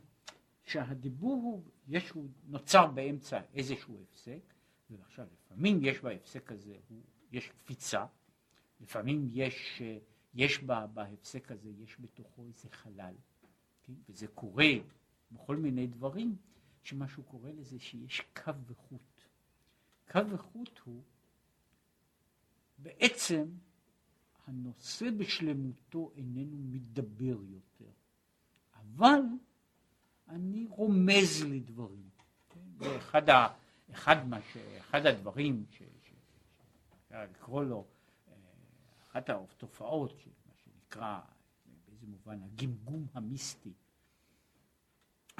שהדיבור 0.65 1.43
הוא, 1.43 1.63
יש, 1.89 2.11
הוא 2.11 2.29
נוצר 2.47 2.87
באמצע 2.87 3.41
איזשהו 3.55 4.03
הפסק, 4.03 4.55
ועכשיו 4.91 5.27
לפעמים 5.33 5.79
יש 5.83 6.01
בהפסק 6.01 6.53
הזה, 6.53 6.77
הוא, 6.89 7.01
יש 7.33 7.49
קפיצה, 7.49 8.07
לפעמים 8.81 9.29
יש, 9.33 9.83
יש 10.35 10.59
בה, 10.59 10.87
בהפסק 10.87 11.51
הזה, 11.51 11.71
יש 11.71 11.97
בתוכו 12.01 12.45
איזה 12.47 12.69
חלל, 12.71 13.15
כן? 13.83 13.93
וזה 14.09 14.27
קורה 14.27 14.73
בכל 15.33 15.57
מיני 15.57 15.87
דברים, 15.87 16.37
שמה 16.83 17.09
שהוא 17.09 17.25
קורא 17.25 17.51
לזה 17.51 17.79
שיש 17.79 18.21
קו 18.45 18.53
וחוט. 18.67 19.23
קו 20.11 20.31
וחוט 20.31 20.81
הוא 20.85 21.03
בעצם 22.79 23.45
הנושא 24.47 25.11
בשלמותו 25.11 26.11
איננו 26.17 26.57
מדבר 26.59 27.39
יותר, 27.43 27.91
אבל 28.75 29.21
אני 30.29 30.67
רומז 30.71 31.45
לדברים. 31.49 32.09
זה 32.79 32.97
אחד, 32.97 33.31
ה, 33.31 33.47
אחד, 33.91 34.29
מה 34.29 34.43
ש, 34.43 34.57
אחד 34.57 35.07
הדברים 35.07 35.65
שאפשר 35.71 37.25
לקרוא 37.25 37.65
לו, 37.65 37.87
אחת 39.11 39.31
התופעות, 39.31 40.13
מה 40.47 40.55
שנקרא 40.57 41.21
באיזה 41.87 42.07
מובן 42.07 42.43
הגמגום 42.43 43.07
המיסטי, 43.13 43.73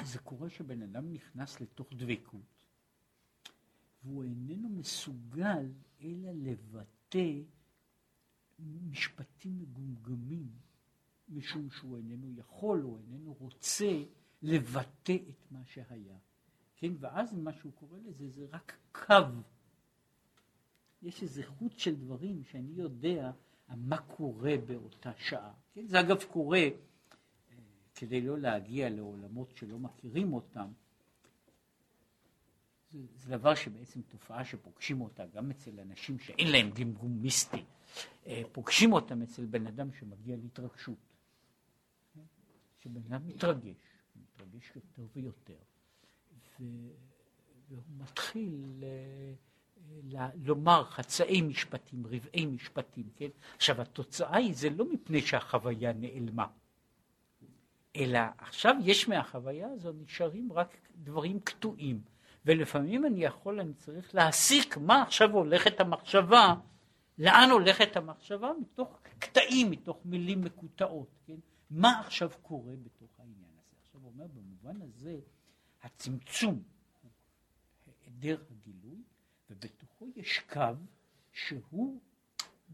זה 0.05 0.19
קורה 0.19 0.51
שבן 0.51 0.83
אדם 0.83 1.13
נכנס 1.13 1.61
לתוך 1.61 1.89
דבקות 1.93 2.67
והוא 4.05 4.25
איננו 4.25 4.69
מסוגל 4.69 5.73
אלא 6.01 6.31
לבטא 6.35 7.41
משפטים 8.59 9.59
מגומגמים, 9.59 10.49
משום 11.29 11.71
שהוא 11.71 11.97
איננו 11.97 12.33
יכול 12.37 12.83
או 12.85 12.99
איננו 12.99 13.33
רוצה 13.39 14.03
לבטא 14.43 15.17
את 15.31 15.53
מה 15.53 15.65
שהיה. 15.65 16.19
כן, 16.77 16.93
ואז 16.99 17.35
מה 17.35 17.53
שהוא 17.53 17.73
קורא 17.73 17.99
לזה 17.99 18.29
זה 18.29 18.47
רק 18.51 18.79
קו. 18.93 19.15
יש 21.03 21.23
איזה 21.23 21.47
חוט 21.47 21.79
של 21.79 21.97
דברים 21.97 22.45
שאני 22.45 22.73
יודע 22.73 23.33
מה 23.77 23.99
קורה 23.99 24.55
באותה 24.67 25.11
שעה. 25.19 25.53
כן, 25.73 25.87
זה 25.87 26.01
אגב 26.01 26.23
קורה, 26.23 26.59
אה, 26.59 26.71
כדי 27.95 28.21
לא 28.21 28.39
להגיע 28.39 28.91
לעולמות 28.91 29.57
שלא 29.57 29.79
מכירים 29.79 30.33
אותם, 30.33 30.73
זה, 32.91 32.99
זה 33.17 33.37
דבר 33.37 33.55
שבעצם 33.55 34.03
תופעה 34.03 34.45
שפוגשים 34.45 35.01
אותה 35.01 35.27
גם 35.27 35.51
אצל 35.51 35.81
אנשים 35.81 36.19
שאין 36.19 36.53
להם 36.53 36.71
גמגום 36.71 37.13
מיסטי, 37.23 37.65
אה, 38.27 38.43
פוגשים 38.53 38.93
אותם 38.93 39.23
אצל 39.23 39.47
בן 39.47 39.67
אדם 39.67 39.93
שמגיע 39.93 40.37
להתרגשות. 40.37 41.11
שבן 42.83 43.01
אדם 43.13 43.27
מתרגש, 43.27 43.77
מתרגש 44.17 44.73
יותר 44.77 45.03
ויותר, 45.13 45.59
והוא 46.61 47.83
מתחיל 47.99 48.65
ל, 48.81 48.85
לומר 50.45 50.85
חצאי 50.85 51.43
משפטים, 51.43 52.07
רבעי 52.07 52.47
משפטים, 52.47 53.09
כן? 53.17 53.29
עכשיו 53.57 53.81
התוצאה 53.81 54.37
היא, 54.37 54.55
זה 54.55 54.71
לא 54.71 54.85
מפני 54.93 55.21
שהחוויה 55.21 55.93
נעלמה, 55.93 56.47
אלא 57.97 58.19
עכשיו 58.39 58.75
יש 58.81 59.09
מהחוויה 59.09 59.69
הזו 59.69 59.93
נשארים 59.93 60.53
רק 60.53 60.77
דברים 60.95 61.41
קטועים, 61.41 62.01
ולפעמים 62.45 63.07
אני 63.07 63.25
יכול, 63.25 63.61
אני 63.61 63.75
צריך 63.75 64.15
להסיק 64.15 64.77
מה 64.77 65.03
עכשיו 65.03 65.31
הולכת 65.31 65.81
המחשבה, 65.81 66.55
לאן 67.19 67.51
הולכת 67.51 67.97
המחשבה 67.97 68.51
מתוך 68.61 69.01
קטעים, 69.19 69.71
מתוך 69.71 70.01
מילים 70.05 70.41
מקוטעות, 70.41 71.19
כן? 71.25 71.37
מה 71.71 72.01
עכשיו 72.01 72.31
קורה 72.43 72.73
בתוך 72.83 73.11
העניין 73.19 73.51
הזה. 73.59 73.77
עכשיו 73.83 74.01
הוא 74.01 74.13
אומר 74.13 74.27
במובן 74.27 74.83
הזה 74.83 75.19
הצמצום 75.83 76.63
היעדר 77.87 78.43
הגילוי, 78.51 79.03
ובתוכו 79.51 80.07
יש 80.17 80.39
קו 80.39 80.75
שהוא 81.33 82.01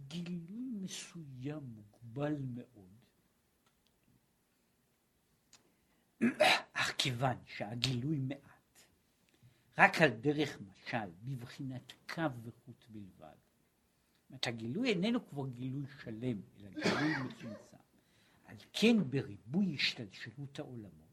גילוי 0.09 0.70
מסוים, 0.83 1.74
מוגבל 1.77 2.37
מאוד. 2.55 2.97
אך 6.72 6.95
כיוון 6.99 7.37
שהגילוי 7.47 8.18
מעט, 8.18 8.41
רק 9.79 10.03
על 10.03 10.11
דרך 10.11 10.59
משל, 10.61 11.11
בבחינת 11.24 11.93
קו 12.14 12.22
וחוט 12.43 12.85
בלבד, 12.89 13.37
זאת 14.31 14.47
הגילוי 14.47 14.89
איננו 14.89 15.29
כבר 15.29 15.49
גילוי 15.49 15.85
שלם, 16.05 16.41
אלא 16.59 16.70
גילוי 16.70 17.16
מצומצם. 17.27 17.77
על 18.45 18.57
כן 18.72 19.11
בריבוי 19.11 19.74
השתלשלות 19.74 20.59
העולמות, 20.59 21.07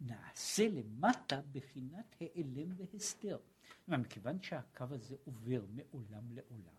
נעשה 0.00 0.68
למטה 0.68 1.40
בחינת 1.52 2.16
העלם 2.20 2.68
והסתר. 2.76 3.38
מכיוון 3.88 4.42
שהקו 4.42 4.84
הזה 4.90 5.16
עובר 5.24 5.64
מעולם 5.68 6.32
לעולם, 6.32 6.76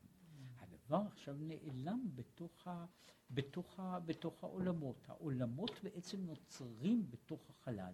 הדבר 0.60 1.02
עכשיו 1.08 1.36
נעלם 1.40 2.10
בתוך, 2.16 2.68
ה, 2.68 2.86
בתוך, 3.32 3.80
ה, 3.80 4.00
בתוך 4.00 4.44
העולמות. 4.44 5.10
העולמות 5.10 5.72
בעצם 5.84 6.26
נוצרים 6.26 7.10
בתוך 7.10 7.50
החלל, 7.50 7.94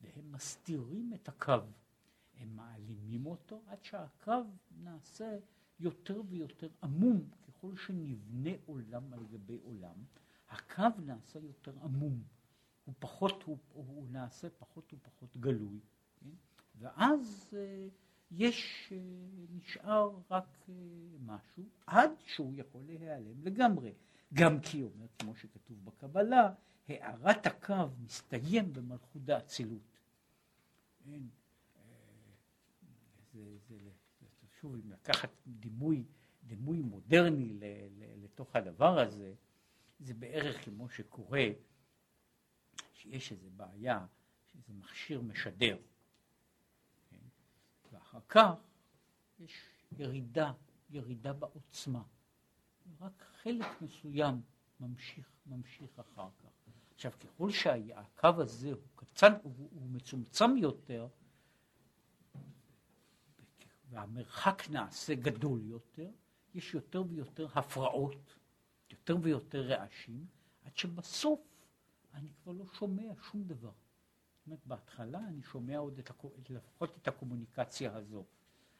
והם 0.00 0.32
מסתירים 0.32 1.14
את 1.14 1.28
הקו. 1.28 1.52
הם 2.38 2.56
מעלימים 2.56 3.26
אותו 3.26 3.62
עד 3.66 3.84
שהקו 3.84 4.42
נעשה 4.70 5.38
יותר 5.80 6.22
ויותר 6.28 6.68
עמום 6.82 7.30
ככל 7.42 7.76
שנבנה 7.76 8.50
עולם 8.66 9.12
על 9.12 9.26
גבי 9.26 9.58
עולם. 9.62 10.04
הקו 10.48 11.00
נעשה 11.04 11.38
יותר 11.38 11.72
עמום, 11.82 12.22
הוא 12.84 12.94
פחות, 12.98 13.42
הוא, 13.42 13.58
הוא 13.72 14.06
נעשה 14.10 14.50
פחות 14.50 14.94
ופחות 14.94 15.36
גלוי, 15.36 15.80
כן? 16.16 16.30
ואז 16.78 17.54
אה, 17.56 17.88
יש, 18.36 18.88
אה, 18.92 18.98
נשאר 19.50 20.10
רק 20.30 20.66
אה, 20.68 20.74
משהו, 21.20 21.62
עד 21.86 22.10
שהוא 22.26 22.52
יכול 22.56 22.82
להיעלם 22.86 23.44
לגמרי. 23.44 23.92
גם 24.34 24.60
כי, 24.60 24.82
אומר, 24.82 25.06
כמו 25.18 25.36
שכתוב 25.36 25.84
בקבלה, 25.84 26.52
הארת 26.88 27.46
הקו 27.46 27.88
מסתיים 28.04 28.72
במלכות 28.72 29.28
האצילות. 29.28 29.98
כן? 31.04 31.22
זה, 33.32 33.56
זה, 33.68 33.76
זה, 34.20 34.46
שוב, 34.60 34.74
אם 34.74 34.90
לקחת 34.90 35.30
דימוי, 35.46 36.04
דימוי 36.44 36.80
מודרני 36.80 37.52
ל, 37.52 37.64
ל, 37.98 38.24
לתוך 38.24 38.56
הדבר 38.56 38.98
הזה, 38.98 39.34
זה 40.00 40.14
בערך 40.14 40.64
כמו 40.64 40.88
שקורה 40.88 41.46
שיש 42.92 43.32
איזו 43.32 43.48
בעיה, 43.56 44.06
שזה 44.52 44.72
מכשיר 44.72 45.20
משדר. 45.20 45.76
ואחר 48.14 48.24
כך 48.28 48.60
יש 49.38 49.52
ירידה, 49.98 50.52
ירידה 50.90 51.32
בעוצמה. 51.32 52.02
רק 53.00 53.24
חלק 53.42 53.82
מסוים 53.82 54.42
ממשיך, 54.80 55.30
ממשיך 55.46 55.98
אחר 55.98 56.28
כך. 56.38 56.48
עכשיו, 56.94 57.12
ככל 57.20 57.50
שהקו 57.50 58.28
הזה 58.38 58.72
הוא 58.72 58.82
קצן, 58.96 59.32
הוא, 59.42 59.52
הוא 59.70 59.90
מצומצם 59.90 60.56
יותר, 60.56 61.08
והמרחק 63.90 64.62
נעשה 64.70 65.14
גדול 65.14 65.62
יותר, 65.62 66.10
יש 66.54 66.74
יותר 66.74 67.04
ויותר 67.08 67.46
הפרעות 67.54 68.34
יותר 68.90 69.16
ויותר 69.22 69.62
רעשים, 69.62 70.26
עד 70.64 70.76
שבסוף 70.76 71.40
אני 72.14 72.32
כבר 72.42 72.52
לא 72.52 72.64
שומע 72.66 73.12
שום 73.22 73.44
דבר. 73.44 73.72
אומרת, 74.46 74.66
בהתחלה 74.66 75.18
אני 75.28 75.42
שומע 75.42 75.78
עוד 75.78 75.98
את, 75.98 76.10
לפחות 76.50 76.96
את 77.02 77.08
הקומוניקציה 77.08 77.96
הזו. 77.96 78.24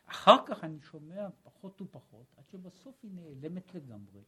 אחר 0.06 0.36
כך 0.46 0.64
אני 0.64 0.80
שומע 0.80 1.28
פחות 1.42 1.80
ופחות, 1.82 2.26
עד 2.36 2.44
שבסוף 2.48 2.94
היא 3.02 3.10
נעלמת 3.14 3.74
לגמרי. 3.74 4.22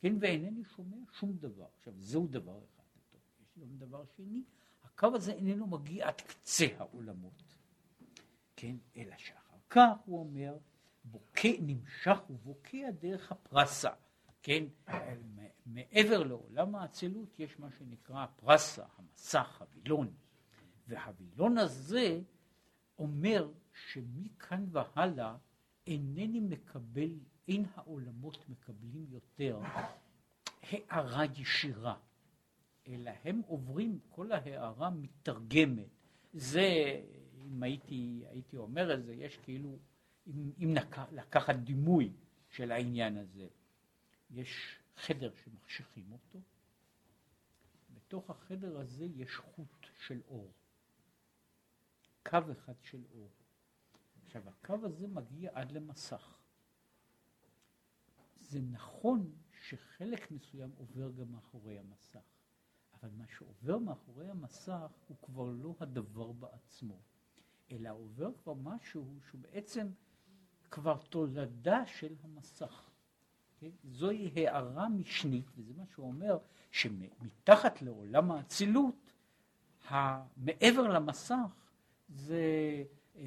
כן, 0.00 0.14
ואינני 0.20 0.64
שומע 0.64 0.96
שום 1.12 1.32
דבר. 1.32 1.66
עכשיו, 1.76 1.94
זהו 1.96 2.26
דבר 2.26 2.58
אחד. 2.64 2.82
טוב, 3.10 3.20
יש 3.42 3.58
גם 3.58 3.78
דבר 3.78 4.04
שני, 4.16 4.42
הקו 4.84 5.06
הזה 5.14 5.32
איננו 5.32 5.66
מגיע 5.66 6.08
עד 6.08 6.20
קצה 6.20 6.66
העולמות. 6.78 7.42
כן, 8.56 8.76
אלא 8.96 9.16
שאחר 9.16 9.56
כך 9.70 9.90
הוא 10.04 10.20
אומר, 10.20 10.58
בוקע, 11.04 11.48
נמשך 11.60 12.18
ובוקע 12.30 12.90
דרך 12.90 13.32
הפרסה. 13.32 13.90
כן, 14.42 14.64
מעבר 15.66 16.22
לעולם 16.22 16.74
האצילות 16.74 17.40
יש 17.40 17.58
מה 17.58 17.70
שנקרא 17.70 18.24
הפרסה, 18.24 18.84
המסך, 18.98 19.62
הווילון, 19.62 20.14
והווילון 20.88 21.58
הזה 21.58 22.20
אומר 22.98 23.50
שמכאן 23.88 24.66
והלאה 24.70 25.36
אינני 25.86 26.40
מקבל, 26.40 27.10
אין 27.48 27.64
העולמות 27.74 28.48
מקבלים 28.48 29.06
יותר 29.10 29.60
הערה 30.62 31.24
ישירה, 31.36 31.96
אלא 32.86 33.10
הם 33.24 33.40
עוברים, 33.46 33.98
כל 34.08 34.32
ההערה 34.32 34.90
מתרגמת. 34.90 35.88
זה, 36.32 37.00
אם 37.46 37.62
הייתי, 37.62 38.22
הייתי 38.30 38.56
אומר 38.56 38.94
את 38.94 39.04
זה, 39.04 39.14
יש 39.14 39.36
כאילו, 39.36 39.78
אם, 40.26 40.50
אם 40.58 40.74
לקחת 41.12 41.54
דימוי 41.54 42.12
של 42.48 42.72
העניין 42.72 43.16
הזה, 43.16 43.48
יש 44.30 44.78
חדר 44.96 45.32
שמחשיכים 45.44 46.12
אותו, 46.12 46.40
בתוך 47.94 48.30
החדר 48.30 48.78
הזה 48.78 49.04
יש 49.04 49.36
חוט 49.36 49.86
של 50.06 50.20
אור, 50.28 50.52
קו 52.22 52.38
אחד 52.52 52.74
של 52.82 53.02
אור. 53.14 53.30
עכשיו 54.24 54.42
הקו 54.48 54.76
הזה 54.82 55.06
מגיע 55.08 55.50
עד 55.54 55.72
למסך. 55.72 56.38
זה 58.40 58.60
נכון 58.60 59.32
שחלק 59.60 60.30
מסוים 60.30 60.70
עובר 60.76 61.10
גם 61.10 61.32
מאחורי 61.32 61.78
המסך, 61.78 62.20
אבל 62.94 63.10
מה 63.10 63.24
שעובר 63.26 63.78
מאחורי 63.78 64.30
המסך 64.30 64.92
הוא 65.08 65.16
כבר 65.22 65.50
לא 65.50 65.74
הדבר 65.80 66.32
בעצמו, 66.32 66.98
אלא 67.70 67.90
עובר 67.90 68.30
כבר 68.42 68.54
משהו 68.54 69.20
שהוא 69.28 69.40
בעצם 69.40 69.88
כבר 70.70 70.96
תולדה 70.96 71.86
של 71.86 72.14
המסך. 72.22 72.90
כן? 73.58 73.70
זוהי 73.84 74.32
הערה 74.36 74.88
משנית, 74.88 75.46
וזה 75.56 75.72
מה 75.76 75.86
שהוא 75.86 76.06
אומר, 76.06 76.38
שמתחת 76.70 77.82
לעולם 77.82 78.30
האצילות, 78.30 79.12
מעבר 80.36 80.88
למסך, 80.88 81.61
זה 82.14 82.84
אה, 83.16 83.22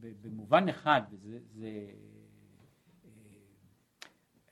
במובן 0.00 0.68
אחד, 0.68 1.02
וזה 1.10 1.38
זה, 1.54 1.86
אה, 3.04 3.10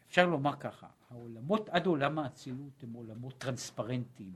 אפשר 0.06 0.26
לומר 0.26 0.56
ככה, 0.56 0.88
העולמות 1.10 1.68
עד 1.68 1.86
עולם 1.86 2.18
האצילות 2.18 2.82
הם 2.82 2.92
עולמות 2.92 3.38
טרנספרנטיים, 3.38 4.34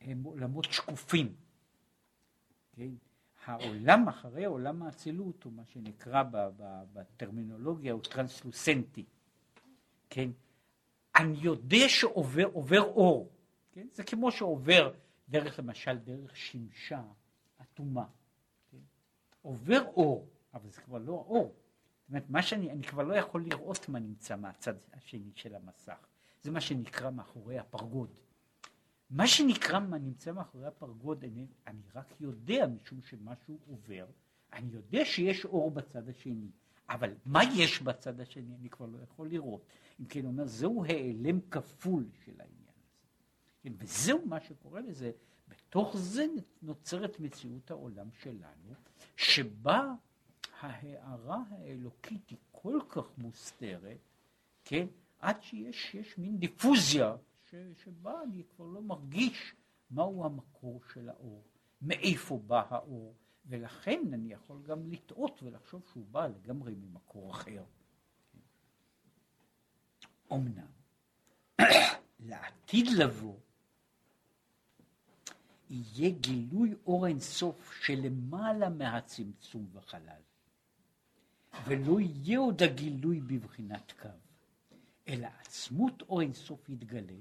הם 0.00 0.22
עולמות 0.22 0.64
שקופים, 0.64 1.34
כן? 2.72 2.90
העולם 3.44 4.08
אחרי 4.08 4.44
עולם 4.44 4.82
האצילות 4.82 5.44
הוא 5.44 5.52
מה 5.52 5.64
שנקרא 5.64 6.22
בטרמינולוגיה 6.92 7.92
הוא 7.92 8.02
טרנסלוסנטי, 8.02 9.04
כן? 10.10 10.30
אני 11.16 11.38
יודע 11.38 11.88
שעובר 11.88 12.80
עור, 12.80 13.32
כן? 13.72 13.86
זה 13.92 14.04
כמו 14.04 14.32
שעובר 14.32 14.92
דרך 15.28 15.58
למשל 15.58 15.98
דרך 15.98 16.36
שמשה 16.36 17.02
אטומה, 17.62 18.06
כן? 18.70 18.78
עובר 19.42 19.84
אור, 19.86 20.28
אבל 20.54 20.70
זה 20.70 20.80
כבר 20.80 20.98
לא 20.98 21.12
אור, 21.12 21.54
זאת 22.08 22.10
אומרת 22.10 22.30
מה 22.30 22.42
שאני, 22.42 22.70
אני 22.70 22.82
כבר 22.82 23.02
לא 23.02 23.14
יכול 23.14 23.44
לראות 23.44 23.88
מה 23.88 23.98
נמצא 23.98 24.36
מהצד 24.36 24.74
השני 24.92 25.30
של 25.34 25.54
המסך, 25.54 26.06
זה 26.42 26.50
מה 26.50 26.60
שנקרא 26.60 27.10
מאחורי 27.10 27.58
הפרגוד. 27.58 28.10
מה 29.10 29.26
שנקרא 29.26 29.78
מה 29.78 29.98
נמצא 29.98 30.32
מאחורי 30.32 30.66
הפרגוד, 30.66 31.24
אני, 31.24 31.46
אני 31.66 31.82
רק 31.94 32.14
יודע 32.20 32.66
משום 32.66 33.02
שמשהו 33.02 33.58
עובר, 33.66 34.06
אני 34.52 34.72
יודע 34.72 35.04
שיש 35.04 35.44
אור 35.44 35.70
בצד 35.70 36.08
השני, 36.08 36.50
אבל 36.88 37.14
מה 37.24 37.40
יש 37.56 37.82
בצד 37.82 38.20
השני 38.20 38.54
אני 38.54 38.70
כבר 38.70 38.86
לא 38.86 38.98
יכול 39.02 39.28
לראות. 39.28 39.66
אם 40.00 40.04
כן, 40.04 40.26
אומר, 40.26 40.46
זהו 40.46 40.84
העלם 40.84 41.40
כפול 41.50 42.04
של 42.24 42.40
העניין 42.40 42.57
וזהו 43.64 44.26
מה 44.26 44.40
שקורה 44.40 44.80
לזה, 44.80 45.12
בתוך 45.48 45.96
זה 45.96 46.26
נוצרת 46.62 47.20
מציאות 47.20 47.70
העולם 47.70 48.08
שלנו, 48.22 48.74
שבה 49.16 49.94
ההערה 50.60 51.42
האלוקית 51.50 52.30
היא 52.30 52.38
כל 52.52 52.80
כך 52.88 53.18
מוסתרת, 53.18 53.98
כן, 54.64 54.86
עד 55.18 55.42
שיש 55.42 56.18
מין 56.18 56.38
דיפוזיה 56.38 57.16
ש, 57.50 57.54
שבה 57.84 58.22
אני 58.22 58.42
כבר 58.56 58.66
לא 58.66 58.82
מרגיש 58.82 59.54
מהו 59.90 60.24
המקור 60.24 60.80
של 60.92 61.08
האור, 61.08 61.44
מאיפה 61.82 62.38
בא 62.46 62.62
האור, 62.68 63.14
ולכן 63.46 64.02
אני 64.12 64.32
יכול 64.32 64.62
גם 64.62 64.90
לטעות 64.90 65.42
ולחשוב 65.42 65.82
שהוא 65.92 66.06
בא 66.10 66.26
לגמרי 66.26 66.74
ממקור 66.74 67.30
אחר. 67.30 67.64
אמנם, 70.32 70.70
לעתיד 72.20 72.86
לבוא, 72.96 73.36
יהיה 75.70 76.10
גילוי 76.10 76.74
אור 76.86 77.06
אינסוף 77.06 77.72
שלמעלה 77.82 78.68
מהצמצום 78.68 79.66
וחלל, 79.72 80.22
ולא 81.66 82.00
יהיה 82.00 82.38
עוד 82.38 82.62
הגילוי 82.62 83.20
בבחינת 83.20 83.92
קו, 84.02 84.08
אלא 85.08 85.28
עצמות 85.40 86.02
אור 86.02 86.20
אינסוף 86.20 86.68
יתגלה, 86.68 87.16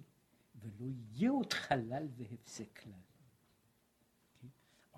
ולא 0.61 0.91
יהיה 1.15 1.29
עוד 1.29 1.53
חלל 1.53 2.07
והפסק 2.17 2.79
כלל. 2.83 2.91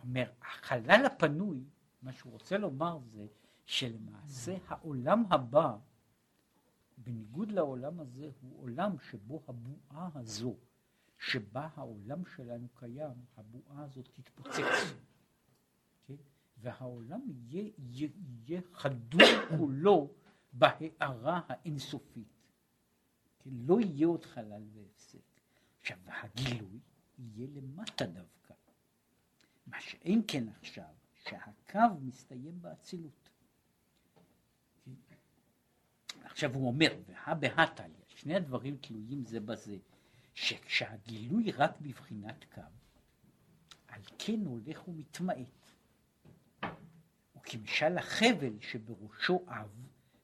אומר, 0.03 0.31
החלל 0.41 1.05
הפנוי, 1.05 1.63
מה 2.01 2.13
שהוא 2.13 2.31
רוצה 2.33 2.57
לומר 2.57 2.99
זה 2.99 3.27
שלמעשה 3.65 4.57
העולם 4.67 5.23
הבא, 5.29 5.77
בניגוד 6.97 7.51
לעולם 7.51 7.99
הזה, 7.99 8.29
הוא 8.41 8.63
עולם 8.63 8.95
שבו 9.09 9.41
הבועה 9.47 10.09
הזו, 10.15 10.55
שבה 11.19 11.67
העולם 11.75 12.25
שלנו 12.25 12.67
קיים, 12.75 13.25
הבועה 13.37 13.83
הזאת 13.83 14.09
תתפוצץ. 14.13 14.93
כן? 16.07 16.15
והעולם 16.57 17.21
יהיה, 17.29 17.69
יהיה, 17.77 18.09
יהיה 18.47 18.61
חדור 18.73 19.21
כולו 19.57 20.13
בהארה 20.53 21.41
האינסופית. 21.47 22.27
כן? 23.39 23.49
לא 23.53 23.79
יהיה 23.79 24.07
עוד 24.07 24.25
חלל 24.25 24.63
והפסק. 24.73 25.19
עכשיו, 25.79 25.97
הגילוי 26.07 26.79
יהיה 27.19 27.47
למטה 27.53 28.05
דווקא. 28.05 28.53
מה 29.67 29.81
שאין 29.81 30.21
כן 30.27 30.47
עכשיו, 30.49 30.93
שהקו 31.15 31.79
מסתיים 32.01 32.61
באצילות. 32.61 33.29
עכשיו 36.23 36.55
הוא 36.55 36.67
אומר, 36.67 36.99
והא 37.07 37.33
בהא 37.33 37.65
תליא, 37.75 37.95
שני 38.07 38.35
הדברים 38.35 38.77
תלויים 38.77 39.25
זה 39.25 39.39
בזה, 39.39 39.77
שכשהגילוי 40.39 41.51
רק 41.51 41.81
בבחינת 41.81 42.45
קו, 42.53 42.61
על 43.87 44.01
כן 44.19 44.45
הולך 44.45 44.87
ומתמעט. 44.87 45.71
וכמשל 47.37 47.97
החבל 47.97 48.53
שבראשו 48.61 49.45
אב, 49.47 49.69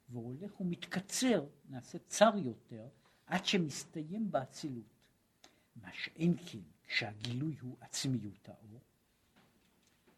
והולך 0.10 0.62
ומתקצר, 0.62 1.46
נעשה 1.70 1.98
צר 2.08 2.32
יותר, 2.36 2.88
עד 3.26 3.46
שמסתיים 3.46 4.32
באצילות. 4.32 4.86
מה 5.76 5.90
שאין 5.94 6.36
כן, 6.46 6.60
כשהגילוי 6.88 7.56
הוא 7.62 7.78
עצמיות 7.82 8.50
האור, 8.50 8.80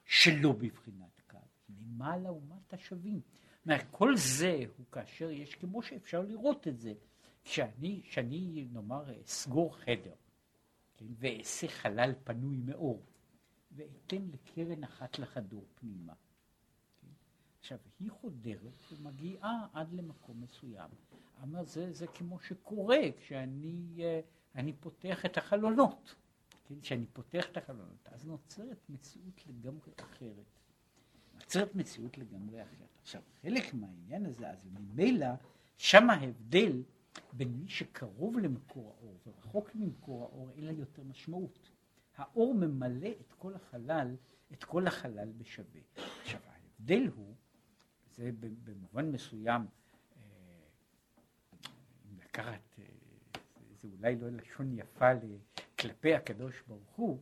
שלא 0.05 0.51
בבחינת 0.51 1.21
קו, 1.29 1.37
ממעלה 1.69 2.31
ומטה 2.31 2.77
שווים. 2.77 3.21
כל 3.91 4.17
זה 4.17 4.63
הוא 4.77 4.85
כאשר 4.91 5.31
יש, 5.31 5.55
כמו 5.55 5.83
שאפשר 5.83 6.21
לראות 6.21 6.67
את 6.67 6.79
זה, 6.79 6.93
כשאני, 7.49 8.01
כשאני 8.03 8.67
נאמר 8.71 9.21
אסגור 9.25 9.77
חדר, 9.77 10.15
כן, 10.97 11.05
ואעשה 11.19 11.67
חלל 11.67 12.13
פנוי 12.23 12.57
מאור, 12.57 13.01
ואתן 13.71 14.27
לקרן 14.31 14.83
אחת 14.83 15.19
לחדור 15.19 15.65
פנימה. 15.75 16.13
כן? 17.01 17.07
עכשיו, 17.59 17.77
היא 17.99 18.11
חודרת 18.11 18.91
ומגיעה 18.91 19.67
עד 19.73 19.93
למקום 19.93 20.41
מסוים. 20.41 20.89
אבל 21.41 21.65
זה, 21.65 21.93
זה 21.93 22.07
כמו 22.07 22.39
שקורה 22.39 22.99
כשאני 23.19 23.95
אה, 23.99 24.19
אני 24.55 24.73
פותח 24.73 25.25
את 25.25 25.37
החלונות. 25.37 26.15
כן, 26.67 26.79
כשאני 26.81 27.05
פותח 27.13 27.47
את 27.51 27.57
החלונות, 27.57 28.09
אז 28.11 28.25
נוצרת 28.25 28.89
מציאות 28.89 29.47
לגמרי 29.47 29.91
אחרת. 29.99 30.59
נוצרת 31.33 31.75
מציאות 31.75 32.17
לגמרי 32.17 32.63
אחרת. 32.63 32.97
עכשיו, 33.01 33.21
חלק 33.41 33.73
מהעניין 33.73 34.25
הזה, 34.25 34.49
אז 34.49 34.67
ממילא, 34.73 35.27
שם 35.77 36.09
ההבדל 36.09 36.83
בין 37.34 37.53
מי 37.53 37.68
שקרוב 37.68 38.38
למקור 38.38 38.95
האור 38.97 39.20
ורחוק 39.26 39.76
ממקור 39.76 40.24
האור, 40.24 40.51
אין 40.51 40.65
לה 40.65 40.72
יותר 40.72 41.03
משמעות. 41.03 41.72
האור 42.15 42.53
ממלא 42.53 43.09
את 43.22 43.34
כל 43.34 43.55
החלל, 43.55 44.15
את 44.51 44.63
כל 44.63 44.88
החלל 44.88 45.32
בשווה. 45.38 45.82
עכשיו, 46.22 46.41
ההבדל 46.45 47.07
הוא, 47.15 47.36
זה 48.15 48.32
במובן 48.63 49.11
מסוים, 49.11 49.61
אה, 49.61 50.22
אם 52.05 52.20
לקחת, 52.20 52.80
אה, 52.80 52.86
זה 53.76 53.88
אולי 53.88 54.15
לא 54.15 54.30
לשון 54.30 54.78
יפה 54.78 55.11
כלפי 55.80 56.15
הקדוש 56.15 56.61
ברוך 56.68 56.95
הוא, 56.95 57.22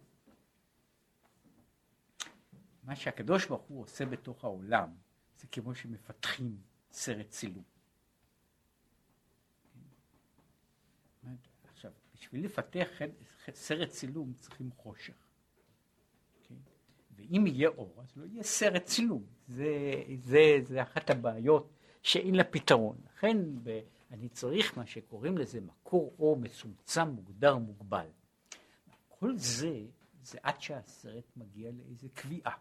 מה 2.84 2.96
שהקדוש 2.96 3.46
ברוך 3.46 3.64
הוא 3.64 3.84
עושה 3.84 4.06
בתוך 4.06 4.44
העולם, 4.44 4.90
זה 5.38 5.48
כמו 5.48 5.76
שמפתחים 5.76 6.58
סרט 6.92 7.30
צילום. 7.30 7.64
עכשיו, 11.64 11.92
בשביל 12.16 12.46
לפתח 12.46 12.88
סרט 13.54 13.90
צילום 13.90 14.34
צריכים 14.40 14.70
חושך. 14.72 15.14
כן? 16.48 16.56
ואם 17.16 17.48
יהיה 17.48 17.70
אור, 17.70 17.94
אז 18.02 18.18
לא 18.18 18.26
יהיה 18.26 18.44
סרט 18.44 18.84
צילום. 18.84 19.24
זה, 19.48 19.68
זה, 20.18 20.58
זה 20.64 20.84
אחת 20.84 21.10
הבעיות 21.10 21.70
שאין 22.02 22.36
לה 22.36 22.44
פתרון. 22.44 22.98
לכן 23.06 23.38
ב, 23.64 23.82
אני 24.12 24.30
צריך 24.30 24.78
מה 24.78 24.86
שקוראים 24.86 25.38
לזה 25.38 25.62
מקור 25.62 26.16
אור 26.20 26.38
מצומצם, 26.38 27.10
מוגדר, 27.10 27.58
מוגבל. 27.58 28.08
כל 29.10 29.38
זה, 29.38 29.86
זה 30.24 30.38
עד 30.44 30.62
שהסרט 30.62 31.32
מגיע 31.38 31.72
לאיזה 31.72 32.08
קביעה. 32.14 32.58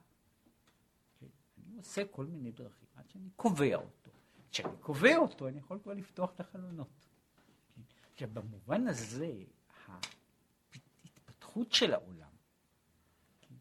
כן? 1.20 1.26
אני 1.66 1.76
עושה 1.76 2.05
כל 2.05 2.26
מיני 2.26 2.52
דרכים 2.52 2.88
עד 2.94 3.09
שאני 3.09 3.28
קובע 3.36 3.76
אותו. 3.76 4.11
כשאני 4.50 4.76
קובע 4.80 5.16
אותו, 5.16 5.48
אני 5.48 5.59
יכול 5.59 5.78
כבר 5.82 5.94
לפתוח 5.94 6.30
את 6.34 6.40
החלונות. 6.40 7.09
עכשיו, 8.14 8.28
במובן 8.32 8.86
הזה, 8.86 9.32
ההתפתחות 11.04 11.72
של 11.72 11.94
העולם 11.94 12.30
כן? 13.40 13.54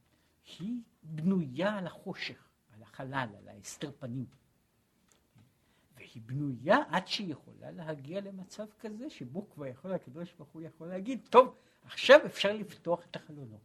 היא 0.45 0.81
בנויה 1.03 1.77
על 1.77 1.87
החושך, 1.87 2.49
על 2.73 2.83
החלל, 2.83 3.29
על 3.37 3.47
ההסתר 3.47 3.91
פנים. 3.99 4.25
והיא 5.95 6.21
בנויה 6.25 6.77
עד 6.89 7.07
שהיא 7.07 7.31
יכולה 7.31 7.71
להגיע 7.71 8.21
למצב 8.21 8.65
כזה 8.79 9.09
שבו 9.09 9.49
כבר 9.49 9.65
יכול 9.65 9.93
הקדוש 9.93 10.33
ברוך 10.33 10.49
הוא 10.49 10.61
יכול 10.61 10.87
להגיד, 10.87 11.27
טוב, 11.29 11.55
עכשיו 11.81 12.25
אפשר 12.25 12.53
לפתוח 12.53 13.05
את 13.05 13.15
החלונות. 13.15 13.61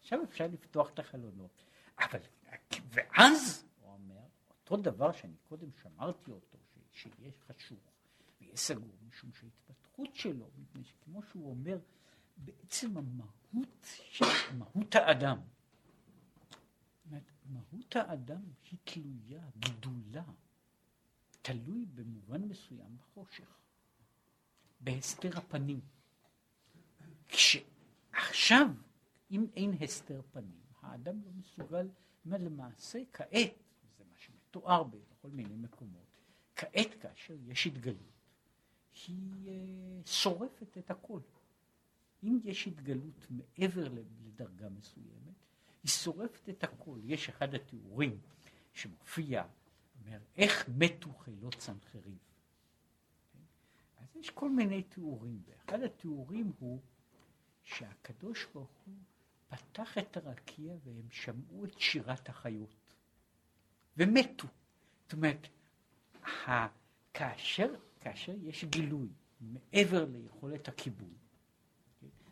עכשיו 0.00 0.22
אפשר 0.22 0.46
לפתוח 0.46 0.90
את 0.90 0.98
החלונות. 0.98 1.64
אבל, 1.98 2.20
ואז, 2.88 3.66
הוא 3.80 3.92
אומר, 3.92 4.20
אותו 4.48 4.76
דבר 4.76 5.12
שאני 5.12 5.36
קודם 5.48 5.72
שמרתי 5.82 6.30
אותו, 6.30 6.58
שיש 6.92 7.34
חשוך 7.46 7.95
ויש 8.50 8.60
סגור, 8.60 8.96
משום 9.08 9.30
שההתפתחות 9.32 10.16
שלו, 10.16 10.50
מפני 10.58 10.84
שכמו 10.84 11.22
שהוא 11.22 11.50
אומר, 11.50 11.78
בעצם 12.36 12.96
המהות 12.96 13.86
של 14.10 14.24
מהות 14.58 14.94
האדם, 14.94 15.38
מהות 17.46 17.96
האדם 17.96 18.42
היא 18.70 18.78
תלויה, 18.84 19.44
גידולה, 19.58 20.24
תלוי 21.42 21.86
במובן 21.94 22.42
מסוים 22.42 22.96
בחושך, 22.96 23.58
בהסתר 24.80 25.38
הפנים. 25.38 25.80
כשעכשיו, 27.28 28.66
אם 29.30 29.46
אין 29.56 29.72
הסתר 29.80 30.20
פנים, 30.32 30.60
האדם 30.80 31.22
לא 31.24 31.30
מסוגל, 31.30 31.88
מה 32.24 32.38
למעשה 32.38 32.98
כעת, 33.12 33.54
זה 33.98 34.04
מה 34.04 34.16
שמתואר 34.18 34.84
בכל 34.84 35.28
מיני 35.28 35.56
מקומות, 35.56 36.06
כעת 36.56 36.94
כאשר 37.00 37.34
יש 37.46 37.66
התגלות, 37.66 38.15
היא 39.06 39.46
uh, 40.04 40.08
שורפת 40.08 40.78
את 40.78 40.90
הכל. 40.90 41.20
אם 42.22 42.38
יש 42.44 42.66
התגלות 42.66 43.26
מעבר 43.30 43.88
לדרגה 43.88 44.68
מסוימת, 44.68 45.34
היא 45.82 45.90
שורפת 45.90 46.48
את 46.48 46.64
הכל. 46.64 46.98
יש 47.04 47.28
אחד 47.28 47.54
התיאורים 47.54 48.18
שמופיע, 48.72 49.44
אומר, 50.00 50.18
איך 50.36 50.68
מתו 50.68 51.12
חילות 51.12 51.54
צנחריב. 51.54 52.18
אז 53.98 54.16
יש 54.16 54.30
כל 54.30 54.50
מיני 54.50 54.82
תיאורים, 54.82 55.42
ואחד 55.46 55.82
התיאורים 55.82 56.52
הוא 56.58 56.80
שהקדוש 57.62 58.46
ברוך 58.54 58.82
הוא 58.86 58.94
פתח 59.48 59.98
את 59.98 60.16
הרקיע 60.16 60.74
והם 60.84 61.10
שמעו 61.10 61.64
את 61.64 61.80
שירת 61.80 62.28
החיות 62.28 62.94
ומתו. 63.96 64.48
זאת 65.02 65.12
אומרת, 65.12 65.48
כאשר, 67.14 67.74
כאשר 68.06 68.34
יש 68.42 68.64
גילוי 68.64 69.08
מעבר 69.40 70.04
ליכולת 70.04 70.68
הכיבוי, 70.68 71.14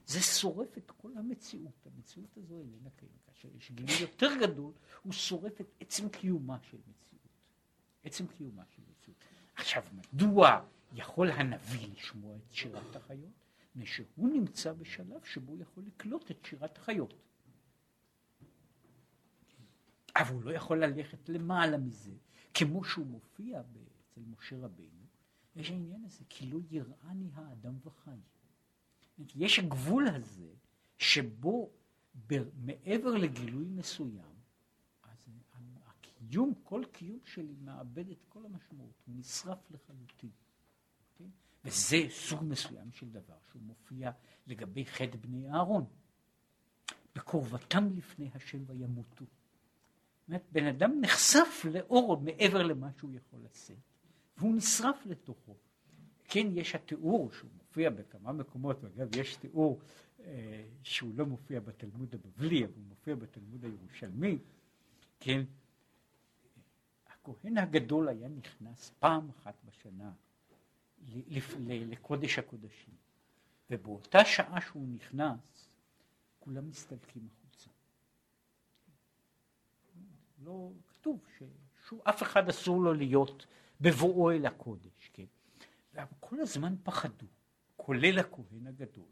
זה 0.06 0.20
שורף 0.20 0.78
את 0.78 0.90
כל 0.90 1.10
המציאות. 1.16 1.86
המציאות 1.86 2.36
הזו 2.36 2.58
איננה 2.58 2.90
קיימת. 2.96 3.14
כאשר 3.26 3.48
יש 3.56 3.72
גילוי 3.72 3.94
יותר 4.00 4.30
גדול, 4.40 4.72
הוא 5.02 5.12
שורף 5.12 5.60
את 5.60 5.74
עצם 5.80 6.08
קיומה 6.08 6.58
של 6.62 6.76
מציאות. 6.76 7.28
עצם 8.04 8.26
קיומה 8.26 8.62
של 8.76 8.82
מציאות. 8.90 9.18
עכשיו, 9.56 9.84
מדוע 9.92 10.64
יכול 10.92 11.30
הנביא 11.30 11.88
לשמוע 11.92 12.36
את 12.36 12.52
שירת 12.52 12.96
החיות? 12.96 13.32
מפני 13.70 13.86
שהוא 13.86 14.28
נמצא 14.28 14.72
בשלב 14.72 15.24
שבו 15.24 15.52
הוא 15.52 15.60
יכול 15.62 15.84
לקלוט 15.86 16.30
את 16.30 16.44
שירת 16.44 16.78
החיות. 16.78 17.14
אבל 20.16 20.34
הוא 20.34 20.42
לא 20.42 20.50
יכול 20.50 20.84
ללכת 20.84 21.28
למעלה 21.28 21.78
מזה, 21.78 22.12
כמו 22.54 22.84
שהוא 22.84 23.06
מופיע 23.06 23.60
אצל 23.60 24.20
משה 24.20 24.56
רבינו, 24.58 24.93
יש 25.56 25.70
העניין 25.70 26.04
הזה, 26.04 26.24
כי 26.28 26.46
לא 26.46 26.58
יראני 26.70 27.30
האדם 27.34 27.74
וחי. 27.84 28.20
יש 29.34 29.58
הגבול 29.58 30.08
הזה, 30.08 30.52
שבו 30.98 31.70
מעבר 32.56 33.10
לגילוי 33.10 33.68
מסוים, 33.68 34.34
אז 35.02 35.28
הקיום, 35.84 36.54
כל 36.62 36.84
קיום 36.92 37.18
שלי 37.24 37.54
מאבד 37.60 38.08
את 38.10 38.24
כל 38.28 38.44
המשמעות, 38.44 39.02
הוא 39.06 39.14
נשרף 39.16 39.70
לחלוטין. 39.70 40.30
כן? 41.14 41.28
וזה 41.64 41.96
סוג 42.10 42.44
מסוים 42.44 42.92
של 42.92 43.10
דבר 43.10 43.36
שהוא 43.50 43.62
מופיע 43.62 44.10
לגבי 44.46 44.86
חטא 44.86 45.16
בני 45.16 45.50
אהרון. 45.50 45.84
בקרבתם 47.14 47.96
לפני 47.96 48.30
השם 48.34 48.58
וימותו. 48.66 49.24
אומרת, 50.28 50.44
בן 50.52 50.66
אדם 50.66 51.00
נחשף 51.00 51.64
לאור 51.72 52.20
מעבר 52.20 52.62
למה 52.62 52.92
שהוא 52.98 53.12
יכול 53.14 53.40
לשאת, 53.44 53.93
והוא 54.38 54.56
נשרף 54.56 55.06
לתוכו. 55.06 55.54
כן, 56.24 56.46
יש 56.54 56.74
התיאור 56.74 57.32
שהוא 57.32 57.50
מופיע 57.58 57.90
בכמה 57.90 58.32
מקומות, 58.32 58.76
ואגב, 58.82 59.16
יש 59.16 59.36
תיאור 59.36 59.80
אה, 60.20 60.64
שהוא 60.82 61.14
לא 61.16 61.26
מופיע 61.26 61.60
בתלמוד 61.60 62.14
הבבלי, 62.14 62.64
אבל 62.64 62.72
הוא 62.76 62.84
מופיע 62.88 63.14
בתלמוד 63.14 63.64
הירושלמי, 63.64 64.38
כן, 65.20 65.42
הכהן 67.06 67.58
הגדול 67.58 68.08
היה 68.08 68.28
נכנס 68.28 68.92
פעם 68.98 69.28
אחת 69.30 69.54
בשנה 69.64 70.12
לקודש 71.66 72.38
הקודשים, 72.38 72.94
ובאותה 73.70 74.24
שעה 74.24 74.60
שהוא 74.60 74.88
נכנס, 74.88 75.68
כולם 76.38 76.68
מסתלקים 76.68 77.28
החוצה. 77.30 77.70
לא 80.44 80.70
כתוב 80.88 81.26
שאף 81.88 82.22
אחד 82.22 82.48
אסור 82.48 82.82
לו 82.82 82.94
להיות 82.94 83.46
בבואו 83.84 84.30
אל 84.30 84.46
הקודש, 84.46 85.10
כן? 85.12 85.24
כל 86.20 86.40
הזמן 86.40 86.74
פחדו, 86.82 87.26
כולל 87.76 88.18
הכהן 88.18 88.66
הגדול, 88.66 89.04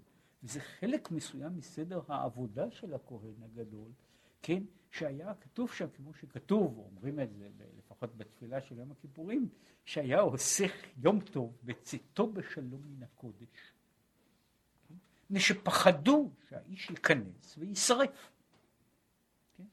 וזה 0.42 0.60
חלק 0.60 1.10
מסוים 1.10 1.56
מסדר 1.56 2.00
העבודה 2.08 2.70
של 2.70 2.94
הכהן 2.94 3.42
הגדול, 3.42 3.90
כן, 4.42 4.62
שהיה 4.90 5.34
כתוב 5.40 5.72
שם, 5.72 5.86
כמו 5.96 6.14
שכתוב, 6.14 6.78
אומרים 6.78 7.20
את 7.20 7.32
זה 7.32 7.48
לפחות 7.78 8.16
בתפילה 8.16 8.60
של 8.60 8.78
יום 8.78 8.90
הכיפורים, 8.90 9.48
שהיה 9.84 10.20
עושה 10.20 10.64
יום 10.96 11.20
טוב 11.20 11.58
בצאתו 11.64 12.32
בשלום 12.32 12.82
מן 12.84 13.02
הקודש. 13.02 13.72
מפני 15.30 15.40
כן? 15.40 15.44
שפחדו 15.44 16.30
שהאיש 16.48 16.90
ייכנס 16.90 17.58
ויישרף. 17.58 18.30
כן? 19.56 19.64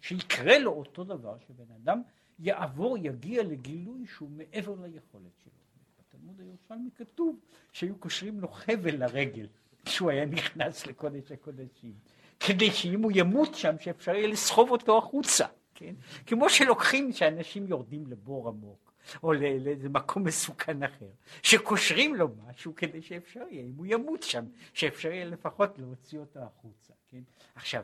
שיקרה 0.00 0.58
לו 0.58 0.72
אותו 0.72 1.04
דבר, 1.04 1.38
שבן 1.38 1.74
אדם 1.74 2.02
יעבור, 2.38 2.98
יגיע 2.98 3.42
לגילוי 3.42 4.06
שהוא 4.06 4.30
מעבר 4.30 4.74
ליכולת 4.86 5.32
שלו. 5.44 5.52
בתלמוד 5.98 6.40
הירושלמי 6.40 6.90
כתוב 6.94 7.40
שהיו 7.72 7.96
קושרים 7.96 8.40
לו 8.40 8.48
חבל 8.48 8.96
לרגל 8.96 9.46
כשהוא 9.84 10.10
היה 10.10 10.24
נכנס 10.24 10.86
לקודש 10.86 11.32
הקודשים, 11.32 11.94
כדי 12.40 12.70
שאם 12.70 13.02
הוא 13.02 13.12
ימות 13.14 13.54
שם 13.54 13.74
שאפשר 13.80 14.14
יהיה 14.14 14.28
לסחוב 14.28 14.70
אותו 14.70 14.98
החוצה, 14.98 15.46
כן? 15.74 15.94
כמו 16.26 16.50
שלוקחים 16.50 17.12
שאנשים 17.12 17.66
יורדים 17.66 18.06
לבור 18.06 18.48
עמוק. 18.48 18.86
או 19.22 19.32
לאיזה 19.32 19.88
מקום 19.88 20.24
מסוכן 20.24 20.82
אחר, 20.82 21.10
שקושרים 21.42 22.14
לו 22.14 22.28
משהו 22.46 22.74
כדי 22.74 23.02
שאפשר 23.02 23.42
יהיה, 23.50 23.64
אם 23.64 23.74
הוא 23.76 23.86
ימות 23.88 24.22
שם, 24.22 24.44
שאפשר 24.72 25.08
יהיה 25.08 25.24
לפחות 25.24 25.78
להוציא 25.78 26.18
אותו 26.18 26.40
החוצה, 26.40 26.92
כן? 27.08 27.22
עכשיו, 27.54 27.82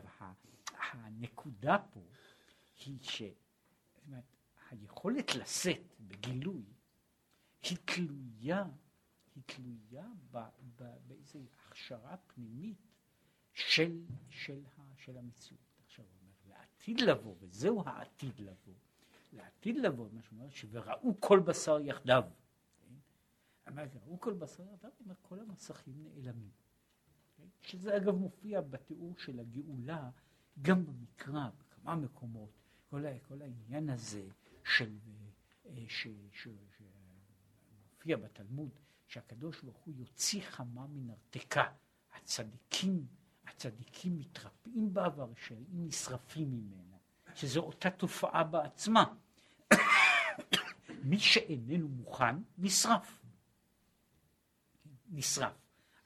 הנקודה 0.91 1.77
פה 1.93 1.99
היא 2.85 2.97
שהיכולת 4.73 5.35
לשאת 5.35 5.93
בגילוי 5.99 6.63
היא 7.63 7.77
תלויה, 7.85 8.65
היא 9.35 9.43
תלויה 9.45 10.07
באיזו 11.07 11.39
הכשרה 11.67 12.17
פנימית 12.17 12.77
של, 13.53 14.01
של, 14.29 14.63
של 14.97 15.17
המציאות. 15.17 15.61
עכשיו 15.85 16.05
הוא 16.05 16.11
אומר, 16.21 16.57
לעתיד 16.57 17.01
לבוא, 17.01 17.35
וזהו 17.39 17.83
העתיד 17.85 18.39
לבוא, 18.39 18.73
לעתיד 19.33 19.77
לבוא, 19.77 20.07
מה 20.11 20.21
שאומר, 20.21 20.49
שוראו 20.49 21.15
כל 21.19 21.39
בשר 21.39 21.79
יחדיו. 21.79 22.23
כן? 23.65 23.85
ראו 24.05 24.19
כל 24.19 24.33
בשר 24.33 24.63
יחדיו, 24.73 24.91
אומר, 24.99 25.15
כל 25.21 25.39
המסכים 25.39 26.03
נעלמים. 26.03 26.51
כן? 27.37 27.47
שזה 27.61 27.97
אגב 27.97 28.15
מופיע 28.15 28.61
בתיאור 28.61 29.17
של 29.17 29.39
הגאולה 29.39 30.09
גם 30.61 30.85
במקרא, 30.85 31.49
בכמה 31.59 31.95
מקומות, 31.95 32.49
כל, 32.89 33.03
כל 33.27 33.41
העניין 33.41 33.89
הזה 33.89 34.27
של, 34.65 34.97
אה, 35.65 35.71
ש, 35.87 36.07
ש, 36.31 36.47
ש, 36.77 36.81
מופיע 38.03 38.17
בתלמוד 38.17 38.69
שהקדוש 39.07 39.61
ברוך 39.61 39.77
הוא 39.77 39.93
יוציא 39.97 40.41
חמה 40.41 40.87
מן 40.87 41.09
הרתקה. 41.09 41.71
הצדיקים, 42.13 43.07
הצדיקים 43.47 44.17
מתרפאים 44.17 44.93
בה 44.93 45.07
והרשעים 45.15 45.65
נשרפים 45.71 46.51
ממנה, 46.51 46.97
שזו 47.35 47.59
אותה 47.59 47.89
תופעה 47.89 48.43
בעצמה. 48.43 49.13
מי 51.03 51.19
שאיננו 51.19 51.87
מוכן, 51.87 52.35
נשרף. 52.57 53.23
נשרף. 55.09 55.53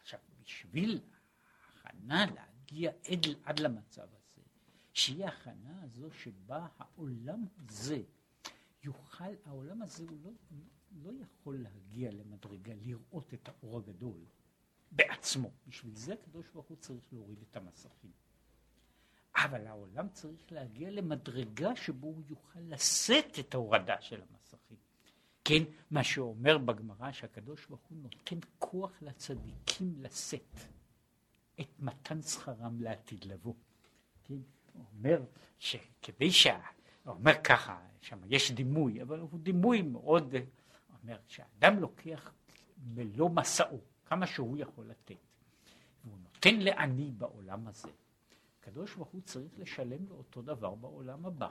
עכשיו, 0.01 0.19
בשביל 0.41 1.01
ההכנה 1.75 2.25
להגיע 2.25 2.91
עד, 3.11 3.25
עד 3.43 3.59
למצב 3.59 4.01
הזה, 4.01 4.41
שהיא 4.93 5.25
ההכנה 5.25 5.81
הזו 5.83 6.11
שבה 6.11 6.67
העולם 6.77 7.45
הזה 7.57 8.01
יוכל, 8.87 9.33
העולם 9.45 9.81
הזה 9.81 10.03
הוא 10.09 10.17
לא, 10.23 10.31
לא 11.03 11.11
יכול 11.21 11.57
להגיע 11.57 12.11
למדרגה, 12.11 12.73
לראות 12.73 13.33
את 13.33 13.49
האור 13.49 13.77
הגדול 13.77 14.25
בעצמו. 14.91 15.51
בשביל 15.67 15.95
זה 15.95 16.13
הקדוש 16.13 16.49
ברוך 16.53 16.67
הוא 16.67 16.77
צריך 16.77 17.13
להוריד 17.13 17.41
את 17.41 17.55
המסכים. 17.55 18.11
אבל 19.35 19.67
העולם 19.67 20.09
צריך 20.09 20.51
להגיע 20.51 20.91
למדרגה 20.91 21.75
שבו 21.75 22.07
הוא 22.07 22.23
יוכל 22.29 22.59
לשאת 22.59 23.39
את 23.39 23.53
ההורדה 23.53 24.01
של 24.01 24.21
המסכים. 24.21 24.77
כן, 25.43 25.63
מה 25.91 26.03
שאומר 26.03 26.57
בגמרא 26.57 27.11
שהקדוש 27.11 27.65
ברוך 27.65 27.85
הוא 27.89 27.97
נותן 27.97 28.39
כוח 28.59 28.91
לצדיקים 29.01 29.95
לשאת 29.97 30.55
את 31.59 31.79
מתן 31.79 32.21
שכרם 32.21 32.81
לעתיד 32.81 33.25
לבוא. 33.25 33.53
כן, 34.23 34.39
הוא 34.73 34.85
אומר 34.93 35.23
שכדי 35.59 36.31
שה... 36.31 36.59
אומר 37.11 37.33
ככה, 37.43 37.79
שם 38.01 38.19
יש 38.25 38.51
דימוי, 38.51 39.01
אבל 39.01 39.19
הוא 39.19 39.39
דימוי 39.39 39.81
מאוד 39.81 40.35
אומר, 41.03 41.17
כשאדם 41.27 41.79
לוקח 41.79 42.33
מלוא 42.85 43.29
מסעו, 43.29 43.79
כמה 44.05 44.27
שהוא 44.27 44.57
יכול 44.57 44.85
לתת, 44.85 45.15
והוא 46.03 46.17
נותן 46.19 46.55
לעני 46.55 47.11
בעולם 47.11 47.67
הזה, 47.67 47.89
הקדוש 48.59 48.95
ברוך 48.95 49.09
הוא 49.09 49.21
צריך 49.21 49.59
לשלם 49.59 50.05
לו 50.09 50.15
אותו 50.15 50.41
דבר 50.41 50.75
בעולם 50.75 51.25
הבא. 51.25 51.49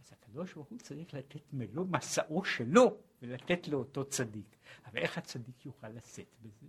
אז 0.00 0.12
הקדוש 0.12 0.54
ברוך 0.54 0.68
הוא 0.68 0.78
צריך 0.78 1.14
לתת 1.14 1.52
מלוא 1.52 1.84
מסעו 1.90 2.44
שלו 2.44 2.96
ולתת 3.22 3.68
לאותו 3.68 4.04
צדיק. 4.04 4.56
אבל 4.86 4.98
איך 4.98 5.18
הצדיק 5.18 5.66
יוכל 5.66 5.88
לשאת 5.88 6.34
בזה? 6.42 6.66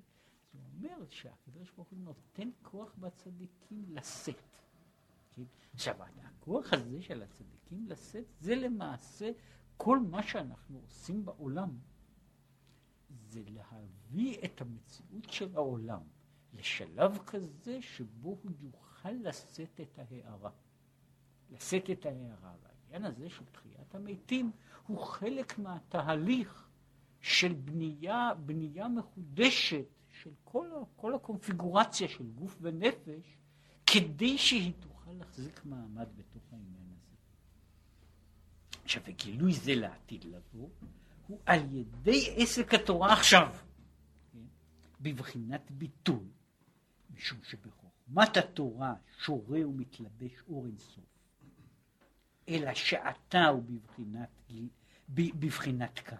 הוא 0.53 0.61
אומר 0.73 1.05
שהקדוש 1.09 1.71
ברוך 1.71 1.87
הוא 1.87 1.99
נותן 1.99 2.49
כוח 2.61 2.95
בצדיקים 2.99 3.85
לשאת. 3.89 4.41
עכשיו, 5.73 5.95
הכוח 6.23 6.73
הזה 6.73 7.01
של 7.01 7.23
הצדיקים 7.23 7.87
לשאת 7.87 8.25
זה 8.39 8.55
למעשה 8.55 9.31
כל 9.77 9.99
מה 9.99 10.23
שאנחנו 10.23 10.79
עושים 10.79 11.25
בעולם. 11.25 11.77
זה 13.09 13.41
להביא 13.47 14.37
את 14.45 14.61
המציאות 14.61 15.29
של 15.29 15.55
העולם 15.55 16.01
לשלב 16.53 17.17
כזה 17.17 17.81
שבו 17.81 18.29
הוא 18.29 18.51
יוכל 18.59 19.11
לשאת 19.11 19.81
את 19.81 19.99
ההערה. 19.99 20.51
לשאת 21.51 21.89
את 21.89 22.05
ההערה. 22.05 22.53
והעניין 22.63 23.11
הזה 23.11 23.29
של 23.29 23.45
תחיית 23.45 23.95
המתים 23.95 24.51
הוא 24.87 24.97
חלק 24.97 25.59
מהתהליך 25.59 26.69
של 27.19 27.53
בנייה, 27.53 28.33
בנייה 28.45 28.87
מחודשת 28.87 29.85
של 30.09 30.31
כל, 30.43 30.69
כל 30.95 31.15
הקונפיגורציה 31.15 32.07
של 32.07 32.27
גוף 32.27 32.57
ונפש, 32.61 33.37
כדי 33.85 34.37
שהיא 34.37 34.73
תוכל 34.79 34.98
להחזיק 35.17 35.65
מעמד 35.65 36.07
בתוך 36.15 36.43
העניין 36.51 36.87
הזה. 36.91 37.15
עכשיו, 38.83 39.03
וגילוי 39.05 39.53
זה 39.53 39.75
לעתיד 39.75 40.23
לבוא, 40.23 40.69
הוא 41.27 41.39
על 41.45 41.59
ידי 41.73 42.33
עסק 42.37 42.73
התורה 42.73 43.13
עכשיו, 43.13 43.55
כן? 44.31 44.45
בבחינת 45.01 45.71
ביטול, 45.71 46.25
משום 47.13 47.39
שבחוכמת 47.43 48.37
התורה 48.37 48.95
שורה 49.17 49.67
ומתלבש 49.67 50.41
אור 50.47 50.65
אינסוף, 50.65 51.05
אלא 52.49 52.73
שעתה 52.73 53.47
הוא 53.47 53.63
בבחינת, 53.63 54.29
בבחינת 55.09 55.99
קו, 55.99 56.15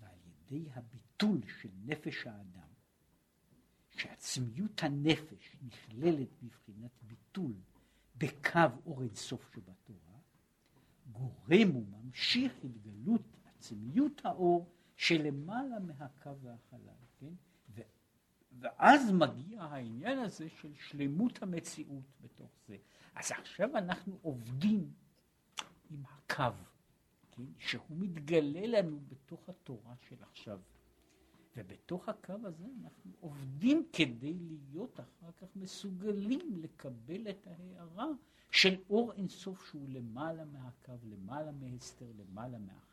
ועל 0.00 0.18
ידי 0.26 0.70
הביטול 0.74 1.40
של 1.60 1.68
נפש 1.84 2.26
האדם, 2.26 2.68
שעצמיות 3.90 4.82
הנפש 4.82 5.56
נכללת 5.62 6.28
בבחינת 6.42 6.90
ביטול 7.02 7.21
בקו 8.16 8.60
אור 8.86 9.02
אינסוף 9.02 9.54
שבתורה, 9.54 10.18
גורם 11.12 11.76
וממשיך 11.76 12.52
התגלות 12.64 13.22
עצמיות 13.44 14.20
האור 14.24 14.68
שלמעלה 14.96 15.78
מהקו 15.78 16.30
והחלל, 16.42 16.94
כן? 17.20 17.32
ו, 17.74 17.80
ואז 18.60 19.10
מגיע 19.12 19.62
העניין 19.62 20.18
הזה 20.18 20.48
של 20.48 20.74
שלמות 20.74 21.42
המציאות 21.42 22.04
בתוך 22.20 22.50
זה. 22.68 22.76
אז 23.14 23.30
עכשיו 23.30 23.76
אנחנו 23.76 24.18
עובדים 24.22 24.92
עם 25.90 26.02
הקו, 26.04 26.44
כן? 27.32 27.42
שהוא 27.58 27.96
מתגלה 27.98 28.66
לנו 28.66 29.00
בתוך 29.08 29.48
התורה 29.48 29.94
של 30.08 30.16
עכשיו. 30.22 30.60
ובתוך 31.56 32.08
הקו 32.08 32.32
הזה 32.44 32.64
אנחנו 32.82 33.12
עובדים 33.20 33.86
כדי 33.92 34.34
להיות 34.34 35.00
אחר 35.00 35.30
כך 35.38 35.56
מסוגלים 35.56 36.40
לקבל 36.62 37.28
את 37.30 37.46
ההערה 37.46 38.06
של 38.50 38.76
אור 38.90 39.12
אינסוף 39.12 39.66
שהוא 39.66 39.88
למעלה 39.88 40.44
מהקו, 40.44 40.92
למעלה 41.04 41.52
מהסתר, 41.52 42.12
למעלה 42.18 42.58
מהחלל. 42.58 42.91